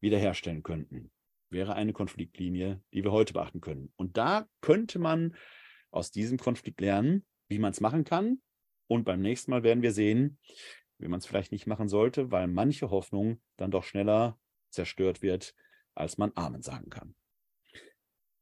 [0.01, 1.11] wiederherstellen könnten,
[1.49, 3.91] wäre eine Konfliktlinie, die wir heute beachten können.
[3.95, 5.35] Und da könnte man
[5.91, 8.41] aus diesem Konflikt lernen, wie man es machen kann,
[8.87, 10.37] und beim nächsten Mal werden wir sehen,
[10.97, 14.39] wie man es vielleicht nicht machen sollte, weil manche Hoffnung dann doch schneller
[14.69, 15.53] zerstört wird,
[15.93, 17.15] als man Amen sagen kann.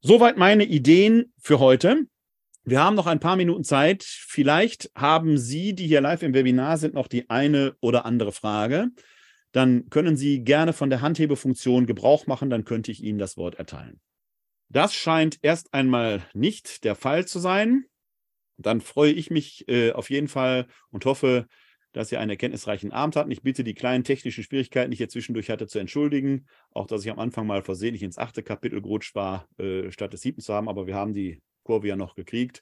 [0.01, 2.07] Soweit meine Ideen für heute.
[2.65, 4.03] Wir haben noch ein paar Minuten Zeit.
[4.03, 8.89] Vielleicht haben Sie, die hier live im Webinar sind, noch die eine oder andere Frage.
[9.53, 13.55] Dann können Sie gerne von der Handhebefunktion Gebrauch machen, dann könnte ich Ihnen das Wort
[13.55, 14.01] erteilen.
[14.67, 17.85] Das scheint erst einmal nicht der Fall zu sein
[18.57, 21.47] dann freue ich mich äh, auf jeden Fall und hoffe,
[21.91, 23.31] dass ihr einen erkenntnisreichen Abend hatten.
[23.31, 26.47] Ich bitte die kleinen technischen Schwierigkeiten, die ich hier zwischendurch hatte, zu entschuldigen.
[26.71, 30.21] Auch, dass ich am Anfang mal versehentlich ins achte Kapitel gerutscht war, äh, statt des
[30.21, 32.61] siebten zu haben, aber wir haben die Kurve ja noch gekriegt.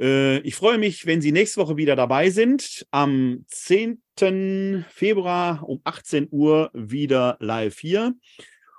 [0.00, 2.86] Äh, ich freue mich, wenn Sie nächste Woche wieder dabei sind.
[2.90, 4.84] Am 10.
[4.88, 8.14] Februar um 18 Uhr wieder live hier.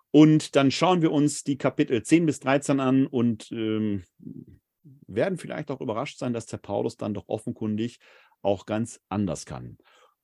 [0.10, 4.04] Und dann schauen wir uns die Kapitel 10 bis 13 an und ähm,
[5.08, 8.00] werden vielleicht auch überrascht sein, dass der Paulus dann doch offenkundig
[8.42, 9.78] auch ganz anders kann.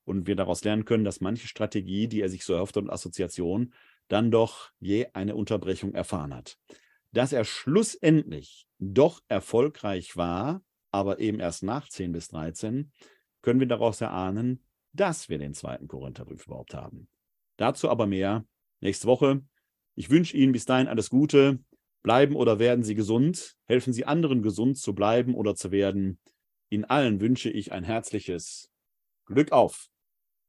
[0.04, 3.72] Und wir daraus lernen können, dass manche Strategie, die er sich so erhofft und Assoziation,
[4.08, 6.58] dann doch je eine Unterbrechung erfahren hat.
[7.12, 12.92] Dass er schlussendlich doch erfolgreich war, aber eben erst nach 10 bis 13,
[13.42, 17.08] können wir daraus erahnen, dass wir den zweiten Korintherbrief überhaupt haben.
[17.56, 18.44] Dazu aber mehr
[18.80, 19.42] nächste Woche.
[19.94, 21.58] Ich wünsche Ihnen bis dahin alles Gute.
[22.02, 23.56] Bleiben oder werden Sie gesund?
[23.66, 26.20] Helfen Sie anderen gesund zu bleiben oder zu werden?
[26.70, 28.70] Ihnen allen wünsche ich ein herzliches
[29.26, 29.88] Glück auf.